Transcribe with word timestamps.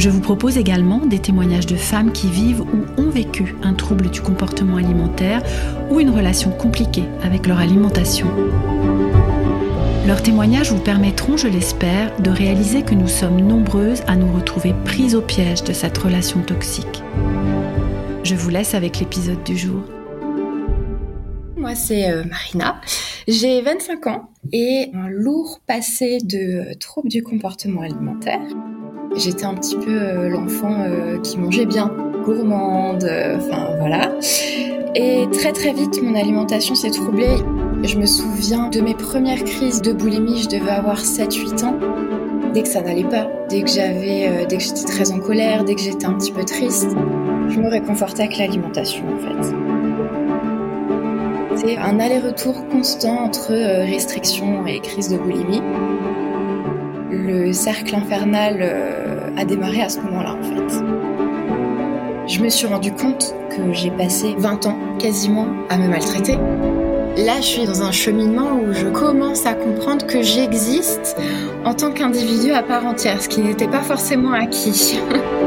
Je 0.00 0.08
vous 0.08 0.22
propose 0.22 0.56
également 0.56 1.04
des 1.04 1.18
témoignages 1.18 1.66
de 1.66 1.76
femmes 1.76 2.10
qui 2.10 2.30
vivent 2.30 2.62
ou 2.62 2.86
ont 2.96 3.10
vécu 3.10 3.54
un 3.62 3.74
trouble 3.74 4.08
du 4.08 4.22
comportement 4.22 4.76
alimentaire 4.76 5.42
ou 5.90 6.00
une 6.00 6.08
relation 6.08 6.52
compliquée 6.52 7.04
avec 7.22 7.46
leur 7.46 7.58
alimentation. 7.58 8.26
Leurs 10.06 10.22
témoignages 10.22 10.72
vous 10.72 10.80
permettront, 10.80 11.36
je 11.36 11.48
l'espère, 11.48 12.18
de 12.18 12.30
réaliser 12.30 12.80
que 12.80 12.94
nous 12.94 13.08
sommes 13.08 13.42
nombreuses 13.42 14.00
à 14.06 14.16
nous 14.16 14.32
retrouver 14.32 14.74
prises 14.86 15.14
au 15.14 15.20
piège 15.20 15.64
de 15.64 15.74
cette 15.74 15.98
relation 15.98 16.40
toxique. 16.40 17.02
Je 18.24 18.34
vous 18.34 18.48
laisse 18.48 18.72
avec 18.72 19.00
l'épisode 19.00 19.44
du 19.44 19.58
jour. 19.58 19.82
Moi, 21.58 21.74
c'est 21.74 22.10
euh, 22.10 22.24
Marina. 22.24 22.80
J'ai 23.28 23.60
25 23.60 24.06
ans 24.06 24.30
et 24.50 24.90
un 24.94 25.10
lourd 25.10 25.60
passé 25.66 26.20
de 26.24 26.72
troubles 26.78 27.10
du 27.10 27.22
comportement 27.22 27.82
alimentaire. 27.82 28.40
J'étais 29.16 29.44
un 29.44 29.54
petit 29.54 29.76
peu 29.76 29.90
euh, 29.90 30.28
l'enfant 30.28 30.84
euh, 30.86 31.18
qui 31.18 31.36
mangeait 31.38 31.66
bien, 31.66 31.90
gourmande, 32.24 33.04
euh, 33.04 33.38
enfin 33.38 33.74
voilà. 33.78 34.12
Et 34.94 35.26
très 35.32 35.52
très 35.52 35.72
vite, 35.72 36.00
mon 36.02 36.14
alimentation 36.14 36.76
s'est 36.76 36.90
troublée. 36.90 37.36
Je 37.82 37.98
me 37.98 38.06
souviens 38.06 38.68
de 38.68 38.80
mes 38.80 38.94
premières 38.94 39.42
crises 39.42 39.82
de 39.82 39.92
boulimie, 39.92 40.42
je 40.42 40.48
devais 40.48 40.70
avoir 40.70 41.02
7-8 41.02 41.64
ans. 41.64 41.76
Dès 42.54 42.62
que 42.62 42.68
ça 42.68 42.82
n'allait 42.82 43.04
pas, 43.04 43.28
dès 43.48 43.62
que 43.62 43.70
j'avais, 43.70 44.46
dès 44.48 44.56
que 44.56 44.62
j'étais 44.62 44.84
très 44.84 45.12
en 45.12 45.18
colère, 45.18 45.64
dès 45.64 45.74
que 45.74 45.80
j'étais 45.80 46.06
un 46.06 46.14
petit 46.14 46.32
peu 46.32 46.44
triste, 46.44 46.90
je 47.48 47.60
me 47.60 47.68
réconfortais 47.68 48.24
avec 48.24 48.38
l'alimentation 48.38 49.04
en 49.06 49.18
fait. 49.18 49.54
C'est 51.56 51.76
un 51.76 52.00
aller-retour 52.00 52.66
constant 52.68 53.24
entre 53.24 53.52
restriction 53.84 54.66
et 54.66 54.80
crise 54.80 55.08
de 55.08 55.16
boulimie 55.16 55.62
le 57.20 57.52
cercle 57.52 57.94
infernal 57.94 58.58
euh, 58.60 59.30
a 59.36 59.44
démarré 59.44 59.82
à 59.82 59.88
ce 59.88 60.00
moment-là 60.00 60.34
en 60.34 60.42
fait. 60.42 60.84
Je 62.26 62.40
me 62.40 62.48
suis 62.48 62.66
rendu 62.66 62.92
compte 62.92 63.34
que 63.50 63.72
j'ai 63.72 63.90
passé 63.90 64.34
20 64.38 64.66
ans 64.66 64.78
quasiment 64.98 65.46
à 65.68 65.76
me 65.76 65.88
maltraiter. 65.88 66.38
Là, 67.16 67.40
je 67.40 67.46
suis 67.46 67.66
dans 67.66 67.82
un 67.82 67.90
cheminement 67.90 68.52
où 68.54 68.72
je 68.72 68.86
commence 68.86 69.44
à 69.46 69.54
comprendre 69.54 70.06
que 70.06 70.22
j'existe 70.22 71.16
en 71.64 71.74
tant 71.74 71.90
qu'individu 71.90 72.52
à 72.52 72.62
part 72.62 72.86
entière, 72.86 73.20
ce 73.20 73.28
qui 73.28 73.40
n'était 73.40 73.66
pas 73.66 73.82
forcément 73.82 74.32
acquis. 74.32 75.00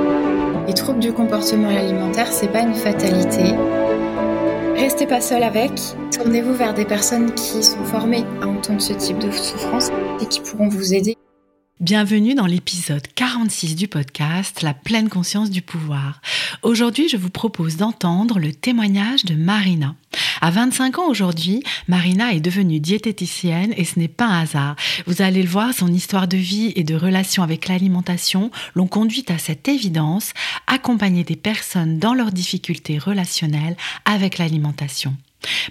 Les 0.68 0.74
troubles 0.74 1.00
du 1.00 1.14
comportement 1.14 1.70
alimentaire, 1.70 2.28
c'est 2.32 2.52
pas 2.52 2.62
une 2.62 2.76
fatalité. 2.76 3.56
Restez 4.76 5.08
pas 5.08 5.22
seul 5.22 5.44
avec, 5.44 5.72
tournez-vous 6.12 6.54
vers 6.54 6.74
des 6.74 6.86
personnes 6.86 7.34
qui 7.34 7.64
sont 7.64 7.84
formées 7.86 8.26
à 8.42 8.48
entendre 8.48 8.82
ce 8.82 8.94
type 8.94 9.20
de 9.20 9.32
souffrance 9.32 9.90
et 10.22 10.26
qui 10.26 10.42
pourront 10.42 10.68
vous 10.68 10.94
aider. 10.94 11.13
Bienvenue 11.84 12.34
dans 12.34 12.46
l'épisode 12.46 13.06
46 13.14 13.76
du 13.76 13.90
podcast 13.90 14.62
La 14.62 14.74
pleine 14.74 15.10
conscience 15.10 15.50
du 15.50 15.62
pouvoir. 15.62 16.22
Aujourd'hui, 16.62 17.10
je 17.10 17.18
vous 17.18 17.30
propose 17.30 17.76
d'entendre 17.76 18.40
le 18.40 18.54
témoignage 18.54 19.26
de 19.26 19.36
Marina. 19.36 19.94
À 20.40 20.50
25 20.50 21.00
ans 21.00 21.10
aujourd'hui, 21.10 21.62
Marina 21.90 22.32
est 22.32 22.40
devenue 22.40 22.80
diététicienne 22.80 23.74
et 23.76 23.84
ce 23.84 24.00
n'est 24.00 24.08
pas 24.08 24.28
un 24.28 24.44
hasard. 24.44 24.78
Vous 25.08 25.22
allez 25.22 25.44
le 25.44 25.50
voir, 25.50 25.74
son 25.74 25.92
histoire 25.92 26.30
de 26.30 26.38
vie 26.38 26.72
et 26.78 26.86
de 26.86 26.96
relation 26.96 27.44
avec 27.44 27.68
l'alimentation 27.68 28.50
l'ont 28.76 28.88
conduite 28.88 29.30
à 29.30 29.38
cette 29.38 29.68
évidence, 29.68 30.32
accompagner 30.68 31.26
des 31.26 31.36
personnes 31.36 32.00
dans 32.00 32.14
leurs 32.14 32.32
difficultés 32.32 32.98
relationnelles 32.98 33.76
avec 34.06 34.38
l'alimentation. 34.38 35.18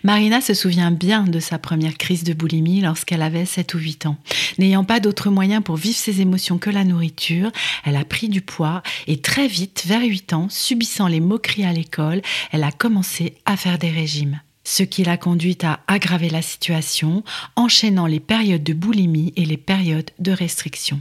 Marina 0.03 0.41
se 0.41 0.55
souvient 0.55 0.91
bien 0.91 1.25
de 1.25 1.41
sa 1.41 1.59
première 1.59 1.97
crise 1.97 2.25
de 2.25 2.33
boulimie 2.33 2.81
lorsqu'elle 2.81 3.23
avait 3.23 3.47
7 3.47 3.75
ou 3.75 3.79
8 3.79 4.07
ans. 4.07 4.17
N'ayant 4.59 4.85
pas 4.85 5.01
d'autre 5.01 5.31
moyen 5.31 5.63
pour 5.63 5.77
vivre 5.77 5.97
ses 5.97 6.21
émotions 6.21 6.59
que 6.59 6.71
la 6.71 6.85
nourriture, 6.85 7.51
elle 7.85 7.97
a 7.97 8.05
pris 8.05 8.29
du 8.29 8.41
poids 8.41 8.83
et 9.07 9.21
très 9.21 9.49
vite, 9.49 9.85
vers 9.87 10.03
8 10.03 10.33
ans, 10.33 10.49
subissant 10.51 11.07
les 11.07 11.21
moqueries 11.21 11.65
à 11.65 11.73
l'école, 11.73 12.23
elle 12.53 12.65
a 12.65 12.73
commencé 12.73 13.35
à 13.47 13.57
faire 13.57 13.79
des 13.79 13.91
régimes 13.91 14.41
ce 14.65 14.85
qui 14.85 15.03
l'a 15.03 15.17
conduite 15.17 15.65
à 15.65 15.81
aggraver 15.89 16.31
la 16.31 16.41
situation, 16.41 17.25
enchaînant 17.57 18.07
les 18.07 18.21
périodes 18.21 18.63
de 18.63 18.73
boulimie 18.73 19.33
et 19.37 19.45
les 19.45 19.57
périodes 19.57 20.11
de 20.21 20.33
restriction. 20.33 21.01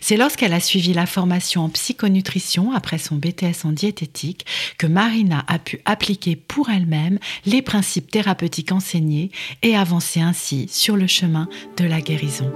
C'est 0.00 0.16
lorsqu'elle 0.16 0.52
a 0.52 0.60
suivi 0.60 0.92
la 0.92 1.06
formation 1.06 1.62
en 1.62 1.68
psychonutrition 1.68 2.72
après 2.72 2.98
son 2.98 3.16
BTS 3.16 3.64
en 3.64 3.72
diététique 3.72 4.46
que 4.78 4.86
Marina 4.86 5.44
a 5.46 5.58
pu 5.58 5.80
appliquer 5.84 6.36
pour 6.36 6.70
elle-même 6.70 7.18
les 7.46 7.62
principes 7.62 8.10
thérapeutiques 8.10 8.72
enseignés 8.72 9.30
et 9.62 9.76
avancer 9.76 10.20
ainsi 10.20 10.68
sur 10.70 10.96
le 10.96 11.06
chemin 11.06 11.48
de 11.76 11.84
la 11.84 12.00
guérison. 12.00 12.50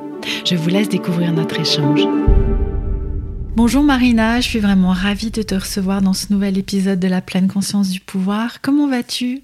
Je 0.45 0.57
vous 0.57 0.69
laisse 0.69 0.89
découvrir 0.89 1.33
notre 1.33 1.61
échange. 1.61 2.03
Bonjour 3.57 3.85
Marina, 3.85 4.41
je 4.41 4.49
suis 4.49 4.59
vraiment 4.59 4.91
ravie 4.91 5.31
de 5.31 5.43
te 5.43 5.55
recevoir 5.55 6.03
dans 6.03 6.13
ce 6.13 6.33
nouvel 6.33 6.59
épisode 6.59 6.99
de 6.99 7.07
la 7.07 7.21
pleine 7.21 7.47
conscience 7.47 7.91
du 7.91 8.01
pouvoir. 8.01 8.61
Comment 8.61 8.89
vas-tu? 8.89 9.43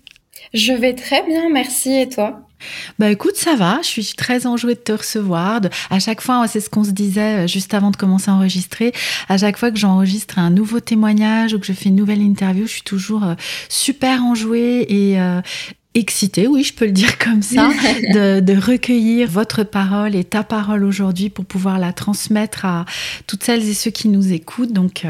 Je 0.52 0.72
vais 0.72 0.94
très 0.94 1.24
bien, 1.24 1.48
merci 1.48 1.92
et 1.92 2.08
toi? 2.08 2.49
Bah 2.98 3.10
écoute, 3.10 3.36
ça 3.36 3.56
va, 3.56 3.80
je 3.82 3.88
suis 3.88 4.14
très 4.16 4.46
enjouée 4.46 4.74
de 4.74 4.80
te 4.80 4.92
recevoir. 4.92 5.60
À 5.90 5.98
chaque 5.98 6.20
fois, 6.20 6.46
c'est 6.48 6.60
ce 6.60 6.70
qu'on 6.70 6.84
se 6.84 6.90
disait 6.90 7.44
euh, 7.44 7.46
juste 7.46 7.74
avant 7.74 7.90
de 7.90 7.96
commencer 7.96 8.30
à 8.30 8.34
enregistrer, 8.34 8.92
à 9.28 9.38
chaque 9.38 9.56
fois 9.56 9.70
que 9.70 9.78
j'enregistre 9.78 10.38
un 10.38 10.50
nouveau 10.50 10.80
témoignage 10.80 11.54
ou 11.54 11.58
que 11.58 11.66
je 11.66 11.72
fais 11.72 11.88
une 11.88 11.96
nouvelle 11.96 12.22
interview, 12.22 12.66
je 12.66 12.72
suis 12.72 12.82
toujours 12.82 13.24
euh, 13.24 13.34
super 13.68 14.22
enjouée 14.22 14.86
et, 14.88 15.20
euh, 15.20 15.40
excitée, 15.94 16.46
oui, 16.46 16.62
je 16.62 16.72
peux 16.72 16.84
le 16.84 16.92
dire 16.92 17.18
comme 17.18 17.42
ça, 17.42 17.68
de, 18.14 18.60
recueillir 18.60 19.28
votre 19.28 19.64
parole 19.64 20.14
et 20.14 20.22
ta 20.22 20.44
parole 20.44 20.84
aujourd'hui 20.84 21.30
pour 21.30 21.44
pouvoir 21.44 21.80
la 21.80 21.92
transmettre 21.92 22.64
à 22.64 22.84
toutes 23.26 23.42
celles 23.42 23.68
et 23.68 23.74
ceux 23.74 23.90
qui 23.90 24.06
nous 24.08 24.32
écoutent. 24.32 24.72
Donc, 24.72 25.04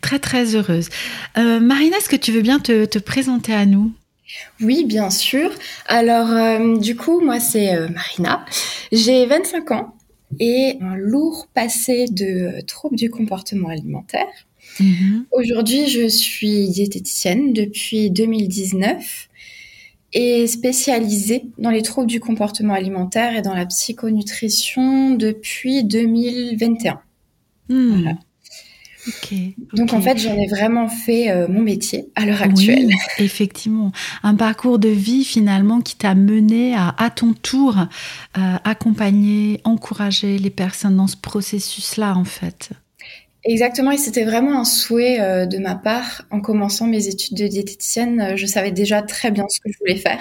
très, 0.00 0.18
très 0.18 0.54
heureuse. 0.54 0.88
Marina, 1.36 1.98
est-ce 1.98 2.08
que 2.08 2.16
tu 2.16 2.32
veux 2.32 2.40
bien 2.40 2.58
te 2.58 2.98
présenter 2.98 3.52
à 3.52 3.66
nous? 3.66 3.92
Oui, 4.60 4.84
bien 4.84 5.10
sûr. 5.10 5.50
Alors, 5.86 6.30
euh, 6.30 6.78
du 6.78 6.96
coup, 6.96 7.20
moi, 7.20 7.40
c'est 7.40 7.74
euh, 7.74 7.88
Marina. 7.88 8.44
J'ai 8.92 9.26
25 9.26 9.70
ans 9.72 9.94
et 10.40 10.78
un 10.80 10.96
lourd 10.96 11.48
passé 11.54 12.06
de 12.10 12.60
troubles 12.66 12.96
du 12.96 13.10
comportement 13.10 13.68
alimentaire. 13.68 14.26
Mhm. 14.80 15.26
Aujourd'hui, 15.32 15.88
je 15.88 16.08
suis 16.08 16.68
diététicienne 16.68 17.52
depuis 17.52 18.10
2019 18.10 19.28
et 20.12 20.46
spécialisée 20.46 21.44
dans 21.58 21.70
les 21.70 21.82
troubles 21.82 22.06
du 22.06 22.20
comportement 22.20 22.74
alimentaire 22.74 23.36
et 23.36 23.42
dans 23.42 23.54
la 23.54 23.66
psychonutrition 23.66 25.10
depuis 25.14 25.84
2021. 25.84 27.00
Voilà. 27.68 28.18
Donc 29.72 29.92
en 29.92 30.00
fait, 30.00 30.18
j'en 30.18 30.36
ai 30.36 30.46
vraiment 30.46 30.88
fait 30.88 31.30
euh, 31.30 31.46
mon 31.48 31.60
métier 31.60 32.08
à 32.14 32.26
l'heure 32.26 32.42
actuelle. 32.42 32.86
Oui, 32.86 33.24
effectivement, 33.24 33.92
un 34.22 34.34
parcours 34.34 34.78
de 34.78 34.88
vie 34.88 35.24
finalement 35.24 35.80
qui 35.80 35.96
t'a 35.96 36.14
mené 36.14 36.74
à, 36.74 36.94
à 36.98 37.10
ton 37.10 37.32
tour, 37.32 37.76
euh, 37.78 38.40
accompagner, 38.64 39.60
encourager 39.64 40.38
les 40.38 40.50
personnes 40.50 40.96
dans 40.96 41.06
ce 41.06 41.16
processus-là 41.16 42.16
en 42.16 42.24
fait. 42.24 42.70
Exactement, 43.44 43.92
et 43.92 43.98
c'était 43.98 44.24
vraiment 44.24 44.60
un 44.60 44.64
souhait 44.64 45.20
euh, 45.20 45.46
de 45.46 45.58
ma 45.58 45.74
part. 45.74 46.22
En 46.30 46.40
commençant 46.40 46.86
mes 46.86 47.06
études 47.06 47.36
de 47.36 47.46
diététicienne, 47.46 48.36
je 48.36 48.46
savais 48.46 48.72
déjà 48.72 49.02
très 49.02 49.30
bien 49.30 49.46
ce 49.48 49.60
que 49.60 49.70
je 49.72 49.78
voulais 49.78 49.96
faire. 49.96 50.20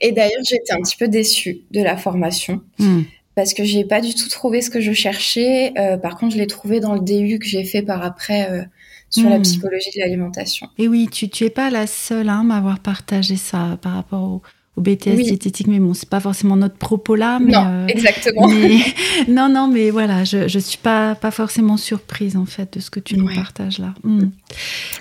Et 0.00 0.10
d'ailleurs, 0.10 0.42
j'étais 0.44 0.72
un 0.72 0.80
petit 0.80 0.96
peu 0.96 1.06
déçue 1.06 1.60
de 1.70 1.80
la 1.80 1.96
formation. 1.96 2.60
Hmm 2.78 3.02
parce 3.34 3.54
que 3.54 3.64
j'ai 3.64 3.84
pas 3.84 4.00
du 4.00 4.14
tout 4.14 4.28
trouvé 4.28 4.62
ce 4.62 4.70
que 4.70 4.80
je 4.80 4.92
cherchais. 4.92 5.72
Euh, 5.78 5.96
par 5.96 6.16
contre, 6.16 6.34
je 6.34 6.38
l'ai 6.38 6.46
trouvé 6.46 6.80
dans 6.80 6.94
le 6.94 7.00
DU 7.00 7.38
que 7.38 7.46
j'ai 7.46 7.64
fait 7.64 7.82
par 7.82 8.02
après 8.02 8.50
euh, 8.50 8.62
sur 9.10 9.28
la 9.28 9.38
hmm. 9.38 9.42
psychologie 9.42 9.90
de 9.94 10.00
l'alimentation. 10.00 10.68
Et 10.78 10.88
oui, 10.88 11.08
tu 11.10 11.28
tu 11.28 11.44
es 11.44 11.50
pas 11.50 11.70
la 11.70 11.86
seule 11.86 12.28
hein, 12.28 12.40
à 12.40 12.44
m'avoir 12.44 12.80
partagé 12.80 13.36
ça 13.36 13.78
par 13.80 13.94
rapport 13.94 14.22
au 14.22 14.42
BTS 14.76 15.22
diététique, 15.22 15.68
mais 15.68 15.78
bon, 15.78 15.94
c'est 15.94 16.08
pas 16.08 16.18
forcément 16.18 16.56
notre 16.56 16.76
propos 16.76 17.14
là. 17.14 17.38
Mais, 17.38 17.52
non, 17.52 17.64
euh, 17.64 17.86
exactement. 17.86 18.48
non, 19.28 19.48
non, 19.48 19.68
mais 19.68 19.90
voilà, 19.90 20.24
je, 20.24 20.48
je 20.48 20.58
suis 20.58 20.78
pas, 20.78 21.14
pas 21.14 21.30
forcément 21.30 21.76
surprise 21.76 22.36
en 22.36 22.44
fait 22.44 22.74
de 22.74 22.80
ce 22.80 22.90
que 22.90 22.98
tu 22.98 23.16
nous 23.16 23.32
partages 23.32 23.78
là. 23.78 23.94
Hmm. 24.02 24.30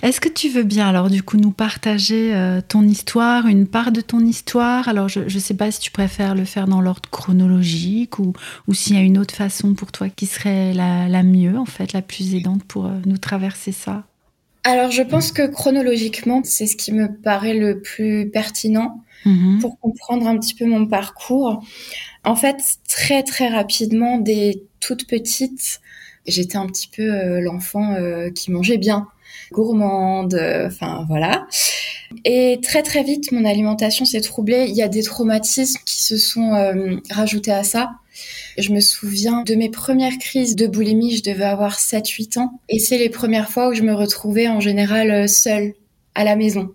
Est-ce 0.03 0.21
que 0.21 0.29
tu 0.29 0.49
veux 0.49 0.63
bien 0.63 0.87
alors 0.87 1.09
du 1.09 1.23
coup 1.23 1.37
nous 1.37 1.51
partager 1.51 2.35
euh, 2.35 2.61
ton 2.67 2.83
histoire, 2.83 3.47
une 3.47 3.65
part 3.65 3.91
de 3.91 4.01
ton 4.01 4.19
histoire? 4.19 4.87
Alors 4.87 5.09
je, 5.09 5.21
je 5.27 5.39
sais 5.39 5.55
pas 5.55 5.71
si 5.71 5.79
tu 5.79 5.91
préfères 5.91 6.35
le 6.35 6.45
faire 6.45 6.67
dans 6.67 6.81
l'ordre 6.81 7.09
chronologique 7.09 8.19
ou, 8.19 8.33
ou 8.67 8.73
s'il 8.73 8.95
y 8.95 8.99
a 8.99 9.01
une 9.01 9.17
autre 9.17 9.33
façon 9.33 9.73
pour 9.73 9.91
toi 9.91 10.09
qui 10.09 10.27
serait 10.27 10.73
la, 10.73 11.07
la 11.07 11.23
mieux 11.23 11.57
en 11.57 11.65
fait, 11.65 11.93
la 11.93 12.01
plus 12.03 12.35
aidante 12.35 12.63
pour 12.63 12.85
euh, 12.85 12.91
nous 13.05 13.17
traverser 13.17 13.71
ça. 13.71 14.03
Alors 14.63 14.91
je 14.91 15.03
pense 15.03 15.31
que 15.31 15.45
chronologiquement, 15.47 16.41
c'est 16.43 16.67
ce 16.67 16.75
qui 16.77 16.93
me 16.93 17.13
paraît 17.13 17.53
le 17.53 17.81
plus 17.81 18.29
pertinent 18.29 19.03
Mhm. 19.25 19.59
pour 19.61 19.79
comprendre 19.79 20.27
un 20.27 20.37
petit 20.37 20.53
peu 20.53 20.65
mon 20.65 20.85
parcours. 20.85 21.63
En 22.25 22.35
fait, 22.35 22.57
très 22.89 23.23
très 23.23 23.47
rapidement, 23.47 24.17
dès 24.17 24.63
toute 24.81 25.07
petite, 25.07 25.79
j'étais 26.25 26.57
un 26.57 26.67
petit 26.67 26.89
peu 26.89 27.03
euh, 27.03 27.39
l'enfant 27.41 27.93
euh, 27.93 28.29
qui 28.31 28.51
mangeait 28.51 28.77
bien, 28.77 29.07
gourmande, 29.51 30.33
euh, 30.35 30.67
enfin 30.67 31.05
voilà. 31.07 31.47
Et 32.25 32.59
très 32.61 32.83
très 32.83 33.03
vite, 33.03 33.31
mon 33.31 33.45
alimentation 33.45 34.05
s'est 34.05 34.21
troublée. 34.21 34.67
Il 34.69 34.75
y 34.75 34.81
a 34.83 34.87
des 34.87 35.03
traumatismes 35.03 35.79
qui 35.85 36.03
se 36.03 36.17
sont 36.17 36.51
rajoutés 37.09 37.51
à 37.51 37.63
ça. 37.63 37.91
Je 38.57 38.71
me 38.71 38.79
souviens 38.79 39.41
de 39.41 39.55
mes 39.55 39.69
premières 39.69 40.19
crises 40.19 40.55
de 40.55 40.67
boulimie, 40.67 41.17
je 41.17 41.23
devais 41.23 41.45
avoir 41.45 41.79
7-8 41.79 42.37
ans. 42.37 42.59
Et 42.69 42.77
c'est 42.77 42.99
les 42.99 43.09
premières 43.09 43.49
fois 43.49 43.69
où 43.69 43.73
je 43.73 43.81
me 43.81 43.95
retrouvais 43.95 44.47
en 44.47 44.59
général 44.59 45.27
seule 45.27 45.73
à 46.13 46.23
la 46.23 46.35
maison. 46.35 46.69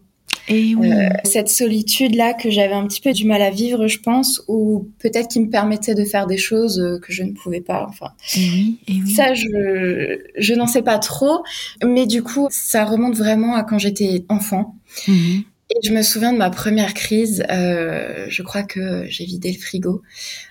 Et 0.49 0.75
oui. 0.75 0.93
Euh, 0.93 1.09
cette 1.25 1.49
solitude-là 1.49 2.35
que 2.35 2.51
j'avais 2.51 2.75
un 2.75 2.87
petit 2.87 3.01
peu 3.01 3.13
du 3.13 3.27
mal 3.27 3.43
à 3.43 3.51
vivre, 3.51 3.87
je 3.87 3.99
pense, 3.99 4.43
ou 4.49 4.89
peut-être 4.99 5.29
qui 5.29 5.41
me 5.41 5.51
permettait 5.51 5.95
de 5.95 6.05
faire 6.05 6.27
des 6.27 6.39
choses 6.39 6.81
euh, 6.81 6.99
que 6.99 7.13
je 7.13 7.23
ne 7.23 7.33
pouvais 7.33 7.61
pas. 7.61 7.87
Enfin, 7.89 8.13
oui, 8.37 8.79
oui. 8.89 9.15
ça, 9.15 9.35
je, 9.35 10.19
je 10.37 10.55
n'en 10.55 10.67
sais 10.67 10.83
pas 10.83 10.99
trop, 10.99 11.43
mais 11.85 12.07
du 12.07 12.23
coup, 12.23 12.49
ça 12.51 12.85
remonte 12.85 13.17
vraiment 13.17 13.55
à 13.55 13.63
quand 13.63 13.79
j'étais 13.79 14.25
enfant. 14.29 14.75
Mhm. 15.07 15.45
Et 15.71 15.87
je 15.87 15.93
me 15.93 16.01
souviens 16.01 16.33
de 16.33 16.39
ma 16.39 16.49
première 16.49 16.95
crise. 16.95 17.45
Euh, 17.51 18.25
je 18.29 18.43
crois 18.43 18.63
que 18.63 19.05
j'ai 19.09 19.27
vidé 19.27 19.53
le 19.53 19.59
frigo. 19.59 20.03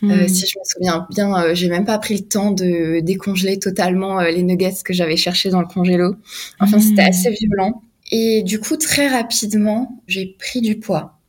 Euh, 0.03 0.07
mhm. 0.07 0.27
si 0.27 0.45
je 0.45 0.59
me 0.59 0.63
souviens 0.63 1.07
bien, 1.09 1.35
euh, 1.35 1.55
j'ai 1.55 1.69
même 1.69 1.85
pas 1.85 1.97
pris 1.97 2.15
le 2.15 2.23
temps 2.23 2.51
de 2.51 2.99
décongeler 2.99 3.57
totalement 3.57 4.21
les 4.21 4.43
nuggets 4.43 4.83
que 4.85 4.93
j'avais 4.93 5.17
cherchés 5.17 5.49
dans 5.49 5.61
le 5.61 5.67
congélo. 5.67 6.15
Enfin, 6.59 6.79
c'était 6.79 7.01
mhm. 7.03 7.09
assez 7.09 7.31
violent. 7.31 7.81
Et 8.11 8.43
du 8.43 8.59
coup, 8.59 8.77
très 8.77 9.07
rapidement, 9.07 10.01
j'ai 10.07 10.35
pris 10.39 10.61
du 10.61 10.79
poids. 10.79 11.19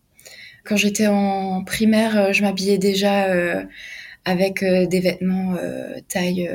Quand 0.65 0.77
j'étais 0.77 1.07
en 1.07 1.65
primaire, 1.65 2.17
euh, 2.19 2.33
je 2.33 2.43
m'habillais 2.43 2.79
déjà 2.79 3.27
euh, 3.29 3.65
avec 4.25 4.63
euh, 4.63 4.87
des 4.87 5.01
vêtements 5.01 5.57
taille 6.09 6.49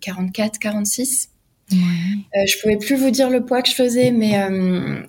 44, 0.00 0.58
46. 0.58 1.30
Ouais. 1.72 2.46
je 2.46 2.60
pouvais 2.60 2.76
plus 2.76 2.94
vous 2.94 3.10
dire 3.10 3.30
le 3.30 3.42
poids 3.44 3.62
que 3.62 3.70
je 3.70 3.74
faisais, 3.74 4.10
mais 4.10 4.38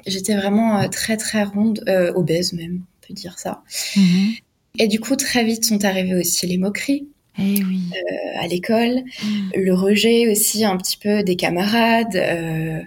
j'étais 0.07 0.35
vraiment 0.35 0.87
très 0.89 1.17
très 1.17 1.43
ronde, 1.43 1.83
obèse 2.15 2.53
même, 2.53 2.81
on 2.81 3.07
peut 3.07 3.13
dire 3.13 3.37
ça. 3.37 3.61
Mhm. 3.97 4.35
Et 4.79 4.87
du 4.87 4.99
coup, 4.99 5.15
très 5.15 5.43
vite 5.43 5.65
sont 5.65 5.83
arrivées 5.83 6.15
aussi 6.15 6.47
les 6.47 6.57
moqueries. 6.57 7.07
Eh 7.37 7.63
oui. 7.63 7.81
euh, 7.91 8.39
à 8.39 8.47
l'école, 8.47 9.03
mm. 9.23 9.49
le 9.55 9.73
rejet 9.73 10.29
aussi 10.31 10.63
un 10.63 10.77
petit 10.77 10.97
peu 10.97 11.23
des 11.23 11.35
camarades. 11.35 12.15
Euh, 12.15 12.81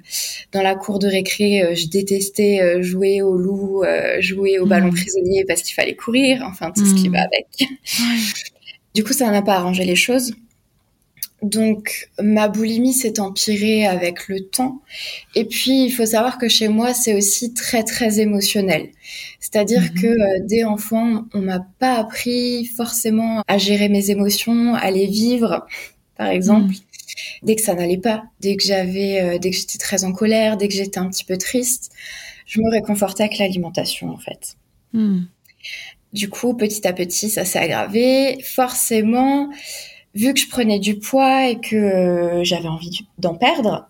dans 0.53 0.63
la 0.63 0.75
cour 0.75 0.99
de 0.99 1.07
récré, 1.07 1.63
euh, 1.63 1.75
je 1.75 1.89
détestais 1.89 2.83
jouer 2.83 3.21
au 3.23 3.37
loup, 3.37 3.83
jouer 4.21 4.59
au 4.59 4.67
ballon 4.67 4.89
mm. 4.89 4.95
prisonnier 4.95 5.45
parce 5.47 5.63
qu'il 5.63 5.75
fallait 5.75 5.97
courir, 5.97 6.43
enfin 6.49 6.71
tout 6.71 6.87
ce 6.87 6.95
qui 6.95 7.09
mm. 7.09 7.13
va 7.13 7.21
avec. 7.21 7.47
Du 8.95 9.05
coup, 9.05 9.13
ça 9.13 9.31
n'a 9.31 9.43
pas 9.43 9.55
arrangé 9.55 9.85
les 9.85 9.97
choses. 9.97 10.35
Donc 11.43 12.11
ma 12.21 12.49
boulimie 12.49 12.93
s'est 12.93 13.21
empirée 13.21 13.87
avec 13.87 14.27
le 14.29 14.41
temps. 14.41 14.83
Et 15.37 15.45
puis 15.45 15.85
il 15.85 15.91
faut 15.91 16.07
savoir 16.07 16.37
que 16.39 16.49
chez 16.49 16.69
moi 16.69 16.95
c'est 16.95 17.15
aussi 17.15 17.55
très 17.55 17.85
très 17.85 18.19
émotionnel. 18.19 18.89
C'est-à-dire 19.39 19.83
mhm. 19.83 20.01
que 20.01 20.07
euh, 20.07 20.41
dès 20.45 20.65
enfant 20.65 21.27
on 21.35 21.41
m'a 21.41 21.61
pas 21.79 21.95
appris 21.95 22.65
forcément 22.65 23.43
à 23.47 23.57
gérer 23.57 23.89
mes 23.89 24.11
émotions, 24.11 24.75
à 24.75 24.91
les 24.91 25.07
vivre. 25.07 25.67
Par 26.17 26.29
exemple, 26.29 26.73
mhm. 26.73 26.81
dès 27.45 27.55
que 27.55 27.63
ça 27.63 27.75
n'allait 27.75 27.99
pas, 27.99 28.25
dès 28.41 28.57
que 28.57 28.65
j'avais, 28.65 29.21
euh, 29.21 29.39
dès 29.39 29.51
que 29.51 29.57
j'étais 29.57 29.79
très 29.79 30.03
en 30.03 30.13
colère, 30.13 30.57
dès 30.57 30.67
que 30.67 30.75
j'étais 30.75 30.99
un 30.99 31.09
petit 31.09 31.25
peu 31.25 31.37
triste, 31.37 31.93
je 32.47 32.61
me 32.61 32.69
réconfortais 32.69 33.23
avec 33.23 33.39
l'alimentation 33.39 34.11
en 34.11 34.19
fait. 34.19 34.57
Mhm. 34.93 35.29
Du 36.13 36.31
coup, 36.31 36.55
petit 36.55 36.87
à 36.89 36.93
petit, 36.93 37.29
ça 37.29 37.45
s'est 37.45 37.59
aggravé. 37.59 38.39
Forcément, 38.43 39.51
vu 40.15 40.35
que 40.35 40.41
je 40.41 40.49
prenais 40.49 40.79
du 40.79 40.99
poids 40.99 41.49
et 41.49 41.61
que 41.61 41.77
euh, 41.77 42.45
j'avais 42.45 42.69
envie 42.69 43.07
d'en 43.19 43.35
perdre, 43.35 43.89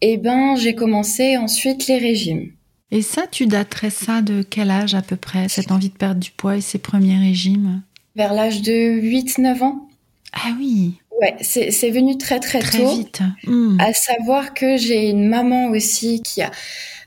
eh 0.00 0.16
ben 0.16 0.56
j'ai 0.56 0.74
commencé 0.74 1.36
ensuite 1.36 1.86
les 1.86 1.98
régimes. 1.98 2.52
Et 2.92 3.02
ça, 3.02 3.26
tu 3.26 3.46
daterais 3.46 3.90
ça 3.90 4.22
de 4.22 4.42
quel 4.42 4.70
âge 4.70 4.94
à 4.94 5.02
peu 5.02 5.16
près, 5.16 5.48
cette 5.48 5.72
envie 5.72 5.88
de 5.88 5.96
perdre 5.96 6.20
du 6.20 6.30
poids 6.30 6.56
et 6.56 6.60
ces 6.60 6.78
premiers 6.78 7.18
régimes? 7.18 7.82
Vers 8.14 8.32
l'âge 8.32 8.62
de 8.62 9.00
8-9 9.00 9.62
ans. 9.62 9.88
Ah 10.32 10.54
oui 10.58 10.94
Ouais, 11.20 11.34
c'est 11.40 11.90
venu 11.90 12.18
très 12.18 12.40
très, 12.40 12.58
très 12.60 12.78
tôt. 12.78 12.94
vite. 12.94 13.22
Hmm. 13.46 13.78
À 13.80 13.92
savoir 13.94 14.52
que 14.52 14.76
j'ai 14.76 15.08
une 15.08 15.26
maman 15.26 15.68
aussi 15.68 16.22
qui 16.22 16.42
a 16.42 16.50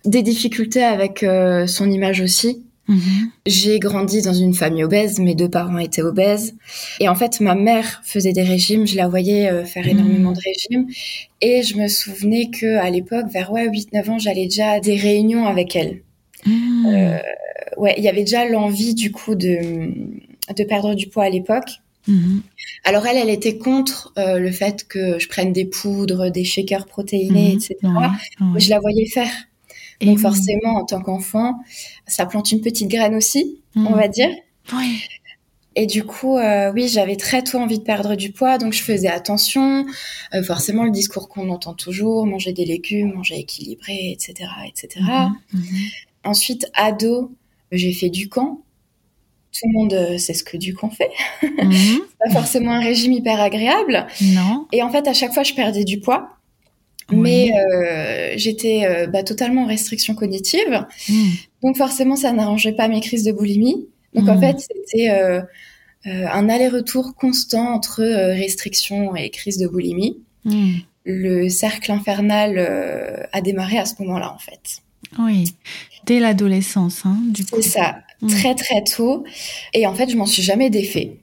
des 0.04 0.24
difficultés 0.24 0.84
avec 0.84 1.22
euh, 1.24 1.68
son 1.68 1.90
image 1.90 2.20
aussi. 2.20 2.64
Mhm. 2.90 3.32
J'ai 3.46 3.78
grandi 3.78 4.22
dans 4.24 4.34
une 4.34 4.56
famille 4.56 4.84
obèse, 4.84 5.20
mes 5.20 5.36
deux 5.36 5.48
parents 5.48 5.78
étaient 5.78 6.02
obèses. 6.02 6.56
Et 7.00 7.08
en 7.08 7.16
fait, 7.16 7.40
ma 7.40 7.54
mère 7.54 8.02
faisait 8.04 8.34
des 8.34 8.42
régimes, 8.42 8.88
je 8.88 8.98
la 8.98 9.08
voyais 9.08 9.50
euh, 9.50 9.64
faire 9.64 9.86
mhm. 9.86 9.92
énormément 9.92 10.32
de 10.32 10.40
régimes. 10.40 10.88
Et 11.40 11.62
je 11.62 11.78
me 11.78 11.88
souvenais 11.88 12.50
que 12.50 12.78
à 12.78 12.90
l'époque, 12.90 13.28
vers 13.32 13.52
ouais, 13.52 13.70
8-9 13.70 14.10
ans, 14.10 14.20
j'allais 14.20 14.46
déjà 14.46 14.72
à 14.72 14.80
des 14.80 14.96
réunions 14.96 15.46
avec 15.46 15.76
elle. 15.76 16.02
Mhm. 16.46 16.86
Euh, 16.88 17.20
ouais, 17.78 17.94
il 17.98 18.04
y 18.04 18.10
avait 18.10 18.24
déjà 18.24 18.46
l'envie 18.50 18.96
du 18.96 19.12
coup 19.12 19.36
de, 19.36 19.94
de 20.56 20.64
perdre 20.64 20.96
du 20.96 21.08
poids 21.08 21.26
à 21.26 21.30
l'époque. 21.30 21.70
Alors 22.86 23.06
elle, 23.06 23.18
elle 23.18 23.30
était 23.30 23.60
contre 23.60 24.12
euh, 24.18 24.40
le 24.40 24.52
fait 24.52 24.88
que 24.88 25.20
je 25.20 25.28
prenne 25.28 25.54
des 25.54 25.66
poudres, 25.66 26.32
des 26.32 26.44
shakers 26.44 26.88
protéinés, 26.88 27.54
etc. 27.54 27.76
Je 28.58 28.70
la 28.72 28.80
voyais 28.80 29.06
faire. 29.06 29.30
Et 30.02 30.06
Donc 30.06 30.20
forcément, 30.20 30.78
en 30.78 30.86
tant 30.86 31.02
qu'enfant, 31.02 31.60
ça 32.10 32.26
plante 32.26 32.52
une 32.52 32.62
petite 32.62 32.90
graine 32.90 33.16
aussi, 33.16 33.62
on 33.76 33.82
hmm. 33.82 33.96
va 33.96 34.08
dire. 34.08 34.30
Oui. 34.74 35.02
Et 35.76 35.86
du 35.86 36.04
coup, 36.04 36.38
euh, 36.38 36.72
oui, 36.74 36.88
j'avais 36.88 37.16
très 37.16 37.44
tôt 37.44 37.58
envie 37.58 37.80
de 37.80 37.84
perdre 37.84 38.16
du 38.16 38.32
poids, 38.32 38.58
donc 38.58 38.74
je 38.74 38.82
faisais 38.82 39.08
attention. 39.08 39.86
Euh, 40.34 40.44
forcément, 40.44 40.84
le 40.84 40.92
discours 40.92 41.30
qu'on 41.30 41.50
entend 41.50 41.74
toujours, 41.74 42.26
manger 42.26 42.52
des 42.52 42.66
légumes, 42.66 43.14
manger 43.14 43.40
équilibré, 43.40 44.12
etc., 44.12 44.50
etc. 44.68 45.06
Hmm. 45.08 45.58
Hmm. 45.58 45.62
Ensuite, 46.26 46.70
ado, 46.74 47.32
j'ai 47.72 47.94
fait 47.94 48.10
du 48.10 48.30
camp. 48.30 48.62
Tout 49.52 49.68
le 49.68 49.74
monde 49.74 49.94
euh, 49.94 50.18
sait 50.18 50.34
ce 50.34 50.44
que 50.44 50.58
du 50.58 50.74
camp 50.74 50.90
fait. 50.90 51.12
pas 51.42 52.32
forcément 52.32 52.72
un 52.72 52.82
régime 52.82 53.14
hyper 53.14 53.40
agréable. 53.40 54.06
Non. 54.22 54.68
Et 54.72 54.84
en 54.84 54.90
fait, 54.90 55.08
à 55.08 55.14
chaque 55.14 55.34
fois, 55.34 55.44
je 55.44 55.54
perdais 55.54 55.86
du 55.86 56.00
poids. 56.00 56.39
Mais 57.12 57.52
euh, 57.52 58.34
j'étais 58.38 58.86
euh, 58.86 59.08
bah, 59.08 59.24
totalement 59.24 59.64
en 59.64 59.68
restriction 59.68 60.16
cognitive. 60.16 60.86
Hmm. 61.08 61.30
Donc 61.64 61.78
forcément, 61.78 62.16
ça 62.16 62.32
n'arrangeait 62.32 62.74
pas 62.74 62.88
mes 62.88 63.02
crises 63.02 63.24
de 63.24 63.32
boulimie. 63.32 63.88
Donc 64.14 64.28
en 64.28 64.36
hmm. 64.36 64.42
fait, 64.42 64.60
c'était 64.60 65.10
euh, 65.10 65.42
un 66.06 66.50
aller-retour 66.50 67.16
constant 67.16 67.74
entre 67.74 68.04
restriction 68.04 69.16
et 69.16 69.30
crise 69.30 69.58
de 69.58 69.68
boulimie. 69.68 70.18
Hmm. 70.46 70.74
Le 71.06 71.50
cercle 71.50 71.92
infernal 71.92 72.60
a 73.32 73.42
démarré 73.42 73.80
à 73.80 73.86
ce 73.86 73.96
moment-là, 74.00 74.34
en 74.34 74.38
fait. 74.38 74.82
Oui, 75.18 75.56
dès 76.06 76.20
l'adolescence, 76.20 77.06
hein, 77.06 77.18
du 77.30 77.46
coup. 77.46 77.62
C'est 77.62 77.70
ça, 77.70 78.00
très 78.28 78.54
très 78.54 78.84
tôt. 78.84 79.24
Et 79.74 79.88
en 79.88 79.96
fait, 79.96 80.10
je 80.10 80.18
m'en 80.18 80.28
suis 80.28 80.44
jamais 80.44 80.70
défait. 80.70 81.18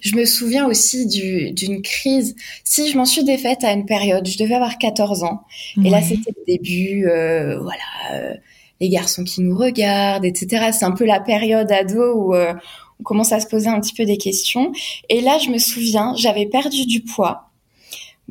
Je 0.00 0.16
me 0.16 0.24
souviens 0.24 0.66
aussi 0.66 1.06
d'une 1.06 1.82
crise. 1.82 2.34
Si 2.64 2.90
je 2.90 2.96
m'en 2.96 3.04
suis 3.04 3.24
défaite 3.24 3.64
à 3.64 3.72
une 3.72 3.86
période, 3.86 4.26
je 4.26 4.38
devais 4.38 4.54
avoir 4.54 4.78
14 4.78 5.24
ans. 5.24 5.42
Et 5.84 5.90
là, 5.90 6.00
c'était 6.02 6.32
le 6.36 6.44
début, 6.46 7.06
euh, 7.06 7.60
voilà, 7.60 7.82
euh, 8.12 8.34
les 8.80 8.88
garçons 8.88 9.24
qui 9.24 9.42
nous 9.42 9.56
regardent, 9.56 10.24
etc. 10.24 10.70
C'est 10.72 10.84
un 10.84 10.92
peu 10.92 11.04
la 11.04 11.20
période 11.20 11.70
ado 11.70 12.14
où 12.14 12.34
euh, 12.34 12.54
on 12.98 13.02
commence 13.02 13.32
à 13.32 13.40
se 13.40 13.46
poser 13.46 13.68
un 13.68 13.80
petit 13.80 13.94
peu 13.94 14.04
des 14.04 14.16
questions. 14.16 14.72
Et 15.08 15.20
là, 15.20 15.38
je 15.38 15.50
me 15.50 15.58
souviens, 15.58 16.14
j'avais 16.16 16.46
perdu 16.46 16.86
du 16.86 17.00
poids 17.00 17.46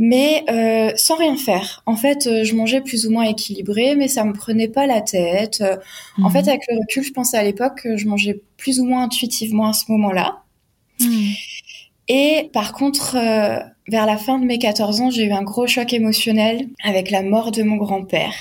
mais 0.01 0.45
euh, 0.49 0.93
sans 0.95 1.17
rien 1.17 1.35
faire. 1.35 1.83
En 1.85 1.97
fait, 1.97 2.25
euh, 2.25 2.45
je 2.45 2.55
mangeais 2.55 2.79
plus 2.79 3.05
ou 3.05 3.11
moins 3.11 3.23
équilibré, 3.23 3.95
mais 3.97 4.07
ça 4.07 4.23
me 4.23 4.31
prenait 4.31 4.69
pas 4.69 4.87
la 4.87 5.01
tête. 5.01 5.61
En 6.23 6.29
fait, 6.29 6.47
avec 6.47 6.61
le 6.69 6.77
recul, 6.79 7.03
je 7.03 7.11
pensais 7.11 7.37
à 7.37 7.43
l'époque 7.43 7.81
que 7.83 7.97
je 7.97 8.07
mangeais 8.07 8.41
plus 8.55 8.79
ou 8.79 8.85
moins 8.85 9.03
intuitivement 9.03 9.67
à 9.67 9.73
ce 9.73 9.91
moment-là. 9.91 10.43
Mhm. 11.01 11.33
Et 12.09 12.49
par 12.53 12.73
contre, 12.73 13.15
euh, 13.15 13.59
vers 13.87 14.05
la 14.07 14.17
fin 14.17 14.39
de 14.39 14.45
mes 14.45 14.57
14 14.57 15.01
ans, 15.01 15.11
j'ai 15.11 15.25
eu 15.25 15.31
un 15.31 15.43
gros 15.43 15.67
choc 15.67 15.93
émotionnel 15.93 16.67
avec 16.83 17.11
la 17.11 17.21
mort 17.21 17.51
de 17.51 17.61
mon 17.61 17.77
grand-père. 17.77 18.33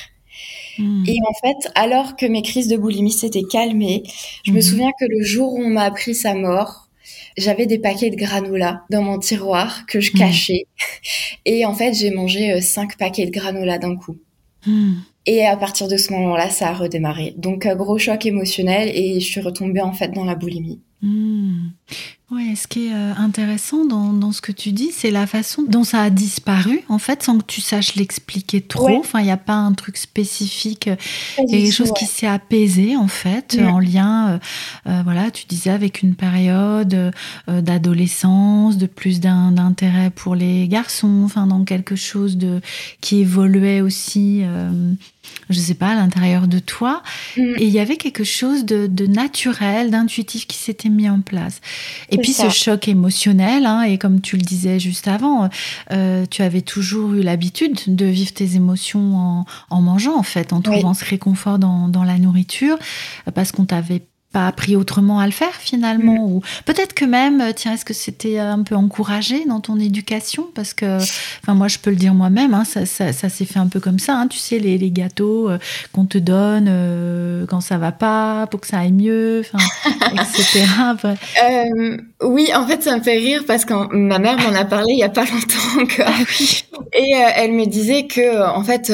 Hmm. 0.79 1.05
Et 1.07 1.19
en 1.29 1.35
fait, 1.47 1.71
alors 1.75 2.17
que 2.17 2.25
mes 2.25 2.41
crises 2.41 2.69
de 2.69 2.79
boulimie 2.79 3.13
s'étaient 3.13 3.43
calmées, 3.43 4.05
je 4.45 4.53
me 4.53 4.59
hmm. 4.59 4.63
souviens 4.63 4.91
que 4.99 5.05
le 5.07 5.23
jour 5.23 5.53
où 5.53 5.63
on 5.63 5.69
m'a 5.69 5.83
appris 5.83 6.15
sa 6.15 6.35
mort, 6.35 6.89
j'avais 7.37 7.67
des 7.67 7.79
paquets 7.79 8.11
de 8.11 8.17
granola 8.17 8.85
dans 8.91 9.03
mon 9.03 9.19
tiroir 9.19 9.85
que 9.87 10.01
je 10.01 10.13
hmm. 10.13 10.19
cachais. 10.19 10.65
Et 11.45 11.67
en 11.67 11.75
fait, 11.75 11.93
j'ai 11.93 12.11
mangé 12.11 12.55
euh, 12.55 12.61
cinq 12.63 12.97
paquets 12.97 13.27
de 13.27 13.31
granola 13.31 13.79
d'un 13.79 13.97
coup. 13.97 14.17
Et 15.25 15.47
à 15.47 15.57
partir 15.57 15.89
de 15.89 15.97
ce 15.97 16.13
moment-là, 16.13 16.51
ça 16.51 16.69
a 16.69 16.75
redémarré. 16.75 17.33
Donc, 17.39 17.65
un 17.65 17.75
gros 17.75 17.97
choc 17.97 18.27
émotionnel 18.27 18.91
et 18.95 19.19
je 19.19 19.25
suis 19.25 19.41
retombée 19.41 19.81
en 19.81 19.93
fait 19.93 20.09
dans 20.09 20.25
la 20.25 20.35
boulimie. 20.35 20.81
Ouais, 22.31 22.55
ce 22.57 22.67
qui 22.67 22.89
est 22.89 22.93
euh, 22.93 23.15
intéressant 23.15 23.87
dans, 23.87 24.13
dans, 24.13 24.33
ce 24.33 24.43
que 24.43 24.53
tu 24.53 24.73
dis, 24.73 24.91
c'est 24.93 25.11
la 25.11 25.27
façon 25.27 25.63
dont 25.67 25.83
ça 25.83 26.03
a 26.03 26.11
disparu, 26.11 26.83
en 26.91 26.99
fait, 26.99 27.23
sans 27.23 27.39
que 27.39 27.45
tu 27.47 27.63
saches 27.63 27.95
l'expliquer 27.95 28.61
trop. 28.61 28.99
Enfin, 28.99 29.21
il 29.21 29.25
n'y 29.25 29.31
a 29.31 29.39
pas 29.39 29.55
un 29.55 29.73
truc 29.73 29.97
spécifique. 29.97 30.91
Il 31.39 31.51
y 31.51 31.55
a 31.55 31.59
quelque 31.59 31.73
chose 31.73 31.93
qui 31.97 32.05
s'est 32.05 32.27
apaisé, 32.27 32.97
en 32.97 33.09
fait, 33.09 33.59
en 33.59 33.79
lien, 33.79 34.29
euh, 34.29 34.39
euh, 34.89 35.01
voilà, 35.05 35.31
tu 35.31 35.47
disais, 35.47 35.71
avec 35.71 36.03
une 36.03 36.15
période 36.15 37.15
d'adolescence, 37.49 38.77
de 38.77 38.87
plus 38.87 39.21
d'intérêt 39.21 40.11
pour 40.11 40.35
les 40.35 40.69
garçons, 40.69 41.23
enfin, 41.25 41.47
dans 41.47 41.65
quelque 41.65 41.97
chose 41.97 42.37
de 42.37 42.61
qui 43.01 43.21
évoluait 43.21 43.81
aussi 43.81 44.43
je 45.51 45.59
sais 45.59 45.75
pas, 45.75 45.89
à 45.89 45.95
l'intérieur 45.95 46.47
de 46.47 46.59
toi. 46.59 47.03
Mm. 47.37 47.55
Et 47.59 47.65
il 47.65 47.71
y 47.71 47.81
avait 47.81 47.97
quelque 47.97 48.25
chose 48.25 48.65
de, 48.65 49.07
naturel, 49.07 49.91
d'intuitif 49.91 50.47
qui 50.47 50.57
s'était 50.57 50.89
mis 50.89 51.09
en 51.09 51.21
place. 51.21 51.61
Et 52.11 52.19
puis 52.19 52.33
ce 52.33 52.49
choc 52.51 52.89
émotionnel, 52.89 53.67
hein, 53.67 53.83
et 53.83 53.99
comme 53.99 54.21
tu 54.21 54.37
le 54.37 54.43
disais 54.43 54.79
juste 54.79 55.09
avant, 55.09 55.49
euh, 55.93 56.27
tu 56.31 56.43
avais 56.43 56.63
toujours 56.63 57.15
eu 57.15 57.23
l'habitude 57.23 57.79
de 57.87 58.05
vivre 58.07 58.33
tes 58.33 58.57
émotions 58.57 59.45
en, 59.71 59.81
mangeant, 59.81 60.17
en 60.17 60.23
fait, 60.23 60.53
en 60.53 60.61
trouvant 60.61 60.95
ce 60.95 61.05
réconfort 61.05 61.59
dans, 61.59 61.89
dans 61.89 62.05
la 62.05 62.19
nourriture, 62.19 62.79
parce 63.35 63.53
qu'on 63.53 63.65
t'avait 63.65 64.03
pas 64.33 64.47
appris 64.47 64.77
autrement 64.77 65.21
à 65.21 65.27
le 65.27 65.33
faire 65.33 65.55
finalement 65.55 66.15
mm. 66.15 66.33
ou 66.33 66.43
peut-être 66.67 66.93
que 66.93 67.07
même 67.07 67.41
euh, 67.41 67.53
tiens 67.55 67.73
est-ce 67.73 67.85
que 67.85 67.95
c'était 67.95 68.39
un 68.39 68.63
peu 68.63 68.75
encouragé 68.75 69.47
dans 69.47 69.61
ton 69.61 69.79
éducation? 69.79 70.47
Parce 70.55 70.75
que 70.75 70.99
enfin 71.43 71.55
moi 71.55 71.69
je 71.69 71.79
peux 71.79 71.91
le 71.91 71.97
dire 71.97 72.13
moi-même 72.13 72.53
hein, 72.53 72.65
ça, 72.65 72.85
ça, 72.85 73.13
ça 73.13 73.29
s'est 73.31 73.47
fait 73.47 73.59
un 73.59 73.69
peu 73.69 73.81
comme 73.81 73.99
ça 73.99 74.17
hein, 74.17 74.27
tu 74.27 74.39
sais 74.39 74.59
les, 74.59 74.77
les 74.77 74.91
gâteaux 74.91 75.49
euh, 75.49 75.59
qu'on 75.93 76.05
te 76.05 76.19
donne 76.19 76.67
euh, 76.69 77.47
quand 77.47 77.63
ça 77.63 77.79
va 77.79 77.93
pas 77.93 78.47
pour 78.49 78.61
que 78.61 78.67
ça 78.67 78.81
aille 78.81 78.93
mieux 78.93 79.41
enfin 79.41 79.65
etc 80.13 80.67
oui 82.23 82.51
en 82.55 82.67
fait 82.67 82.83
ça 82.83 82.99
me 82.99 83.03
fait 83.03 83.19
rire 83.19 83.45
parce 83.47 83.65
que 83.65 83.95
ma 83.95 84.19
mère 84.19 84.37
m'en 84.39 84.55
a 84.55 84.67
parlé 84.67 84.93
il 84.93 84.99
y 84.99 85.05
a 85.05 85.09
pas 85.09 85.25
longtemps 85.33 85.83
encore. 85.83 86.07
Ah 86.09 86.79
et 86.93 87.13
elle 87.37 87.53
me 87.53 87.67
disait 87.67 88.07
que 88.07 88.47
en 88.47 88.63
fait 88.63 88.93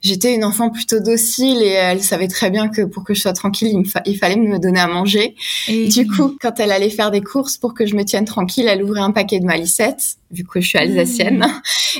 j'étais 0.00 0.34
une 0.34 0.44
enfant 0.44 0.70
plutôt 0.70 1.00
docile 1.00 1.62
et 1.62 1.70
elle 1.70 2.02
savait 2.02 2.28
très 2.28 2.50
bien 2.50 2.68
que 2.68 2.82
pour 2.82 3.04
que 3.04 3.14
je 3.14 3.20
sois 3.20 3.32
tranquille, 3.32 3.82
il, 4.06 4.18
fallait 4.18 4.36
me 4.36 4.58
donner 4.58 4.80
à 4.80 4.86
manger. 4.86 5.34
Et 5.68 5.88
du 5.88 6.06
coup, 6.06 6.36
quand 6.40 6.58
elle 6.60 6.72
allait 6.72 6.90
faire 6.90 7.10
des 7.10 7.20
courses 7.20 7.56
pour 7.56 7.74
que 7.74 7.86
je 7.86 7.96
me 7.96 8.04
tienne 8.04 8.24
tranquille, 8.24 8.66
elle 8.68 8.82
ouvrait 8.82 9.00
un 9.00 9.10
paquet 9.10 9.40
de 9.40 9.44
malicettes, 9.44 10.16
vu 10.30 10.44
que 10.44 10.60
je 10.60 10.68
suis 10.68 10.78
alsacienne, 10.78 11.46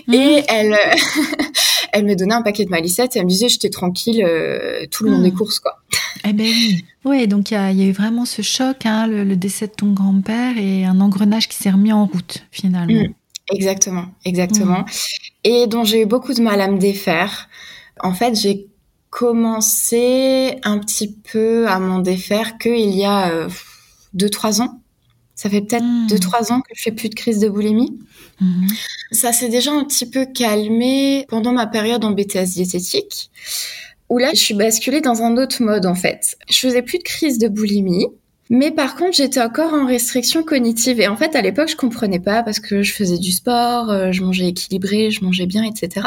mmh. 0.06 0.12
et 0.14 0.40
mmh. 0.40 0.44
elle, 0.48 0.76
elle 1.92 2.04
me 2.04 2.14
donnait 2.14 2.34
un 2.34 2.42
paquet 2.42 2.64
de 2.64 2.70
malicettes 2.70 3.16
et 3.16 3.18
elle 3.18 3.24
me 3.24 3.30
disait 3.30 3.48
j'étais 3.48 3.70
tranquille 3.70 4.24
euh, 4.24 4.86
tout 4.90 5.04
le 5.04 5.10
long 5.10 5.20
des 5.20 5.30
mmh. 5.30 5.34
courses, 5.34 5.60
quoi. 5.60 5.78
Eh 6.24 6.32
ben 6.32 6.46
oui. 6.46 6.84
Oui, 7.04 7.28
donc 7.28 7.52
il 7.52 7.54
y, 7.54 7.56
a 7.56 7.72
eu 7.72 7.92
vraiment 7.92 8.24
ce 8.24 8.42
choc, 8.42 8.84
hein, 8.84 9.06
le, 9.06 9.36
décès 9.36 9.68
de 9.68 9.72
ton 9.72 9.92
grand-père 9.92 10.58
et 10.58 10.84
un 10.84 11.00
engrenage 11.00 11.48
qui 11.48 11.56
s'est 11.56 11.70
remis 11.70 11.92
en 11.92 12.06
route 12.06 12.44
finalement. 12.50 13.04
Exactement, 13.52 14.06
exactement. 14.24 14.84
Et 15.44 15.68
dont 15.68 15.84
j'ai 15.84 16.02
eu 16.02 16.06
beaucoup 16.06 16.34
de 16.34 16.42
mal 16.42 16.60
à 16.60 16.68
me 16.68 16.78
défaire. 16.78 17.48
En 18.00 18.12
fait, 18.12 18.34
j'ai 18.34 18.68
commencé 19.10 20.58
un 20.62 20.78
petit 20.78 21.12
peu 21.12 21.66
à 21.68 21.78
m'en 21.78 22.00
défaire 22.00 22.58
qu'il 22.58 22.90
y 22.90 23.04
a 23.04 23.30
euh, 23.30 23.48
deux, 24.12 24.28
trois 24.28 24.60
ans. 24.60 24.80
Ça 25.34 25.50
fait 25.50 25.60
peut-être 25.60 25.84
2 25.84 25.88
hmm. 25.88 26.06
deux, 26.08 26.18
trois 26.18 26.52
ans 26.52 26.60
que 26.60 26.74
je 26.74 26.82
fais 26.82 26.92
plus 26.92 27.08
de 27.08 27.14
crise 27.14 27.38
de 27.38 27.48
boulimie. 27.48 27.98
Hmm. 28.40 28.66
Ça 29.12 29.32
s'est 29.32 29.48
déjà 29.48 29.72
un 29.72 29.84
petit 29.84 30.08
peu 30.08 30.26
calmé 30.26 31.26
pendant 31.28 31.52
ma 31.52 31.66
période 31.66 32.04
en 32.04 32.10
BTS 32.10 32.54
diététique, 32.54 33.30
où 34.08 34.18
là, 34.18 34.30
je 34.32 34.40
suis 34.40 34.54
basculée 34.54 35.00
dans 35.00 35.22
un 35.22 35.36
autre 35.36 35.62
mode, 35.62 35.86
en 35.86 35.94
fait. 35.94 36.36
Je 36.50 36.58
faisais 36.58 36.82
plus 36.82 36.98
de 36.98 37.02
crise 37.02 37.38
de 37.38 37.48
boulimie, 37.48 38.06
mais 38.48 38.70
par 38.70 38.94
contre, 38.94 39.16
j'étais 39.16 39.40
encore 39.40 39.74
en 39.74 39.86
restriction 39.86 40.44
cognitive. 40.44 41.00
Et 41.00 41.08
en 41.08 41.16
fait, 41.16 41.34
à 41.34 41.42
l'époque, 41.42 41.68
je 41.68 41.76
comprenais 41.76 42.20
pas 42.20 42.42
parce 42.42 42.60
que 42.60 42.82
je 42.82 42.92
faisais 42.92 43.18
du 43.18 43.32
sport, 43.32 43.90
euh, 43.90 44.12
je 44.12 44.22
mangeais 44.22 44.48
équilibré, 44.48 45.10
je 45.10 45.24
mangeais 45.24 45.46
bien, 45.46 45.64
etc. 45.64 46.06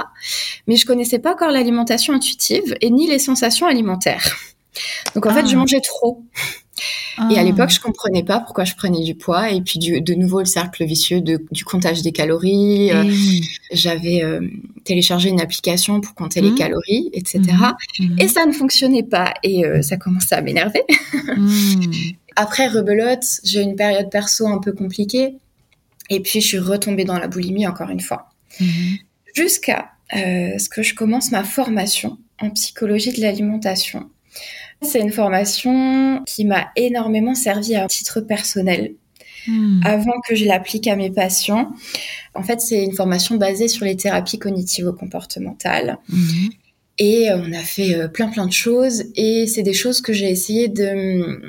Mais 0.67 0.77
je 0.77 0.85
connaissais 0.85 1.19
pas 1.19 1.33
encore 1.33 1.51
l'alimentation 1.51 2.13
intuitive 2.13 2.75
et 2.81 2.91
ni 2.91 3.07
les 3.07 3.19
sensations 3.19 3.67
alimentaires. 3.67 4.37
Donc 5.15 5.25
en 5.25 5.33
fait, 5.33 5.47
je 5.47 5.55
ah. 5.55 5.57
mangeais 5.57 5.81
trop. 5.81 6.23
Et 7.29 7.37
à 7.37 7.41
ah. 7.41 7.43
l'époque, 7.43 7.71
je 7.71 7.81
comprenais 7.81 8.23
pas 8.23 8.39
pourquoi 8.39 8.63
je 8.63 8.73
prenais 8.75 9.03
du 9.03 9.15
poids. 9.15 9.51
Et 9.51 9.59
puis, 9.59 9.77
de 9.79 10.13
nouveau, 10.13 10.39
le 10.39 10.45
cercle 10.45 10.85
vicieux 10.85 11.19
du 11.19 11.65
comptage 11.65 12.01
des 12.01 12.13
calories. 12.13 12.91
Euh, 12.93 13.03
j'avais 13.73 14.23
euh, 14.23 14.47
téléchargé 14.85 15.27
une 15.27 15.41
application 15.41 15.99
pour 15.99 16.15
compter 16.15 16.39
les 16.39 16.51
mmh. 16.51 16.55
calories, 16.55 17.09
etc. 17.11 17.41
Mmh. 17.41 18.05
Mmh. 18.05 18.19
Et 18.19 18.27
ça 18.29 18.45
ne 18.45 18.53
fonctionnait 18.53 19.03
pas. 19.03 19.33
Et 19.43 19.65
ça 19.81 19.97
commençait 19.97 20.35
à 20.35 20.41
m'énerver. 20.41 20.83
Après, 22.41 22.69
rebelote, 22.69 23.25
j'ai 23.43 23.61
une 23.61 23.75
période 23.75 24.09
perso 24.09 24.47
un 24.47 24.59
peu 24.59 24.71
compliquée. 24.71 25.35
Et 26.09 26.21
puis, 26.21 26.39
je 26.39 26.47
suis 26.47 26.57
retombée 26.57 27.03
dans 27.03 27.19
la 27.19 27.27
boulimie 27.27 27.67
encore 27.67 27.89
une 27.89 27.99
fois. 27.99 28.29
Mhm. 28.61 28.97
Jusqu'à 29.35 29.89
euh, 30.15 30.57
ce 30.57 30.69
que 30.69 30.81
je 30.81 30.95
commence 30.95 31.31
ma 31.31 31.43
formation 31.43 32.17
en 32.39 32.49
psychologie 32.51 33.11
de 33.11 33.19
l'alimentation. 33.19 34.09
C'est 34.81 35.01
une 35.01 35.11
formation 35.11 36.23
qui 36.25 36.45
m'a 36.45 36.69
énormément 36.77 37.35
servi 37.35 37.75
à 37.75 37.85
titre 37.87 38.21
personnel. 38.21 38.93
Hmm. 39.45 39.81
Avant 39.83 40.21
que 40.25 40.33
je 40.33 40.45
l'applique 40.45 40.87
à 40.87 40.95
mes 40.95 41.09
patients. 41.09 41.73
En 42.35 42.43
fait, 42.43 42.61
c'est 42.61 42.81
une 42.85 42.93
formation 42.93 43.35
basée 43.35 43.67
sur 43.67 43.83
les 43.83 43.97
thérapies 43.97 44.39
cognitivo-comportementales. 44.39 45.97
Mhm. 46.07 46.49
Et 46.99 47.27
on 47.33 47.51
a 47.51 47.63
fait 47.63 47.95
euh, 47.95 48.07
plein 48.07 48.29
plein 48.29 48.45
de 48.45 48.53
choses 48.53 49.03
et 49.15 49.45
c'est 49.47 49.63
des 49.63 49.73
choses 49.73 49.99
que 49.99 50.13
j'ai 50.13 50.29
essayé 50.29 50.69
de 50.69 51.41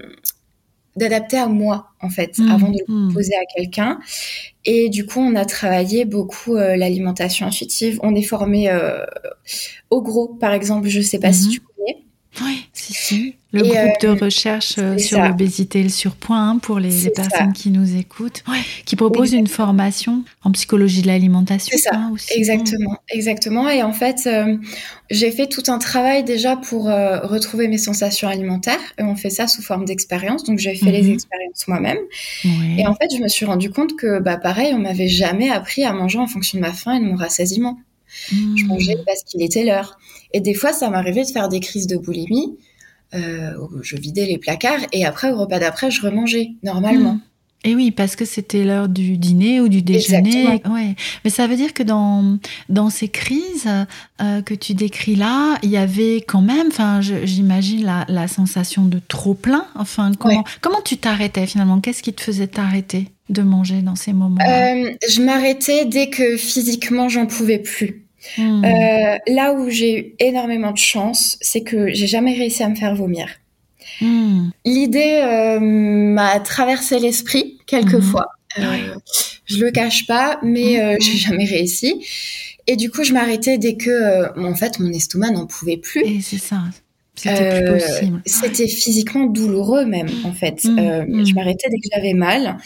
d'adapter 0.97 1.39
à 1.39 1.47
moi 1.47 1.93
en 2.01 2.11
fait 2.11 2.39
mmh, 2.39 2.51
avant 2.51 2.69
de 2.69 2.79
le 2.79 2.93
mmh. 2.93 3.09
proposer 3.09 3.35
à 3.35 3.45
quelqu'un 3.57 4.01
et 4.65 4.89
du 4.89 5.07
coup 5.07 5.21
on 5.21 5.35
a 5.37 5.45
travaillé 5.45 6.05
beaucoup 6.05 6.57
euh, 6.57 6.77
l'alimentation 6.77 7.47
intuitive 7.47 8.01
on 8.03 8.15
est 8.15 8.23
formé 8.23 8.71
euh, 8.71 9.05
au 9.91 10.03
gros 10.03 10.29
par 10.29 10.53
exemple 10.53 10.89
je 10.89 11.01
sais 11.01 11.21
pas 11.21 11.33
si 11.33 11.49
mmh. 11.49 11.51
tu 11.51 11.61
connais 11.61 12.05
oui 12.43 12.67
si 12.73 12.93
si 12.93 13.35
le 13.53 13.63
groupe 13.63 14.01
de 14.01 14.09
euh, 14.09 14.15
recherche 14.15 14.77
euh, 14.79 14.97
sur 14.97 15.21
l'obésité 15.21 15.81
et 15.81 15.83
le 15.83 15.89
surpoids 15.89 16.37
hein, 16.37 16.59
pour 16.59 16.79
les, 16.79 17.11
personnes 17.11 17.53
qui 17.53 17.71
nous 17.71 17.97
écoutent, 17.97 18.45
qui 18.85 18.95
propose 18.95 19.33
une 19.33 19.49
formation 19.49 20.23
en 20.45 20.53
psychologie 20.53 21.03
de 21.03 21.09
l'alimentation. 21.09 21.77
C'est 21.77 21.83
ça, 21.83 21.97
hein, 21.97 22.11
aussi. 22.13 22.33
exactement, 22.33 22.97
exactement. 23.09 23.69
Et 23.69 23.83
en 23.83 23.93
fait, 23.93 24.27
euh, 24.27 24.57
j'ai 25.11 25.33
fait 25.33 25.49
tout 25.49 25.65
un 25.67 25.79
travail 25.79 26.23
déjà 26.23 26.57
pour 26.57 26.85
retrouver 26.85 27.67
mes 27.67 27.79
sensations 27.79 28.29
alimentaires. 28.29 28.79
Et 28.99 29.03
on 29.03 29.17
fait 29.17 29.31
ça 29.31 29.49
sous 29.49 29.63
forme 29.63 29.85
d'expérience. 29.85 30.45
Donc 30.45 30.59
j'ai 30.59 30.77
fait 30.77 30.93
les 30.93 31.03
mhm. 31.03 31.15
expériences 31.15 31.67
moi-même. 31.67 31.99
Et 32.79 32.87
en 32.87 32.95
fait, 32.95 33.09
je 33.17 33.21
me 33.21 33.29
suis 33.29 33.47
rendu 33.47 33.71
compte 33.71 33.97
que, 33.97 34.21
bah, 34.21 34.37
pareil, 34.37 34.73
on 34.75 34.79
m'avait 34.79 35.09
jamais 35.09 35.51
appris 35.51 35.85
à 35.85 35.93
manger 35.93 36.19
en 36.19 36.29
fonction 36.29 36.59
de 36.59 36.63
ma 36.63 36.73
faim 36.73 36.95
et 36.95 37.01
de 37.01 37.05
mon 37.05 37.17
rassasiement. 37.17 37.79
Je 38.31 38.65
mangeais 38.65 38.97
mhm. 38.97 39.05
parce 39.07 39.23
qu'il 39.25 39.43
était 39.43 39.65
l'heure. 39.65 39.99
Et 40.33 40.41
des 40.41 40.55
fois, 40.55 40.73
ça 40.73 40.91
m'arrivait 40.91 41.25
de 41.25 41.31
faire 41.31 41.49
des 41.49 41.61
crises 41.61 41.87
de 41.87 41.97
boulimie 41.97 42.57
euh, 43.15 43.55
je 43.83 43.97
vidais 43.97 44.27
les 44.27 44.39
placards 44.39 44.87
et 44.93 45.05
après 45.05 45.33
au 45.33 45.39
repas 45.39 45.59
d'après 45.59 45.91
je 45.91 46.01
remangeais 46.03 46.51
normalement. 46.63 47.15
Hmm. 47.15 47.21
Et 47.63 47.75
oui, 47.75 47.91
parce 47.91 48.17
que 48.17 48.25
c'était 48.25 48.65
l'heure 48.65 48.89
du 48.89 49.19
dîner 49.19 49.61
ou 49.61 49.69
du 49.69 49.83
déjeuner. 49.83 50.63
Ouais. 50.65 50.95
Mais 51.25 51.31
ça 51.31 51.47
veut 51.47 51.57
dire 51.57 51.75
que 51.75 51.83
dans, 51.83 52.39
dans 52.71 52.89
ces 52.89 53.09
crises 53.09 53.69
euh, 54.23 54.41
que 54.41 54.55
tu 54.55 54.73
décris 54.73 55.15
là, 55.15 55.59
il 55.63 55.69
y 55.69 55.77
avait 55.77 56.25
quand 56.27 56.41
même, 56.41 56.69
enfin, 56.69 57.03
j'imagine 57.03 57.85
la, 57.85 58.07
la, 58.09 58.29
sensation 58.29 58.87
de 58.87 58.99
trop 59.07 59.35
plein. 59.35 59.67
Enfin, 59.75 60.13
comment, 60.19 60.43
comment 60.63 60.81
tu 60.81 60.97
t'arrêtais 60.97 61.47
finalement? 61.47 61.81
Qu'est-ce 61.81 62.03
qui 62.03 62.15
te 62.15 62.23
faisait 62.23 62.47
t'arrêter? 62.47 63.09
De 63.31 63.43
manger 63.43 63.83
dans 63.83 63.97
ces 63.97 64.13
moments 64.13 64.41
euh, 64.41 64.91
Je 65.09 65.23
m'arrêtais 65.23 65.87
dès 65.87 66.11
que 66.11 66.37
physiquement 66.37 67.09
j'en 67.09 67.27
pouvais 67.27 67.59
plus. 67.59 68.05
Hmm. 68.37 68.65
Euh, 68.65 69.17
là 69.27 69.55
où 69.55 69.71
j'ai 69.71 69.99
eu 69.99 70.15
énormément 70.19 70.73
de 70.73 70.79
chance, 70.79 71.39
c'est 71.41 71.63
que 71.63 71.93
j'ai 71.93 72.07
jamais 72.07 72.35
réussi 72.35 72.63
à 72.63 72.69
me 72.69 72.75
faire 72.75 72.95
vomir. 72.95 73.29
Hmm. 74.01 74.51
L'idée 74.65 75.21
euh, 75.23 75.61
m'a 75.61 76.41
traversé 76.41 76.99
l'esprit 76.99 77.59
quelques 77.67 77.95
hmm. 77.95 78.03
fois. 78.03 78.27
Euh, 78.59 78.95
je 79.47 79.65
le 79.65 79.71
cache 79.71 80.07
pas, 80.07 80.39
mais 80.43 80.81
euh, 80.81 80.97
j'ai 81.01 81.17
jamais 81.17 81.45
réussi. 81.45 82.05
Et 82.67 82.77
du 82.77 82.91
coup, 82.91 83.05
je 83.05 83.13
m'arrêtais 83.13 83.59
dès 83.59 83.77
que, 83.77 84.39
en 84.39 84.55
fait, 84.55 84.79
mon 84.79 84.93
estomac 84.93 85.31
n'en 85.31 85.47
pouvait 85.47 85.77
plus. 85.77 86.03
Et 86.05 86.21
c'est 86.21 86.39
ça. 86.39 86.63
C'était 87.23 87.63
plus 87.63 87.73
possible. 87.73 88.23
C'était 88.27 88.67
physiquement 88.69 89.27
douloureux 89.27 89.85
même, 89.85 90.09
en 90.25 90.33
fait. 90.33 90.65
Mmh, 90.65 91.05
mmh. 91.09 91.27
Je 91.27 91.35
m'arrêtais 91.35 91.69
dès 91.71 91.77
que 91.79 91.89
j'avais 91.95 92.15
mal. 92.15 92.57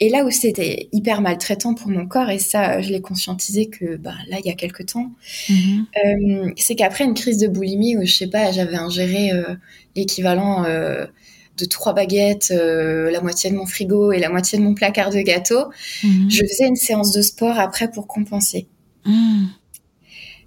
Et 0.00 0.08
là 0.08 0.24
où 0.24 0.30
c'était 0.30 0.88
hyper 0.92 1.20
maltraitant 1.20 1.74
pour 1.74 1.88
mon 1.88 2.06
corps, 2.06 2.30
et 2.30 2.38
ça, 2.38 2.80
je 2.80 2.90
l'ai 2.90 3.00
conscientisé 3.00 3.66
que 3.68 3.96
bah, 3.96 4.14
là, 4.28 4.36
il 4.40 4.46
y 4.46 4.50
a 4.50 4.54
quelques 4.54 4.86
temps, 4.86 5.10
Mmh. 5.48 6.52
c'est 6.56 6.74
qu'après 6.74 7.04
une 7.04 7.14
crise 7.14 7.38
de 7.38 7.48
boulimie 7.48 7.96
où, 7.96 8.04
je 8.04 8.12
sais 8.14 8.26
pas, 8.28 8.52
j'avais 8.52 8.76
ingéré 8.76 9.30
l'équivalent 9.96 10.64
de 10.64 11.64
trois 11.66 11.92
baguettes, 11.92 12.50
la 12.54 13.20
moitié 13.20 13.50
de 13.50 13.56
mon 13.56 13.66
frigo 13.66 14.12
et 14.12 14.18
la 14.18 14.30
moitié 14.30 14.58
de 14.58 14.64
mon 14.64 14.74
placard 14.74 15.10
de 15.10 15.20
gâteaux, 15.20 15.66
Mmh. 16.02 16.30
je 16.30 16.38
faisais 16.44 16.66
une 16.66 16.76
séance 16.76 17.12
de 17.12 17.22
sport 17.22 17.58
après 17.58 17.90
pour 17.90 18.06
compenser. 18.06 18.66
Mmh. 19.04 19.46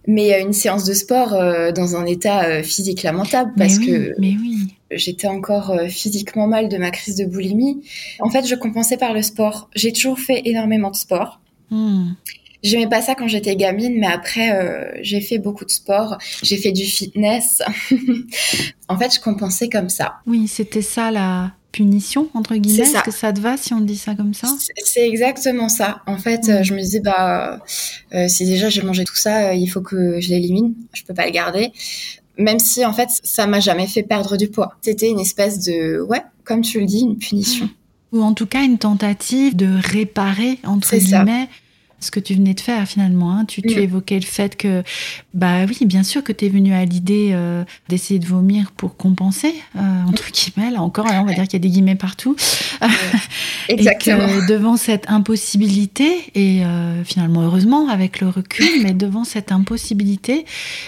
Mais 0.07 0.41
une 0.41 0.53
séance 0.53 0.85
de 0.85 0.93
sport 0.93 1.33
euh, 1.33 1.71
dans 1.71 1.95
un 1.95 2.05
état 2.05 2.45
euh, 2.45 2.63
physique 2.63 3.03
lamentable 3.03 3.53
parce 3.57 3.79
mais 3.79 3.85
oui, 3.85 3.91
que 3.91 4.15
mais 4.19 4.35
oui. 4.39 4.67
j'étais 4.91 5.27
encore 5.27 5.71
euh, 5.71 5.87
physiquement 5.87 6.47
mal 6.47 6.69
de 6.69 6.77
ma 6.77 6.91
crise 6.91 7.15
de 7.15 7.25
boulimie. 7.25 7.81
En 8.19 8.29
fait, 8.29 8.45
je 8.47 8.55
compensais 8.55 8.97
par 8.97 9.13
le 9.13 9.21
sport. 9.21 9.69
J'ai 9.75 9.91
toujours 9.91 10.19
fait 10.19 10.41
énormément 10.45 10.91
de 10.91 10.95
sport. 10.95 11.39
Mmh. 11.71 12.11
J'aimais 12.65 12.87
pas 12.87 13.03
ça 13.03 13.13
quand 13.13 13.27
j'étais 13.27 13.55
gamine, 13.55 13.99
mais 13.99 14.07
après, 14.07 14.51
euh, 14.51 14.89
j'ai 15.01 15.21
fait 15.21 15.37
beaucoup 15.37 15.65
de 15.65 15.69
sport. 15.69 16.17
J'ai 16.41 16.57
fait 16.57 16.71
du 16.71 16.83
fitness. 16.83 17.61
en 18.87 18.97
fait, 18.97 19.13
je 19.13 19.19
compensais 19.19 19.69
comme 19.69 19.89
ça. 19.89 20.15
Oui, 20.25 20.47
c'était 20.47 20.81
ça 20.81 21.11
la 21.11 21.53
punition, 21.75 22.29
entre 22.33 22.55
guillemets? 22.55 22.83
Est-ce 22.89 23.03
que 23.03 23.11
ça 23.11 23.33
te 23.33 23.39
va 23.41 23.57
si 23.57 23.73
on 23.73 23.81
dit 23.81 23.97
ça 23.97 24.15
comme 24.15 24.33
ça? 24.33 24.47
C'est- 24.85 25.07
exactement 25.07 25.67
ça. 25.69 26.01
En 26.07 26.17
fait, 26.17 26.47
Mm. 26.47 26.63
je 26.63 26.73
me 26.73 26.79
disais, 26.79 27.01
bah, 27.01 27.59
euh, 28.13 28.27
si 28.29 28.45
déjà 28.45 28.69
j'ai 28.69 28.81
mangé 28.81 29.03
tout 29.03 29.15
ça, 29.15 29.49
euh, 29.49 29.53
il 29.53 29.67
faut 29.67 29.81
que 29.81 30.19
je 30.21 30.29
l'élimine. 30.29 30.73
Je 30.93 31.03
peux 31.03 31.13
pas 31.13 31.25
le 31.25 31.31
garder. 31.31 31.71
Même 32.37 32.59
si, 32.59 32.85
en 32.85 32.93
fait, 32.93 33.09
ça 33.23 33.45
m'a 33.47 33.59
jamais 33.59 33.87
fait 33.87 34.03
perdre 34.03 34.37
du 34.37 34.47
poids. 34.49 34.75
C'était 34.81 35.09
une 35.09 35.19
espèce 35.19 35.59
de, 35.65 36.01
ouais, 36.01 36.21
comme 36.43 36.61
tu 36.61 36.79
le 36.79 36.85
dis, 36.85 36.99
une 37.01 37.17
punition. 37.17 37.69
Ou 38.13 38.21
en 38.23 38.33
tout 38.33 38.45
cas 38.45 38.63
une 38.63 38.77
tentative 38.77 39.55
de 39.55 39.67
réparer, 39.91 40.59
entre 40.63 40.87
ça. 40.99 41.25
Ce 42.05 42.11
que 42.11 42.19
tu 42.19 42.33
venais 42.35 42.53
de 42.53 42.59
faire 42.59 42.87
finalement. 42.87 43.31
hein. 43.37 43.45
Tu, 43.45 43.61
tu 43.61 43.75
Mm. 43.75 43.83
évoquais 43.83 44.19
le 44.19 44.25
fait 44.25 44.55
que, 44.55 44.83
bah 45.33 45.65
oui, 45.67 45.85
bien 45.85 46.03
sûr 46.03 46.23
que 46.23 46.31
tu 46.31 46.45
es 46.45 46.49
venu 46.49 46.73
à 46.73 46.85
l'idée 46.85 47.31
euh, 47.33 47.63
d'essayer 47.89 48.19
de 48.19 48.25
vomir 48.25 48.71
pour 48.71 48.95
compenser, 48.97 49.53
euh, 49.75 49.79
entre 50.07 50.31
guillemets. 50.31 50.71
Là 50.71 50.81
encore, 50.81 51.05
là, 51.07 51.21
on 51.21 51.25
va 51.25 51.33
dire 51.33 51.43
qu'il 51.43 51.53
y 51.53 51.55
a 51.57 51.59
des 51.59 51.69
guillemets 51.69 51.95
partout. 51.95 52.35
Exactement. 53.69 54.17
Et 54.27 54.41
que 54.41 54.47
devant 54.47 54.77
cette 54.77 55.09
impossibilité, 55.09 56.09
et 56.35 56.63
euh, 56.65 57.03
finalement 57.03 57.41
heureusement 57.41 57.87
avec 57.89 58.19
le 58.21 58.29
recul, 58.29 58.65
mais 58.83 58.93
devant 58.93 59.23
cette 59.23 59.51
impossibilité, 59.51 60.45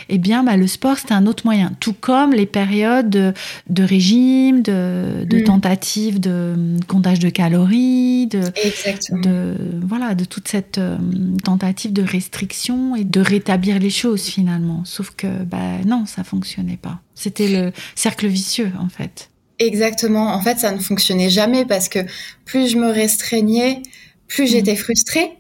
eh 0.10 0.18
bien 0.18 0.44
bah, 0.44 0.58
le 0.58 0.68
sport 0.68 0.98
c'est 0.98 1.12
un 1.12 1.26
autre 1.26 1.46
moyen. 1.46 1.72
Tout 1.80 1.94
comme 1.94 2.34
les 2.34 2.46
périodes 2.46 3.10
de, 3.10 3.34
de 3.70 3.84
régime, 3.84 4.62
de, 4.62 5.24
de 5.26 5.38
Mm. 5.38 5.44
tentatives 5.44 6.20
de 6.20 6.54
hum, 6.56 6.80
comptage 6.88 7.20
de 7.20 7.30
calories, 7.30 8.28
de, 8.28 8.42
Exactement. 8.64 9.22
de 9.22 9.56
voilà 9.84 10.16
de 10.16 10.26
toute 10.26 10.48
cette 10.48 10.78
euh, 10.78 10.98
tentative 11.44 11.94
de 11.94 12.02
restriction 12.04 12.96
et 12.96 13.04
de 13.04 13.20
rétablir 13.20 13.80
les 13.80 13.90
choses 13.90 14.24
finalement. 14.26 14.84
Sauf 14.86 15.12
que 15.16 15.28
bah 15.44 15.80
non, 15.86 16.06
ça 16.06 16.24
fonctionnait 16.24 16.78
pas. 16.82 17.00
C'était 17.16 17.48
le 17.48 17.72
cercle 17.96 18.28
vicieux 18.28 18.72
en 18.80 18.90
fait. 18.90 19.30
Exactement. 19.60 20.34
En 20.34 20.42
fait, 20.42 20.60
ça 20.60 20.72
ne 20.72 20.80
fonctionnait 20.80 21.30
jamais 21.32 21.66
parce 21.66 21.90
que 21.90 22.00
plus 22.46 22.70
je 22.72 22.78
me 22.78 22.92
restreignais, 22.92 23.82
plus 24.28 24.44
Mm. 24.44 24.48
j'étais 24.48 24.76
frustrée. 24.76 25.32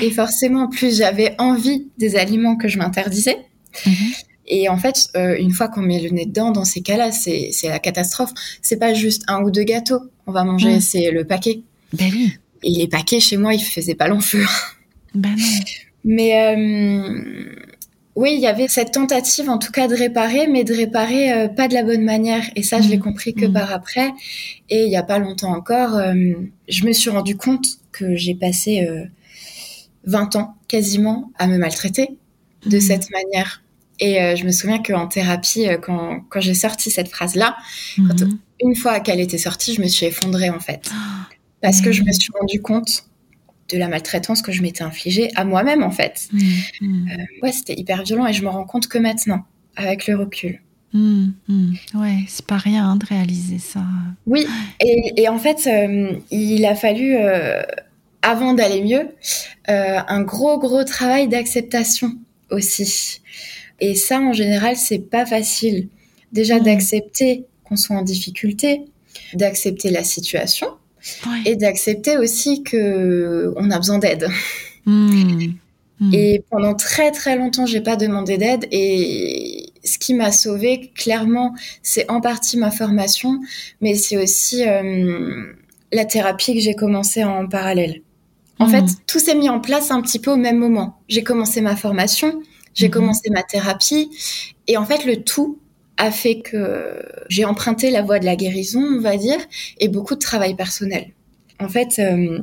Et 0.00 0.10
forcément, 0.10 0.68
plus 0.68 0.96
j'avais 0.96 1.34
envie 1.38 1.88
des 1.98 2.16
aliments 2.16 2.56
que 2.56 2.68
je 2.68 2.78
m'interdisais. 2.78 3.36
Mhm. 3.84 3.92
Et 4.46 4.68
en 4.70 4.78
fait, 4.78 5.08
euh, 5.16 5.36
une 5.38 5.50
fois 5.52 5.68
qu'on 5.68 5.82
met 5.82 6.00
le 6.00 6.08
nez 6.10 6.24
dedans, 6.24 6.50
dans 6.52 6.64
ces 6.64 6.80
cas-là, 6.82 7.12
c'est 7.12 7.50
c'est 7.52 7.68
la 7.68 7.78
catastrophe. 7.78 8.32
C'est 8.62 8.78
pas 8.78 8.94
juste 8.94 9.24
un 9.28 9.42
ou 9.42 9.50
deux 9.50 9.64
gâteaux. 9.64 10.00
On 10.26 10.32
va 10.32 10.44
manger, 10.44 10.76
Mm. 10.76 10.80
c'est 10.80 11.10
le 11.10 11.24
paquet. 11.26 11.60
Ben 11.92 12.10
oui, 12.12 12.32
Et 12.62 12.70
les 12.70 12.88
paquets, 12.88 13.20
chez 13.20 13.36
moi, 13.36 13.52
ils 13.54 13.60
faisaient 13.62 13.94
pas 13.94 14.08
long 14.08 14.20
feu. 14.20 14.44
Non. 15.14 15.34
Mais 16.04 16.54
euh, 16.54 17.54
oui, 18.16 18.32
il 18.34 18.40
y 18.40 18.46
avait 18.46 18.68
cette 18.68 18.92
tentative, 18.92 19.48
en 19.48 19.58
tout 19.58 19.72
cas, 19.72 19.88
de 19.88 19.94
réparer, 19.94 20.46
mais 20.48 20.62
de 20.64 20.74
réparer 20.74 21.32
euh, 21.32 21.48
pas 21.48 21.66
de 21.68 21.74
la 21.74 21.82
bonne 21.82 22.02
manière. 22.04 22.44
Et 22.56 22.62
ça, 22.62 22.80
je 22.80 22.88
l'ai 22.88 22.96
Mhm. 22.98 23.02
compris 23.02 23.34
que 23.34 23.46
Mhm. 23.46 23.52
par 23.52 23.72
après. 23.72 24.12
Et 24.70 24.82
il 24.84 24.90
y 24.90 24.96
a 24.96 25.02
pas 25.02 25.18
longtemps 25.18 25.52
encore, 25.54 25.94
euh, 25.96 26.14
je 26.68 26.84
me 26.84 26.92
suis 26.92 27.10
rendu 27.10 27.36
compte 27.36 27.66
que 27.92 28.16
j'ai 28.16 28.34
passé 28.34 28.86
euh, 28.88 29.04
20 30.04 30.36
ans 30.36 30.54
quasiment 30.68 31.32
à 31.38 31.46
me 31.46 31.56
maltraiter 31.58 32.08
de 32.66 32.76
Mhm. 32.76 32.80
cette 32.82 33.10
manière. 33.10 33.62
Et 34.00 34.16
je 34.36 34.44
me 34.44 34.50
souviens 34.50 34.82
qu'en 34.82 35.06
thérapie, 35.06 35.66
quand, 35.80 36.20
quand 36.28 36.40
j'ai 36.40 36.54
sorti 36.54 36.90
cette 36.90 37.08
phrase-là, 37.08 37.56
une 38.60 38.74
fois 38.74 38.98
qu'elle 38.98 39.20
était 39.20 39.38
sortie, 39.38 39.72
je 39.72 39.80
me 39.80 39.86
suis 39.86 40.04
effondrée 40.06 40.50
en 40.50 40.58
fait. 40.58 40.90
Parce 41.62 41.80
que 41.80 41.92
je 41.92 42.02
me 42.02 42.10
suis 42.12 42.30
rendu 42.38 42.60
compte 42.60 43.04
de 43.70 43.78
la 43.78 43.88
maltraitance 43.88 44.42
que 44.42 44.52
je 44.52 44.62
m'étais 44.62 44.82
infligée 44.84 45.30
à 45.36 45.44
moi-même 45.44 45.82
en 45.82 45.90
fait. 45.90 46.28
Mhm. 46.32 46.42
Mhm. 46.80 47.08
Ouais, 47.42 47.52
c'était 47.52 47.74
hyper 47.74 48.02
violent 48.02 48.26
et 48.26 48.32
je 48.32 48.42
me 48.42 48.48
rends 48.48 48.64
compte 48.64 48.88
que 48.88 48.98
maintenant, 48.98 49.44
avec 49.76 50.06
le 50.06 50.16
recul. 50.16 50.60
Hum. 50.92 51.34
Ouais, 51.94 52.18
c'est 52.28 52.46
pas 52.46 52.56
rien 52.56 52.88
hein, 52.88 52.94
de 52.96 53.04
réaliser 53.04 53.58
ça. 53.58 53.82
Oui, 54.26 54.46
et, 54.78 55.12
et 55.22 55.28
en 55.28 55.38
fait, 55.40 55.66
euh, 55.66 56.12
il 56.30 56.64
a 56.66 56.76
fallu, 56.76 57.16
euh, 57.16 57.62
avant 58.22 58.54
d'aller 58.54 58.80
mieux, 58.80 59.08
euh, 59.68 59.98
un 60.06 60.22
gros, 60.22 60.56
gros 60.58 60.84
travail 60.84 61.26
d'acceptation 61.26 62.12
aussi. 62.50 63.20
Et 63.80 63.96
ça, 63.96 64.20
en 64.20 64.32
général, 64.32 64.76
c'est 64.76 65.00
pas 65.10 65.26
facile. 65.26 65.88
Déjà 66.32 66.60
Mm. 66.60 66.62
d'accepter 66.62 67.44
qu'on 67.64 67.74
soit 67.76 67.96
en 67.96 68.02
difficulté, 68.02 68.82
d'accepter 69.34 69.90
la 69.90 70.04
situation 70.04 70.68
Ouais. 71.26 71.42
et 71.52 71.56
d'accepter 71.56 72.16
aussi 72.18 72.62
que 72.62 73.52
on 73.56 73.70
a 73.70 73.76
besoin 73.78 73.98
d'aide. 73.98 74.28
Hum, 74.86 75.54
hum. 76.00 76.10
Et 76.14 76.42
pendant 76.50 76.74
très 76.74 77.10
très 77.12 77.36
longtemps, 77.36 77.66
j'ai 77.66 77.80
pas 77.80 77.96
demandé 77.96 78.36
d'aide. 78.38 78.66
Et 78.70 79.72
ce 79.84 79.98
qui 79.98 80.14
m'a 80.14 80.32
sauvée, 80.32 80.90
clairement, 80.94 81.54
c'est 81.82 82.10
en 82.10 82.20
partie 82.20 82.56
ma 82.56 82.70
formation, 82.70 83.38
mais 83.80 83.94
c'est 83.94 84.16
aussi 84.16 84.66
euh, 84.66 85.52
la 85.92 86.04
thérapie 86.04 86.54
que 86.54 86.60
j'ai 86.60 86.74
commencé 86.74 87.22
en 87.24 87.46
parallèle. 87.48 88.00
En 88.58 88.66
Mhm. 88.66 88.70
fait, 88.70 88.84
tout 89.06 89.18
s'est 89.18 89.34
mis 89.34 89.48
en 89.48 89.60
place 89.60 89.90
un 89.90 90.00
petit 90.00 90.18
peu 90.18 90.30
au 90.32 90.36
même 90.36 90.58
moment. 90.58 90.98
J'ai 91.08 91.22
commencé 91.22 91.60
ma 91.60 91.76
formation, 91.76 92.40
j'ai 92.74 92.88
commencé 92.90 93.30
ma 93.30 93.42
thérapie, 93.42 94.10
et 94.68 94.76
en 94.76 94.84
fait, 94.84 95.04
le 95.04 95.22
tout 95.22 95.58
a 95.96 96.10
fait 96.10 96.40
que 96.40 97.02
j'ai 97.28 97.44
emprunté 97.44 97.90
la 97.90 98.02
voie 98.02 98.18
de 98.18 98.24
la 98.24 98.36
guérison, 98.36 98.82
on 98.82 99.00
va 99.00 99.16
dire, 99.16 99.38
et 99.78 99.88
beaucoup 99.88 100.14
de 100.14 100.20
travail 100.20 100.54
personnel. 100.54 101.08
En 101.60 101.68
fait, 101.68 101.98
euh, 101.98 102.40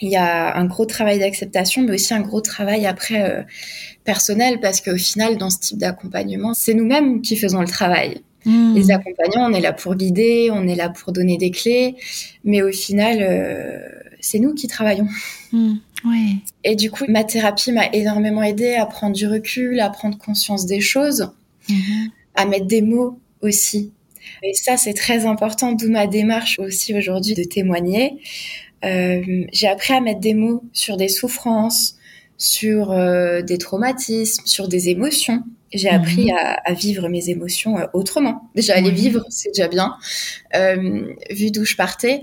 il 0.00 0.08
y 0.08 0.16
a 0.16 0.56
un 0.56 0.64
gros 0.66 0.86
travail 0.86 1.18
d'acceptation, 1.18 1.82
mais 1.82 1.94
aussi 1.94 2.14
un 2.14 2.20
gros 2.20 2.40
travail 2.40 2.86
après 2.86 3.22
euh, 3.22 3.42
personnel, 4.04 4.60
parce 4.60 4.80
qu'au 4.80 4.96
final, 4.96 5.36
dans 5.36 5.50
ce 5.50 5.58
type 5.58 5.78
d'accompagnement, 5.78 6.54
c'est 6.54 6.74
nous-mêmes 6.74 7.22
qui 7.22 7.36
faisons 7.36 7.60
le 7.60 7.68
travail. 7.68 8.22
Hum. 8.46 8.74
Les 8.74 8.90
accompagnants, 8.90 9.48
on 9.50 9.52
est 9.52 9.60
là 9.60 9.72
pour 9.72 9.94
guider, 9.94 10.50
on 10.52 10.66
est 10.66 10.74
là 10.74 10.88
pour 10.88 11.12
donner 11.12 11.38
des 11.38 11.50
clés, 11.50 11.96
mais 12.44 12.62
au 12.62 12.72
final, 12.72 13.18
euh, 13.20 13.78
c'est 14.20 14.38
nous 14.38 14.54
qui 14.54 14.66
travaillons. 14.66 15.08
Ouais. 15.52 16.36
Et 16.64 16.74
du 16.74 16.90
coup, 16.90 17.04
ma 17.08 17.22
thérapie 17.22 17.70
m'a 17.70 17.86
énormément 17.92 18.42
aidé 18.42 18.74
à 18.74 18.86
prendre 18.86 19.14
du 19.14 19.28
recul, 19.28 19.78
à 19.78 19.90
prendre 19.90 20.18
conscience 20.18 20.66
des 20.66 20.80
choses, 20.80 21.30
Mhm. 21.68 22.10
À 22.34 22.44
mettre 22.46 22.66
des 22.66 22.82
mots 22.82 23.18
aussi. 23.40 23.92
Et 24.42 24.54
ça, 24.54 24.76
c'est 24.76 24.94
très 24.94 25.26
important, 25.26 25.72
d'où 25.72 25.90
ma 25.90 26.06
démarche 26.06 26.58
aussi 26.58 26.94
aujourd'hui 26.94 27.34
de 27.34 27.44
témoigner. 27.44 28.18
Euh, 28.84 29.44
j'ai 29.52 29.68
appris 29.68 29.92
à 29.94 30.00
mettre 30.00 30.20
des 30.20 30.34
mots 30.34 30.64
sur 30.72 30.96
des 30.96 31.08
souffrances, 31.08 31.96
sur 32.38 32.90
euh, 32.92 33.42
des 33.42 33.58
traumatismes, 33.58 34.44
sur 34.46 34.68
des 34.68 34.88
émotions. 34.88 35.42
J'ai 35.72 35.88
Mhm. 35.90 35.94
appris 35.96 36.30
à, 36.32 36.54
à 36.64 36.72
vivre 36.74 37.08
mes 37.08 37.30
émotions 37.30 37.78
euh, 37.78 37.86
autrement. 37.94 38.50
Déjà, 38.54 38.80
les 38.80 38.90
Oui. 38.90 38.94
vivre, 38.94 39.24
c'est 39.30 39.50
déjà 39.54 39.68
bien, 39.68 39.94
vu 41.30 41.50
d'où 41.50 41.64
je 41.64 41.76
partais, 41.76 42.20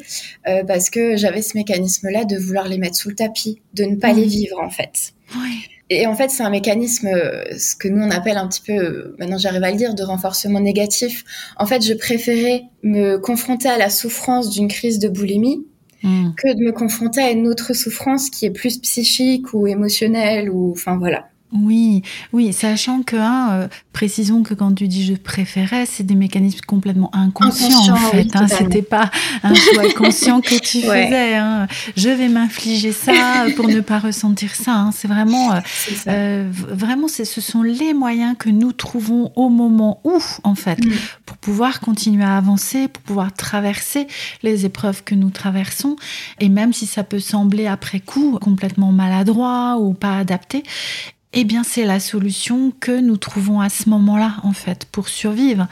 parce 0.67 0.89
que 0.89 1.17
j'avais 1.17 1.41
ce 1.41 1.57
mécanisme-là 1.57 2.25
de 2.25 2.37
vouloir 2.37 2.67
les 2.67 2.77
mettre 2.77 2.95
sous 2.95 3.09
le 3.09 3.15
tapis, 3.15 3.61
de 3.73 3.83
ne 3.85 3.95
pas 3.95 4.13
Mhm. 4.13 4.19
les 4.19 4.25
vivre 4.25 4.59
en 4.61 4.69
fait. 4.69 5.13
Ouais. 5.35 5.78
Et 5.89 6.05
en 6.05 6.15
fait, 6.15 6.29
c'est 6.29 6.43
un 6.43 6.49
mécanisme, 6.51 7.07
euh, 7.07 7.43
ce 7.57 7.75
que 7.75 7.87
nous 7.87 8.03
on 8.03 8.11
appelle 8.11 8.37
un 8.37 8.47
petit 8.47 8.61
peu, 8.61 8.73
euh, 8.73 9.15
maintenant 9.17 9.37
j'arrive 9.39 9.63
à 9.63 9.71
le 9.71 9.77
dire, 9.77 9.95
de 9.95 10.03
renforcement 10.03 10.59
négatif. 10.59 11.23
En 11.57 11.65
fait, 11.65 11.83
je 11.83 11.93
préférais 11.93 12.63
me 12.83 13.17
confronter 13.17 13.69
à 13.69 13.77
la 13.77 13.89
souffrance 13.89 14.49
d'une 14.51 14.67
crise 14.67 14.99
de 14.99 15.09
boulimie 15.09 15.65
Hum. 16.01 16.33
que 16.37 16.53
de 16.57 16.63
me 16.63 16.71
confronter 16.71 17.19
à 17.19 17.31
une 17.31 17.45
autre 17.45 17.73
souffrance 17.73 18.29
qui 18.29 18.45
est 18.45 18.51
plus 18.51 18.77
psychique 18.77 19.53
ou 19.53 19.67
émotionnelle 19.67 20.49
ou, 20.49 20.71
enfin 20.71 20.97
voilà. 20.97 21.27
Oui, 21.51 22.03
oui, 22.31 22.53
sachant 22.53 23.01
que, 23.01 23.15
hein, 23.15 23.47
euh, 23.51 23.67
précisons 23.91 24.43
que 24.43 24.53
quand 24.53 24.73
tu 24.73 24.87
dis 24.87 25.03
je 25.03 25.15
préférais, 25.15 25.85
c'est 25.87 26.03
des 26.03 26.13
mécanismes 26.13 26.59
complètement 26.67 27.09
inconscients 27.15 27.69
Inconscient, 27.69 27.93
en 27.95 27.97
fait. 27.97 28.17
oui, 28.23 28.29
hein. 28.35 28.47
C'était 28.47 28.81
pas 28.83 29.09
un 29.41 29.55
choix 29.55 29.91
conscient 29.93 30.41
que 30.41 30.55
tu 30.59 30.77
Ouais. 30.87 31.05
faisais. 31.07 31.35
hein. 31.35 31.67
Je 31.97 32.09
vais 32.09 32.27
m'infliger 32.29 32.91
ça 32.91 33.47
pour 33.55 33.67
ne 33.67 33.79
pas 33.81 33.97
ressentir 33.99 34.53
ça. 34.53 34.73
hein. 34.75 34.91
C'est 34.91 35.07
vraiment, 35.07 35.53
euh, 35.53 35.59
euh, 36.07 36.49
vraiment, 36.51 37.07
ce 37.07 37.23
sont 37.25 37.63
les 37.63 37.93
moyens 37.95 38.35
que 38.37 38.49
nous 38.49 38.71
trouvons 38.71 39.31
au 39.35 39.49
moment 39.49 40.01
où, 40.03 40.19
en 40.43 40.53
fait, 40.55 40.79
Mm. 40.85 40.91
pour 41.25 41.37
pouvoir 41.37 41.79
continuer 41.79 42.23
à 42.23 42.37
avancer, 42.37 42.87
pour 42.89 43.01
pouvoir 43.03 43.33
traverser 43.33 44.05
les 44.43 44.65
épreuves 44.65 45.03
que 45.03 45.15
nous 45.15 45.31
traversons. 45.31 45.95
Et 46.39 46.49
même 46.49 46.73
si 46.73 46.85
ça 46.85 47.03
peut 47.03 47.19
sembler 47.19 47.65
après 47.65 47.99
coup 47.99 48.37
complètement 48.39 48.91
maladroit 48.91 49.77
ou 49.79 49.93
pas 49.93 50.17
adapté, 50.17 50.63
eh 51.31 51.43
bien, 51.43 51.63
c'est 51.63 51.85
la 51.85 51.99
solution 51.99 52.73
que 52.79 52.99
nous 52.99 53.17
trouvons 53.17 53.61
à 53.61 53.69
ce 53.69 53.87
moment-là, 53.89 54.37
en 54.41 54.51
fait, 54.51 54.85
pour 54.91 55.09
survivre. 55.09 55.67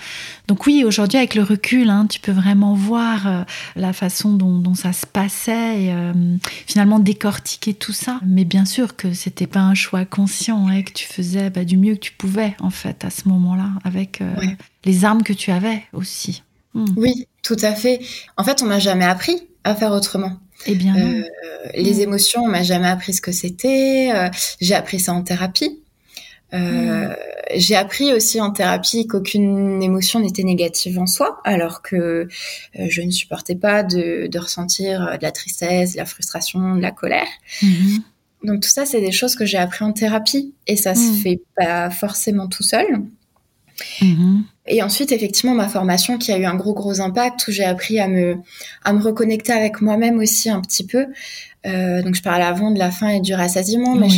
Donc 0.47 0.67
oui, 0.67 0.83
aujourd'hui, 0.85 1.17
avec 1.17 1.33
le 1.33 1.41
recul, 1.41 1.89
hein, 1.89 2.05
tu 2.07 2.19
peux 2.19 2.31
vraiment 2.31 2.75
voir 2.75 3.27
euh, 3.27 3.43
la 3.75 3.91
façon 3.91 4.33
dont, 4.33 4.75
ça 4.75 4.93
se 4.93 5.07
passait 5.07 5.85
et 5.85 5.93
euh, 5.93 6.13
finalement 6.67 6.99
décortiquer 6.99 7.73
tout 7.73 7.91
ça. 7.91 8.19
Mais 8.23 8.45
bien 8.45 8.65
sûr 8.65 8.95
que 8.95 9.13
c'était 9.13 9.47
pas 9.47 9.61
un 9.61 9.73
choix 9.73 10.05
conscient 10.05 10.69
et 10.69 10.77
hein, 10.77 10.81
que 10.83 10.91
tu 10.91 11.07
faisais 11.07 11.49
bah, 11.49 11.65
du 11.65 11.77
mieux 11.77 11.95
que 11.95 12.01
tu 12.01 12.13
pouvais, 12.13 12.55
en 12.59 12.69
fait, 12.69 13.03
à 13.03 13.09
ce 13.09 13.27
moment-là, 13.27 13.69
avec 13.83 14.21
euh, 14.21 14.35
les 14.85 15.05
armes 15.05 15.23
que 15.23 15.33
tu 15.33 15.49
avais 15.49 15.83
aussi. 15.91 16.43
Hmm. 16.75 16.85
Oui, 16.95 17.27
tout 17.41 17.57
à 17.63 17.73
fait. 17.73 17.99
En 18.37 18.43
fait, 18.43 18.61
on 18.61 18.67
m'a 18.67 18.77
jamais 18.77 19.05
appris 19.05 19.47
à 19.63 19.73
faire 19.73 19.91
autrement. 19.91 20.37
Eh 20.65 20.75
bien, 20.75 20.95
euh, 20.97 21.23
les 21.75 21.95
mm. 21.95 22.01
émotions, 22.01 22.41
on 22.43 22.47
m'a 22.47 22.63
jamais 22.63 22.87
appris 22.87 23.13
ce 23.13 23.21
que 23.21 23.31
c'était. 23.31 24.11
Euh, 24.13 24.29
j'ai 24.59 24.75
appris 24.75 24.99
ça 24.99 25.13
en 25.13 25.23
thérapie. 25.23 25.79
Euh, 26.53 26.57
mm. 27.07 27.15
J'ai 27.55 27.75
appris 27.75 28.11
aussi 28.13 28.41
en 28.41 28.51
thérapie 28.51 29.07
qu'aucune 29.07 29.81
émotion 29.81 30.19
n'était 30.19 30.43
négative 30.43 30.99
en 30.99 31.05
soi, 31.05 31.39
alors 31.45 31.81
que 31.81 32.27
je 32.73 33.01
ne 33.01 33.11
supportais 33.11 33.55
pas 33.55 33.83
de, 33.83 34.29
ressentir 34.37 35.17
de 35.17 35.23
la 35.23 35.31
tristesse, 35.31 35.93
de 35.93 35.97
la 35.97 36.05
frustration, 36.05 36.75
de 36.75 36.81
la 36.81 36.91
colère. 36.91 37.27
Mm-hmm. 37.61 38.01
Donc 38.43 38.63
tout 38.63 38.69
ça, 38.69 38.85
c'est 38.85 38.99
des 38.99 39.13
choses 39.13 39.35
que 39.35 39.45
j'ai 39.45 39.57
appris 39.57 39.85
en 39.85 39.93
thérapie 39.93 40.53
et 40.67 40.75
ça 40.75 40.93
se 40.93 41.11
mm. 41.11 41.15
fait 41.15 41.41
pas 41.55 41.89
forcément 41.89 42.47
tout 42.47 42.63
seul. 42.63 42.85
Mm-hmm. 44.01 44.41
Et 44.67 44.83
ensuite, 44.83 45.11
effectivement, 45.11 45.53
ma 45.53 45.67
formation 45.67 46.17
qui 46.17 46.31
a 46.31 46.37
eu 46.37 46.45
un 46.45 46.55
gros, 46.55 46.73
gros 46.73 46.99
impact 46.99 47.47
où 47.47 47.51
j'ai 47.51 47.63
appris 47.63 47.99
à 47.99 48.07
me, 48.07 48.37
à 48.83 48.93
me 48.93 49.01
reconnecter 49.01 49.53
avec 49.53 49.81
moi-même 49.81 50.19
aussi 50.19 50.49
un 50.49 50.61
petit 50.61 50.85
peu. 50.85 51.05
Euh, 51.65 52.01
donc, 52.01 52.15
je 52.15 52.21
parlais 52.21 52.45
avant 52.45 52.71
de 52.71 52.79
la 52.79 52.91
faim 52.91 53.09
et 53.09 53.21
du 53.21 53.33
rassasiement, 53.33 53.95
mais 53.95 54.09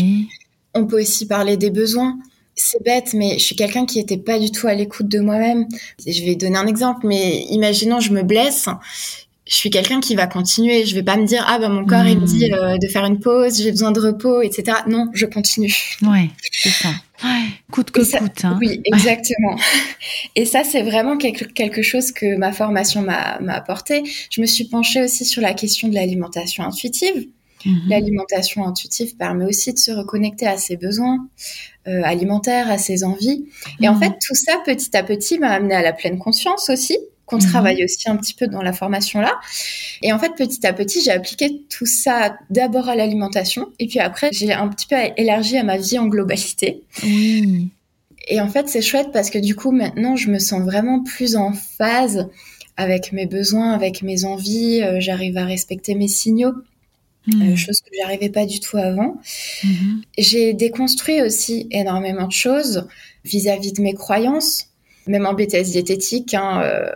on 0.73 0.85
peut 0.85 1.01
aussi 1.01 1.27
parler 1.27 1.57
des 1.57 1.69
besoins. 1.69 2.17
C'est 2.55 2.83
bête, 2.83 3.13
mais 3.13 3.33
je 3.39 3.43
suis 3.43 3.55
quelqu'un 3.55 3.85
qui 3.85 3.99
n'était 3.99 4.17
pas 4.17 4.37
du 4.37 4.51
tout 4.51 4.67
à 4.67 4.73
l'écoute 4.73 5.07
de 5.07 5.19
moi-même. 5.19 5.67
Je 6.05 6.23
vais 6.23 6.35
donner 6.35 6.57
un 6.57 6.67
exemple, 6.67 7.07
mais 7.07 7.45
imaginons 7.49 8.01
je 8.01 8.11
me 8.11 8.21
blesse 8.21 8.67
je 9.49 9.55
suis 9.55 9.71
quelqu'un 9.71 9.99
qui 9.99 10.15
va 10.15 10.27
continuer. 10.27 10.85
Je 10.85 10.93
vais 10.93 11.03
pas 11.03 11.17
me 11.17 11.25
dire 11.25 11.43
ah 11.47 11.57
ben 11.57 11.69
mon 11.69 11.85
corps 11.85 12.05
il 12.05 12.19
me 12.19 12.25
dit 12.25 12.49
hmm. 12.49 12.53
euh, 12.53 12.77
de 12.77 12.87
faire 12.87 13.03
une 13.03 13.19
pause, 13.19 13.61
j'ai 13.61 13.71
besoin 13.71 13.91
de 13.91 13.99
repos, 13.99 14.41
etc. 14.41 14.77
Non, 14.87 15.09
je 15.13 15.25
continue. 15.25 15.75
Ouais, 16.03 16.29
c'est 16.51 16.69
ça. 16.69 16.89
Ouais, 17.23 17.47
coûte 17.71 17.91
que 17.91 18.01
coûte. 18.01 18.45
Hein. 18.45 18.57
Oui, 18.61 18.79
exactement. 18.85 19.57
Et 20.35 20.45
ça 20.45 20.63
c'est 20.63 20.83
vraiment 20.83 21.17
quelque, 21.17 21.45
quelque 21.45 21.81
chose 21.81 22.11
que 22.11 22.37
ma 22.37 22.53
formation 22.53 23.01
m'a 23.01 23.39
apporté. 23.49 24.03
Je 24.29 24.39
me 24.39 24.45
suis 24.45 24.65
penchée 24.65 25.01
aussi 25.03 25.25
sur 25.25 25.41
la 25.41 25.53
question 25.53 25.87
de 25.87 25.95
l'alimentation 25.95 26.63
intuitive. 26.63 27.27
Mhm. 27.65 27.89
L'alimentation 27.89 28.65
intuitive 28.65 29.17
permet 29.17 29.45
aussi 29.45 29.73
de 29.73 29.79
se 29.79 29.91
reconnecter 29.91 30.47
à 30.47 30.57
ses 30.57 30.77
besoins 30.77 31.27
euh, 31.87 32.01
alimentaires, 32.05 32.69
à 32.69 32.77
ses 32.77 33.03
envies. 33.03 33.47
Et 33.81 33.89
en 33.89 33.95
mhm. 33.95 33.99
fait, 33.99 34.13
tout 34.25 34.35
ça, 34.35 34.61
petit 34.65 34.95
à 34.95 35.03
petit, 35.03 35.39
m'a 35.39 35.49
amené 35.49 35.75
à 35.75 35.81
la 35.81 35.91
pleine 35.91 36.19
conscience 36.19 36.69
aussi 36.69 36.97
qu'on 37.29 37.37
mhm. 37.37 37.49
travaille 37.49 37.83
aussi 37.83 38.09
un 38.09 38.17
petit 38.17 38.33
peu 38.33 38.47
dans 38.47 38.61
la 38.61 38.73
formation 38.73 39.21
là. 39.21 39.33
Et 40.01 40.11
en 40.11 40.19
fait, 40.19 40.31
petit 40.35 40.65
à 40.65 40.73
petit, 40.73 41.01
j'ai 41.01 41.11
appliqué 41.11 41.61
tout 41.69 41.85
ça 41.85 42.37
d'abord 42.49 42.89
à 42.89 42.95
l'alimentation 42.95 43.67
et 43.79 43.87
puis 43.87 43.99
après, 43.99 44.29
j'ai 44.31 44.51
un 44.51 44.67
petit 44.67 44.87
peu 44.87 44.95
élargi 45.17 45.57
à 45.57 45.63
ma 45.63 45.77
vie 45.77 45.99
en 45.99 46.07
globalité. 46.07 46.83
Et 48.29 48.41
en 48.41 48.47
fait, 48.47 48.69
c'est 48.69 48.81
chouette 48.81 49.09
parce 49.11 49.29
que 49.29 49.39
du 49.39 49.55
coup, 49.55 49.71
maintenant, 49.71 50.15
je 50.15 50.29
me 50.29 50.39
sens 50.39 50.61
vraiment 50.61 51.03
plus 51.03 51.35
en 51.35 51.53
phase 51.53 52.27
avec 52.77 53.11
mes 53.11 53.25
besoins, 53.25 53.73
avec 53.73 54.03
mes 54.03 54.23
envies. 54.23 54.81
Euh, 54.81 54.99
j'arrive 54.99 55.37
à 55.37 55.45
respecter 55.45 55.95
mes 55.95 56.07
signaux. 56.07 56.53
Mhm. 57.27 57.41
Euh, 57.41 57.55
chose 57.55 57.81
que 57.81 57.89
j'arrivais 58.01 58.29
pas 58.29 58.45
du 58.45 58.59
tout 58.59 58.77
avant. 58.77 59.17
Mhm. 59.63 60.01
J'ai 60.17 60.53
déconstruit 60.53 61.21
aussi 61.21 61.67
énormément 61.71 62.27
de 62.27 62.31
choses 62.31 62.87
vis 63.25 63.49
à 63.49 63.57
-vis 63.57 63.75
de 63.75 63.81
mes 63.81 63.93
croyances 63.93 64.68
même 65.09 65.25
en 65.25 65.33
BTS 65.33 65.71
diététique, 65.71 66.33
hein, 66.33 66.61
euh, 66.63 66.87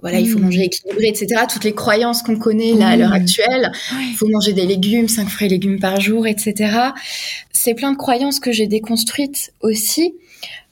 voilà, 0.00 0.20
il 0.20 0.28
faut 0.28 0.38
hmm. 0.38 0.42
manger 0.42 0.64
équilibré, 0.64 1.08
etc. 1.08 1.42
Toutes 1.50 1.64
les 1.64 1.74
croyances 1.74 2.22
qu'on 2.22 2.38
connaît 2.38 2.74
là 2.74 2.88
à 2.88 2.96
l'heure 2.96 3.12
actuelle, 3.12 3.72
il 3.92 4.14
faut 4.14 4.28
manger 4.28 4.52
des 4.52 4.66
légumes, 4.66 5.08
5 5.08 5.28
fruits 5.28 5.46
et 5.46 5.50
légumes 5.50 5.80
par 5.80 6.00
jour, 6.00 6.26
etc. 6.26 6.92
C'est 7.50 7.74
plein 7.74 7.90
de 7.92 7.96
croyances 7.96 8.38
que 8.38 8.52
j'ai 8.52 8.68
déconstruites 8.68 9.52
aussi. 9.60 10.14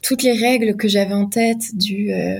Toutes 0.03 0.23
les 0.23 0.35
règles 0.35 0.77
que 0.77 0.87
j'avais 0.87 1.15
en 1.15 1.27
tête 1.27 1.75
du 1.75 2.13
euh, 2.13 2.39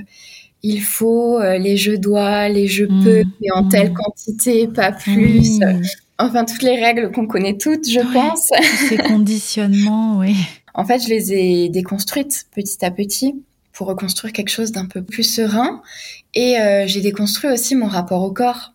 il 0.63 0.81
faut, 0.81 1.39
euh, 1.39 1.59
les 1.59 1.77
je 1.77 1.93
dois, 1.93 2.49
les 2.49 2.69
je 2.69 2.85
hmm. 2.85 3.05
peux, 3.05 3.25
mais 3.41 3.51
en 3.55 3.69
telle 3.69 3.93
quantité, 3.93 4.69
pas 4.69 4.93
plus. 4.93 5.59
Enfin, 6.19 6.45
toutes 6.45 6.63
les 6.63 6.81
règles 6.81 7.11
qu'on 7.11 7.27
connaît 7.27 7.59
toutes, 7.59 7.89
je 7.89 8.01
pense. 8.13 8.49
Ces 8.89 8.97
conditionnements, 8.97 10.19
oui. 10.19 10.35
En 10.73 10.85
fait, 10.85 11.03
je 11.03 11.09
les 11.09 11.33
ai 11.33 11.69
déconstruites 11.69 12.47
petit 12.55 12.85
à 12.85 12.91
petit 12.91 13.35
pour 13.77 13.89
reconstruire 13.89 14.33
quelque 14.33 14.49
chose 14.49 14.73
d'un 14.73 14.87
peu 14.87 15.05
plus 15.05 15.23
serein. 15.23 15.83
Et 16.33 16.59
euh, 16.59 16.87
j'ai 16.87 17.03
déconstruit 17.03 17.51
aussi 17.51 17.75
mon 17.75 17.87
rapport 17.87 18.23
au 18.23 18.33
corps. 18.33 18.73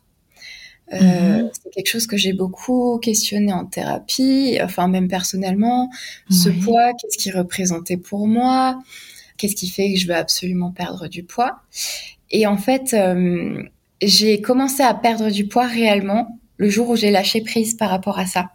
Euh, 0.93 0.99
mhm. 0.99 1.49
C'est 1.51 1.71
quelque 1.71 1.87
chose 1.87 2.05
que 2.05 2.17
j'ai 2.17 2.33
beaucoup 2.33 2.99
questionné 2.99 3.51
en 3.51 3.65
thérapie, 3.65 4.59
enfin 4.61 4.87
même 4.87 5.07
personnellement. 5.07 5.89
Ce 6.29 6.49
poids, 6.49 6.91
qu'est-ce 6.93 7.17
qui 7.17 7.31
représentait 7.31 7.97
pour 7.97 8.27
moi? 8.27 8.79
Qu'est-ce 9.37 9.55
qui 9.55 9.69
fait 9.69 9.91
que 9.91 9.99
je 9.99 10.05
veux 10.05 10.15
absolument 10.15 10.71
perdre 10.71 11.07
du 11.07 11.23
poids? 11.23 11.61
Et 12.29 12.45
en 12.45 12.57
fait, 12.57 12.93
euh, 12.93 13.63
j'ai 14.03 14.39
commencé 14.39 14.83
à 14.83 14.93
perdre 14.93 15.31
du 15.31 15.47
poids 15.47 15.65
réellement 15.65 16.39
le 16.57 16.69
jour 16.69 16.89
où 16.89 16.95
j'ai 16.95 17.09
lâché 17.09 17.41
prise 17.41 17.73
par 17.73 17.89
rapport 17.89 18.19
à 18.19 18.27
ça. 18.27 18.51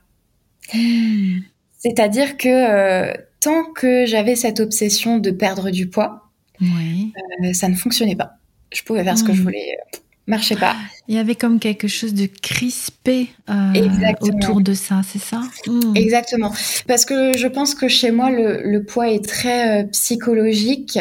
Hmm. 0.72 1.38
C'est-à-dire 1.76 2.37
que 2.37 3.16
tant 3.40 3.64
que 3.64 4.06
j'avais 4.06 4.37
cette 4.37 4.61
obsession 4.61 5.18
de 5.18 5.30
perdre 5.30 5.70
du 5.70 5.88
poids, 5.88 6.26
oui. 6.61 7.12
Euh, 7.45 7.53
ça 7.53 7.69
ne 7.69 7.75
fonctionnait 7.75 8.16
pas. 8.16 8.38
Je 8.73 8.83
pouvais 8.83 9.05
faire 9.05 9.16
ce 9.16 9.25
que 9.25 9.33
je 9.33 9.40
hmm. 9.40 9.45
voulais, 9.45 9.77
euh, 9.79 9.99
marchait 10.27 10.57
pas. 10.57 10.77
Il 11.09 11.14
y 11.14 11.19
avait 11.19 11.35
comme 11.35 11.59
quelque 11.59 11.88
chose 11.88 12.14
de 12.14 12.27
crispé 12.27 13.29
euh, 13.49 13.73
autour 14.21 14.61
de 14.61 14.75
ça, 14.75 15.03
c'est 15.07 15.21
ça? 15.21 15.42
Hmm. 15.66 15.95
Exactement. 15.95 16.53
Parce 16.87 17.05
que 17.05 17.37
je 17.37 17.47
pense 17.47 17.75
que 17.75 17.88
chez 17.88 18.11
moi, 18.11 18.31
le, 18.31 18.79
poids 18.81 19.11
est 19.11 19.25
très 19.25 19.87
psychologique. 19.88 20.99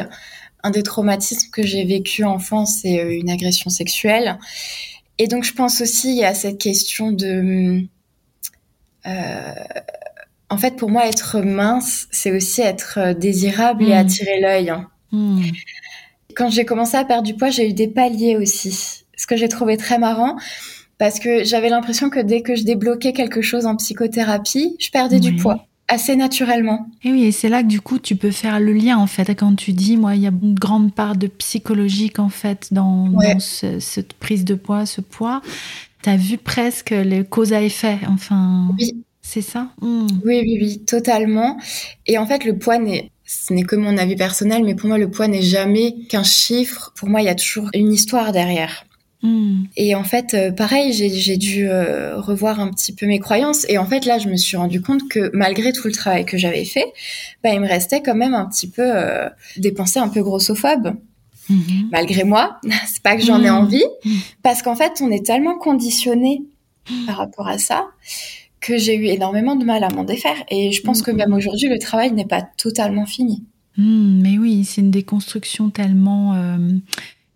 Un 0.64 0.72
des 0.72 0.84
traumatismes 0.84 1.50
que 1.52 1.64
j'ai 1.64 1.86
vécu 1.86 2.24
enfant, 2.24 2.66
c'est 2.66 3.18
une 3.18 3.30
agression 3.30 3.70
sexuelle. 3.70 4.40
Et 5.18 5.28
donc, 5.28 5.44
je 5.44 5.54
pense 5.54 5.82
aussi 5.82 6.24
à 6.24 6.34
cette 6.34 6.58
question 6.58 7.12
de... 7.12 7.84
en 9.06 10.58
fait, 10.58 10.76
pour 10.76 10.90
moi, 10.90 11.08
être 11.08 11.40
mince, 11.42 12.08
c'est 12.12 12.32
aussi 12.32 12.62
être 12.62 13.14
désirable 13.14 13.84
et 13.84 13.90
hmm. 13.90 13.94
attirer 13.94 14.40
l'œil. 14.40 14.70
Hein. 14.70 14.90
Hmm. 15.12 15.42
Quand 16.36 16.50
j'ai 16.50 16.66
commencé 16.66 16.98
à 16.98 17.06
perdre 17.06 17.24
du 17.24 17.36
poids, 17.36 17.50
j'ai 17.50 17.70
eu 17.70 17.74
des 17.74 17.88
paliers 17.88 18.38
aussi. 18.38 19.04
Ce 19.18 19.28
que 19.28 19.38
j'ai 19.38 19.48
trouvé 19.48 19.78
très 19.78 19.98
marrant, 19.98 20.36
parce 20.98 21.20
que 21.20 21.44
j'avais 21.44 21.70
l'impression 21.70 22.10
que 22.10 22.20
dès 22.20 22.42
que 22.42 22.56
je 22.56 22.64
débloquais 22.64 23.14
quelque 23.14 23.42
chose 23.42 23.66
en 23.66 23.76
psychothérapie, 23.76 24.76
je 24.80 24.90
perdais 24.90 25.20
du 25.20 25.36
poids 25.36 25.68
assez 25.88 26.16
naturellement. 26.16 26.88
Et 27.04 27.12
oui, 27.12 27.26
et 27.26 27.32
c'est 27.32 27.50
là 27.50 27.62
que 27.62 27.68
du 27.68 27.82
coup 27.82 28.00
tu 28.00 28.16
peux 28.16 28.32
faire 28.32 28.60
le 28.60 28.74
lien 28.74 28.98
en 28.98 29.08
fait 29.08 29.30
quand 29.36 29.56
tu 29.56 29.72
dis 29.72 29.98
moi 29.98 30.16
il 30.16 30.22
y 30.24 30.28
a 30.28 30.32
une 30.32 30.56
grande 30.56 30.94
part 30.94 31.16
de 31.16 31.28
psychologique 31.28 32.20
en 32.20 32.30
fait 32.30 32.74
dans, 32.74 33.12
cette 33.40 34.14
prise 34.14 34.46
de 34.46 34.56
poids, 34.56 34.86
ce 34.86 35.02
poids. 35.02 35.42
Tu 36.02 36.10
as 36.10 36.18
vu 36.18 36.38
presque 36.38 36.92
les 36.92 37.24
causes 37.24 37.54
à 37.54 37.62
effet, 37.62 37.98
enfin. 38.10 38.70
Oui. 38.80 39.04
C'est 39.28 39.42
ça? 39.42 39.70
Hmm. 39.82 40.06
Oui, 40.24 40.40
oui, 40.44 40.58
oui, 40.62 40.80
totalement. 40.86 41.58
Et 42.06 42.20
en 42.20 42.28
fait, 42.28 42.46
le 42.46 42.60
poids 42.60 42.78
n'est 42.78 43.10
ce 43.26 43.54
n'est 43.54 43.64
que 43.64 43.76
mon 43.76 43.98
avis 43.98 44.16
personnel, 44.16 44.64
mais 44.64 44.76
pour 44.76 44.88
moi, 44.88 44.98
le 44.98 45.10
poids 45.10 45.28
n'est 45.28 45.42
jamais 45.42 45.96
qu'un 46.10 46.24
chiffre. 46.24 46.94
Pour 46.96 47.10
moi, 47.10 47.22
il 47.22 47.26
y 47.26 47.30
a 47.30 47.36
toujours 47.36 47.70
une 47.74 47.92
histoire 47.92 48.32
derrière. 48.32 48.86
Hmm. 49.24 49.64
Et 49.76 49.96
en 49.96 50.04
fait, 50.04 50.36
euh, 50.36 50.52
pareil, 50.52 50.94
j'ai 50.94 51.38
dû 51.38 51.68
euh, 51.68 52.20
revoir 52.20 52.60
un 52.60 52.70
petit 52.70 52.94
peu 52.94 53.08
mes 53.08 53.18
croyances. 53.20 53.66
Et 53.68 53.80
en 53.80 53.86
fait, 53.86 54.06
là, 54.06 54.20
je 54.20 54.28
me 54.28 54.36
suis 54.36 54.58
rendu 54.58 54.82
compte 54.82 55.10
que 55.10 55.32
malgré 55.34 55.74
tout 55.74 55.88
le 55.88 55.94
travail 55.94 56.26
que 56.26 56.38
j'avais 56.38 56.66
fait, 56.66 56.86
bah, 57.44 57.52
il 57.52 57.60
me 57.60 57.68
restait 57.68 58.04
quand 58.04 58.14
même 58.14 58.36
un 58.36 58.46
petit 58.46 58.70
peu 58.70 58.84
euh, 58.86 59.28
des 59.58 59.72
pensées 59.72 60.00
un 60.00 60.10
peu 60.10 60.22
grossophobes. 60.22 60.94
Mhm. 61.50 61.90
Malgré 61.92 62.24
moi, 62.24 62.60
c'est 62.88 63.02
pas 63.02 63.16
que 63.16 63.24
j'en 63.24 63.42
ai 63.42 63.50
hmm. 63.50 63.56
envie, 63.56 63.86
parce 64.44 64.62
qu'en 64.62 64.76
fait, 64.76 65.02
on 65.02 65.10
est 65.10 65.26
tellement 65.26 65.58
conditionné 65.58 66.44
par 67.08 67.18
rapport 67.18 67.48
à 67.48 67.58
ça 67.58 67.88
que 68.66 68.78
j'ai 68.78 68.96
eu 68.96 69.06
énormément 69.06 69.56
de 69.56 69.64
mal 69.64 69.84
à 69.84 69.90
m'en 69.90 70.04
défaire. 70.04 70.38
Et 70.50 70.72
je 70.72 70.82
pense 70.82 71.02
que 71.02 71.12
même 71.12 71.30
mm. 71.30 71.36
aujourd'hui, 71.36 71.70
le 71.70 71.80
travail 71.80 72.12
n'est 72.12 72.26
pas 72.26 72.42
totalement 72.42 73.06
fini. 73.06 73.44
Mm, 73.78 74.22
mais 74.22 74.38
oui, 74.38 74.66
c'est 74.66 74.82
une 74.82 74.92
déconstruction 74.92 75.70
tellement... 75.70 76.34
Euh, 76.34 76.58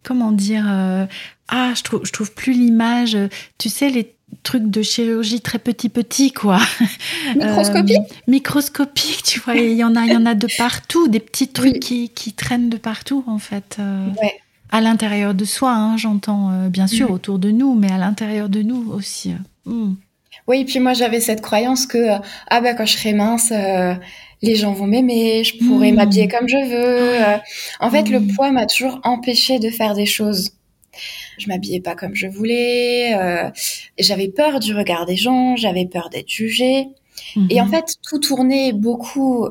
comment 0.03 0.31
dire 0.31 0.65
euh, 0.67 1.05
Ah, 1.47 1.73
je 1.75 1.83
trouve, 1.83 2.01
je 2.05 2.11
trouve 2.11 2.33
plus 2.33 2.53
l'image. 2.53 3.17
Tu 3.57 3.69
sais, 3.69 3.89
les 3.89 4.15
trucs 4.43 4.69
de 4.69 4.81
chirurgie 4.81 5.41
très 5.41 5.57
petit 5.57 5.89
petit 5.89 6.31
quoi 6.31 6.59
microscopique 7.35 7.97
euh, 7.97 8.13
microscopique 8.27 9.23
tu 9.23 9.39
vois 9.39 9.55
il 9.55 9.75
y 9.75 9.83
en 9.83 9.95
a 9.95 10.05
il 10.05 10.13
y 10.13 10.15
en 10.15 10.27
a 10.27 10.35
de 10.35 10.47
partout 10.55 11.07
des 11.07 11.19
petits 11.19 11.47
trucs 11.47 11.79
qui, 11.79 12.09
qui, 12.09 12.33
traînent 12.33 12.69
de 12.69 12.77
partout 12.77 13.23
en 13.25 13.39
fait 13.39 13.79
ouais 14.21 14.39
À 14.71 14.81
l'intérieur 14.81 15.33
de 15.33 15.45
soi, 15.45 15.73
hein, 15.73 15.97
j'entends 15.97 16.51
euh, 16.51 16.69
bien 16.69 16.87
sûr 16.87 17.09
Mm. 17.09 17.13
autour 17.13 17.39
de 17.39 17.51
nous, 17.51 17.75
mais 17.75 17.91
à 17.91 17.97
l'intérieur 17.97 18.49
de 18.49 18.61
nous 18.61 18.91
aussi. 18.91 19.33
Oui, 20.49 20.65
puis 20.65 20.79
moi 20.79 20.93
j'avais 20.93 21.19
cette 21.21 21.41
croyance 21.41 21.85
que 21.85 21.97
euh, 21.97 22.17
ah 22.49 22.59
bah 22.59 22.73
quand 22.73 22.85
je 22.85 22.97
serai 22.97 23.13
mince, 23.13 23.51
euh, 23.53 23.93
les 24.41 24.55
gens 24.55 24.73
vont 24.73 24.87
m'aimer, 24.87 25.43
je 25.43 25.57
pourrai 25.65 25.91
Mm. 25.91 25.95
m'habiller 25.95 26.27
comme 26.27 26.47
je 26.49 26.57
veux. 26.57 27.21
euh. 27.23 27.37
En 27.79 27.89
fait, 27.91 28.09
le 28.09 28.17
Oui. 28.17 28.33
poids 28.33 28.51
m'a 28.51 28.65
toujours 28.65 28.99
empêché 29.03 29.59
de 29.59 29.69
faire 29.69 29.93
des 29.93 30.05
choses. 30.07 30.51
Je 31.37 31.47
m'habillais 31.47 31.79
pas 31.81 31.95
comme 31.95 32.15
je 32.15 32.27
voulais. 32.27 33.13
euh, 33.15 33.49
j'avais 33.99 34.27
peur 34.29 34.59
du 34.59 34.73
regard 34.75 35.05
des 35.05 35.15
gens, 35.15 35.55
j'avais 35.55 35.85
peur 35.85 36.09
d'être 36.09 36.29
jugée. 36.29 36.87
Et 37.49 37.61
en 37.61 37.65
Mhm. 37.65 37.71
fait, 37.71 37.85
tout 38.09 38.17
tournait 38.19 38.73
beaucoup 38.73 39.47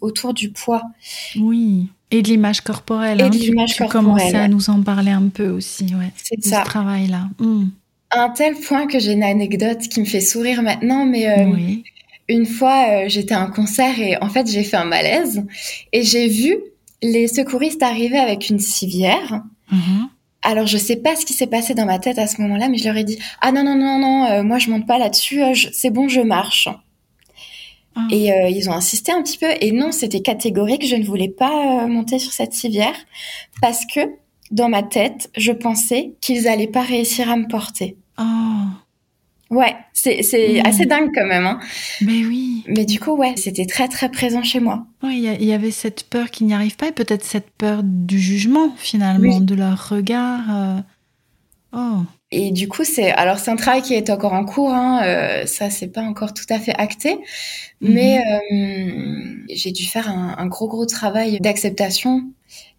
autour 0.00 0.32
du 0.32 0.50
poids. 0.52 0.82
Oui. 1.38 1.88
Et 2.12 2.22
de 2.22 2.28
l'image 2.28 2.60
corporelle. 2.62 3.20
Et 3.20 3.24
hein, 3.24 3.28
de 3.28 3.36
tu- 3.38 3.44
l'image 3.50 3.74
tu, 3.74 3.82
corporelle, 3.82 4.04
commençais 4.06 4.36
à 4.36 4.48
nous 4.48 4.70
en 4.70 4.80
parler 4.82 5.10
un 5.12 5.28
peu 5.28 5.48
aussi, 5.50 5.84
ouais. 5.94 6.10
C'est 6.16 6.38
De 6.38 6.42
ça. 6.42 6.60
ce 6.60 6.64
travail-là. 6.64 7.28
À 8.10 8.22
un 8.24 8.30
tel 8.30 8.54
point 8.56 8.86
que 8.86 8.98
j'ai 8.98 9.12
une 9.12 9.22
anecdote 9.22 9.80
qui 9.80 10.00
me 10.00 10.04
fait 10.04 10.20
sourire 10.20 10.62
maintenant, 10.62 11.04
mais 11.04 11.28
euh, 11.28 11.44
Oui. 11.46 11.84
une 12.28 12.46
fois 12.46 12.86
euh, 12.88 13.04
j'étais 13.08 13.34
à 13.34 13.40
un 13.40 13.50
concert 13.50 13.98
et 14.00 14.16
en 14.20 14.28
fait 14.28 14.48
j'ai 14.50 14.64
fait 14.64 14.76
un 14.76 14.84
malaise 14.84 15.44
et 15.92 16.02
j'ai 16.02 16.26
vu 16.28 16.56
les 17.02 17.28
secouristes 17.28 17.82
arriver 17.82 18.18
avec 18.18 18.48
une 18.50 18.58
civière. 18.58 19.42
Mhm. 19.70 20.08
Alors 20.42 20.66
je 20.66 20.78
sais 20.78 20.96
pas 20.96 21.16
ce 21.16 21.26
qui 21.26 21.34
s'est 21.34 21.46
passé 21.46 21.74
dans 21.74 21.84
ma 21.86 21.98
tête 21.98 22.18
à 22.18 22.26
ce 22.26 22.40
moment-là, 22.40 22.68
mais 22.68 22.78
je 22.78 22.84
leur 22.84 22.96
ai 22.96 23.04
dit 23.04 23.18
ah 23.40 23.52
non 23.52 23.62
non 23.62 23.76
non 23.76 23.98
non, 23.98 24.24
euh, 24.24 24.42
moi 24.42 24.58
je 24.58 24.70
monte 24.70 24.86
pas 24.86 24.98
là-dessus, 24.98 25.42
euh, 25.42 25.54
c'est 25.72 25.90
bon 25.90 26.08
je 26.08 26.20
marche. 26.20 26.68
Ah. 27.94 28.06
Et 28.10 28.32
euh, 28.32 28.48
ils 28.48 28.70
ont 28.70 28.72
insisté 28.72 29.12
un 29.12 29.22
petit 29.22 29.36
peu 29.36 29.48
et 29.60 29.70
non 29.72 29.92
c'était 29.92 30.20
catégorique, 30.22 30.86
je 30.86 30.96
ne 30.96 31.04
voulais 31.04 31.28
pas 31.28 31.86
monter 31.86 32.18
sur 32.18 32.32
cette 32.32 32.54
civière 32.54 32.94
parce 33.60 33.84
que 33.86 34.00
dans 34.50 34.68
ma 34.68 34.82
tête 34.82 35.30
je 35.36 35.52
pensais 35.52 36.12
qu'ils 36.20 36.48
allaient 36.48 36.66
pas 36.66 36.82
réussir 36.82 37.30
à 37.30 37.36
me 37.36 37.46
porter. 37.48 37.96
Oh. 38.18 38.24
Ouais, 39.50 39.74
c'est 39.92 40.22
c'est 40.22 40.60
Mm. 40.62 40.66
assez 40.66 40.86
dingue 40.86 41.10
quand 41.14 41.26
même. 41.26 41.44
Hein. 41.46 41.58
Mais 42.02 42.24
oui. 42.24 42.62
Mais 42.68 42.84
du 42.84 43.00
coup 43.00 43.12
ouais, 43.16 43.34
c'était 43.36 43.66
très 43.66 43.88
très 43.88 44.08
présent 44.08 44.42
chez 44.44 44.60
moi. 44.60 44.86
Oui, 45.02 45.26
il 45.40 45.44
y 45.46 45.52
avait 45.52 45.72
cette 45.72 46.04
peur 46.04 46.30
qu'ils 46.30 46.46
n'y 46.46 46.54
arrivent 46.54 46.76
pas 46.76 46.88
et 46.88 46.92
peut-être 46.92 47.24
cette 47.24 47.50
peur 47.50 47.80
du 47.82 48.20
jugement 48.20 48.70
finalement, 48.76 49.38
Oui. 49.38 49.44
de 49.44 49.54
leur 49.56 49.88
regard. 49.88 50.40
euh. 50.50 50.80
Oh. 51.72 52.02
Et 52.32 52.52
du 52.52 52.68
coup, 52.68 52.84
c'est 52.84 53.10
alors 53.12 53.38
c'est 53.38 53.50
un 53.50 53.56
travail 53.56 53.82
qui 53.82 53.94
est 53.94 54.08
encore 54.10 54.32
en 54.34 54.44
cours. 54.44 54.72
Hein, 54.72 55.02
euh, 55.04 55.46
ça, 55.46 55.68
c'est 55.70 55.88
pas 55.88 56.02
encore 56.02 56.32
tout 56.32 56.44
à 56.48 56.60
fait 56.60 56.74
acté, 56.74 57.18
mais 57.80 58.20
euh, 58.20 59.34
j'ai 59.48 59.72
dû 59.72 59.84
faire 59.84 60.08
un, 60.08 60.34
un 60.38 60.46
gros 60.46 60.68
gros 60.68 60.86
travail 60.86 61.40
d'acceptation. 61.40 62.22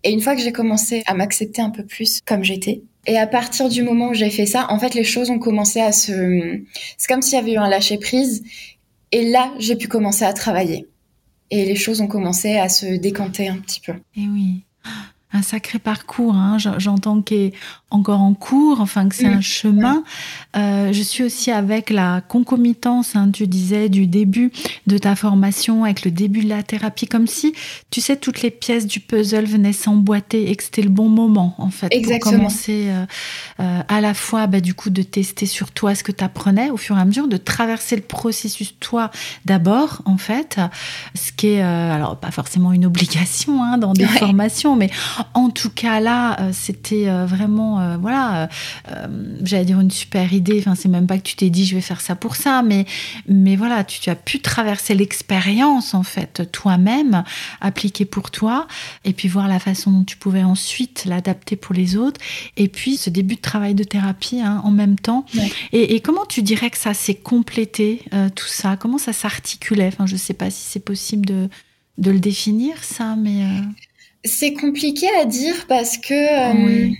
Et 0.04 0.12
une 0.12 0.22
fois 0.22 0.36
que 0.36 0.42
j'ai 0.42 0.52
commencé 0.52 1.04
à 1.06 1.14
m'accepter 1.14 1.62
un 1.62 1.70
peu 1.70 1.86
plus 1.86 2.20
comme 2.26 2.44
j'étais, 2.44 2.82
et 3.08 3.18
à 3.18 3.26
partir 3.26 3.70
du 3.70 3.82
moment 3.82 4.10
où 4.10 4.14
j'ai 4.14 4.30
fait 4.30 4.46
ça, 4.46 4.68
en 4.70 4.78
fait, 4.78 4.94
les 4.94 5.04
choses 5.04 5.30
ont 5.30 5.40
commencé 5.40 5.80
à 5.80 5.92
se. 5.92 6.62
C'est 6.98 7.08
comme 7.08 7.22
s'il 7.22 7.34
y 7.34 7.42
avait 7.42 7.54
eu 7.54 7.58
un 7.58 7.68
lâcher 7.68 7.98
prise. 7.98 8.44
Et 9.12 9.30
là, 9.30 9.52
j'ai 9.58 9.76
pu 9.76 9.88
commencer 9.88 10.24
à 10.24 10.34
travailler. 10.34 10.88
Et 11.50 11.66
les 11.66 11.76
choses 11.76 12.00
ont 12.00 12.08
commencé 12.08 12.58
à 12.58 12.70
se 12.70 12.86
décanter 12.86 13.50
un 13.50 13.58
petit 13.58 13.82
peu. 13.82 13.94
Et 14.16 14.28
oui. 14.28 14.64
Un 15.34 15.42
sacré 15.42 15.80
parcours, 15.80 16.36
hein. 16.36 16.58
J'entends 16.58 17.24
est 17.32 17.54
encore 17.92 18.22
en 18.22 18.34
cours, 18.34 18.80
enfin 18.82 19.08
que 19.10 19.16
c'est 19.16 19.28
un 19.28 19.42
chemin. 19.42 20.04
Euh, 20.56 20.92
je 20.94 21.02
suis 21.02 21.24
aussi 21.24 21.52
avec 21.52 21.90
la 21.90 22.22
concomitance, 22.22 23.16
hein, 23.16 23.30
tu 23.32 23.48
disais, 23.48 23.90
du 23.90 24.08
début 24.08 24.52
de 24.88 24.98
ta 24.98 25.16
formation, 25.16 25.84
avec 25.84 26.04
le 26.06 26.12
début 26.12 26.44
de 26.44 26.50
la 26.50 26.64
thérapie, 26.64 27.06
comme 27.08 27.28
si, 27.28 27.54
tu 27.90 28.02
sais, 28.02 28.16
toutes 28.16 28.42
les 28.42 28.50
pièces 28.52 28.88
du 28.88 29.00
puzzle 29.00 29.46
venaient 29.46 29.74
s'emboîter 29.74 30.50
et 30.50 30.56
que 30.56 30.64
c'était 30.64 30.82
le 30.82 30.90
bon 30.90 31.10
moment, 31.10 31.56
en 31.58 31.70
fait, 31.70 31.88
Exactement. 31.92 32.32
pour 32.32 32.40
commencer 32.44 32.88
euh, 32.90 33.06
euh, 33.60 33.82
à 33.88 34.02
la 34.02 34.14
fois, 34.14 34.48
bah, 34.48 34.62
du 34.62 34.74
coup, 34.74 34.90
de 34.90 35.04
tester 35.04 35.46
sur 35.46 35.72
toi 35.72 35.94
ce 35.94 36.04
que 36.04 36.12
tu 36.12 36.24
apprenais 36.24 36.70
au 36.70 36.78
fur 36.78 36.98
et 36.98 37.02
à 37.02 37.06
mesure, 37.06 37.28
de 37.28 37.38
traverser 37.38 37.96
le 37.98 38.02
processus 38.02 38.76
toi 38.80 39.12
d'abord, 39.46 40.02
en 40.06 40.18
fait, 40.18 40.60
ce 41.14 41.32
qui 41.34 41.48
est, 41.48 41.62
alors, 41.62 42.16
pas 42.18 42.32
forcément 42.32 42.72
une 42.74 42.86
obligation 42.86 43.64
hein, 43.64 43.78
dans 43.78 43.94
des 43.94 44.06
Ouais. 44.06 44.18
formations, 44.18 44.76
mais 44.76 44.90
en 45.34 45.50
tout 45.50 45.70
cas, 45.70 46.00
là, 46.00 46.38
c'était 46.54 47.06
vraiment, 47.26 47.81
euh, 47.82 47.98
voilà, 47.98 48.44
euh, 48.44 48.48
euh, 48.92 49.38
j'allais 49.44 49.66
dire 49.66 49.80
une 49.80 49.92
super 49.92 50.32
idée. 50.34 50.60
Enfin, 50.60 50.76
c'est 50.76 50.90
même 50.90 51.08
pas 51.08 51.18
que 51.18 51.24
tu 51.24 51.36
t'es 51.36 51.50
dit, 51.50 51.66
je 51.66 51.76
vais 51.76 51.82
faire 51.82 52.02
ça 52.02 52.16
pour 52.16 52.36
ça, 52.36 52.62
mais, 52.62 52.86
mais 53.28 53.56
voilà, 53.56 53.84
tu, 53.84 54.00
tu 54.00 54.10
as 54.10 54.16
pu 54.16 54.40
traverser 54.40 54.96
l'expérience, 54.96 55.94
en 55.94 56.04
fait, 56.04 56.50
toi-même, 56.52 57.24
appliquer 57.60 58.06
pour 58.06 58.32
toi, 58.32 58.68
et 59.06 59.14
puis 59.14 59.28
voir 59.28 59.48
la 59.48 59.60
façon 59.60 59.92
dont 59.92 60.04
tu 60.04 60.18
pouvais 60.18 60.44
ensuite 60.44 61.06
l'adapter 61.06 61.56
pour 61.56 61.74
les 61.76 61.98
autres. 61.98 62.22
Et 62.58 62.68
puis, 62.68 62.98
ce 62.98 63.10
début 63.10 63.36
de 63.36 63.42
travail 63.42 63.76
de 63.76 63.84
thérapie 63.84 64.40
hein, 64.40 64.62
en 64.64 64.72
même 64.72 64.98
temps. 64.98 65.26
Ouais. 65.36 65.52
Et, 65.72 65.96
et 65.96 66.00
comment 66.00 66.26
tu 66.26 66.42
dirais 66.42 66.70
que 66.70 66.78
ça 66.78 66.94
s'est 66.94 67.16
complété, 67.16 68.04
euh, 68.14 68.30
tout 68.30 68.48
ça? 68.48 68.78
Comment 68.78 68.98
ça 68.98 69.14
s'articulait? 69.14 69.88
Enfin, 69.88 70.06
je 70.06 70.16
sais 70.16 70.34
pas 70.34 70.50
si 70.50 70.64
c'est 70.70 70.80
possible 70.84 71.26
de, 71.26 71.50
de 71.98 72.12
le 72.12 72.20
définir, 72.20 72.84
ça, 72.84 73.16
mais. 73.16 73.46
C'est 74.24 74.54
compliqué 74.54 75.08
à 75.20 75.26
dire 75.26 75.66
parce 75.68 75.98
que 75.98 76.14
euh, 76.14 76.66
Oui. 76.66 76.98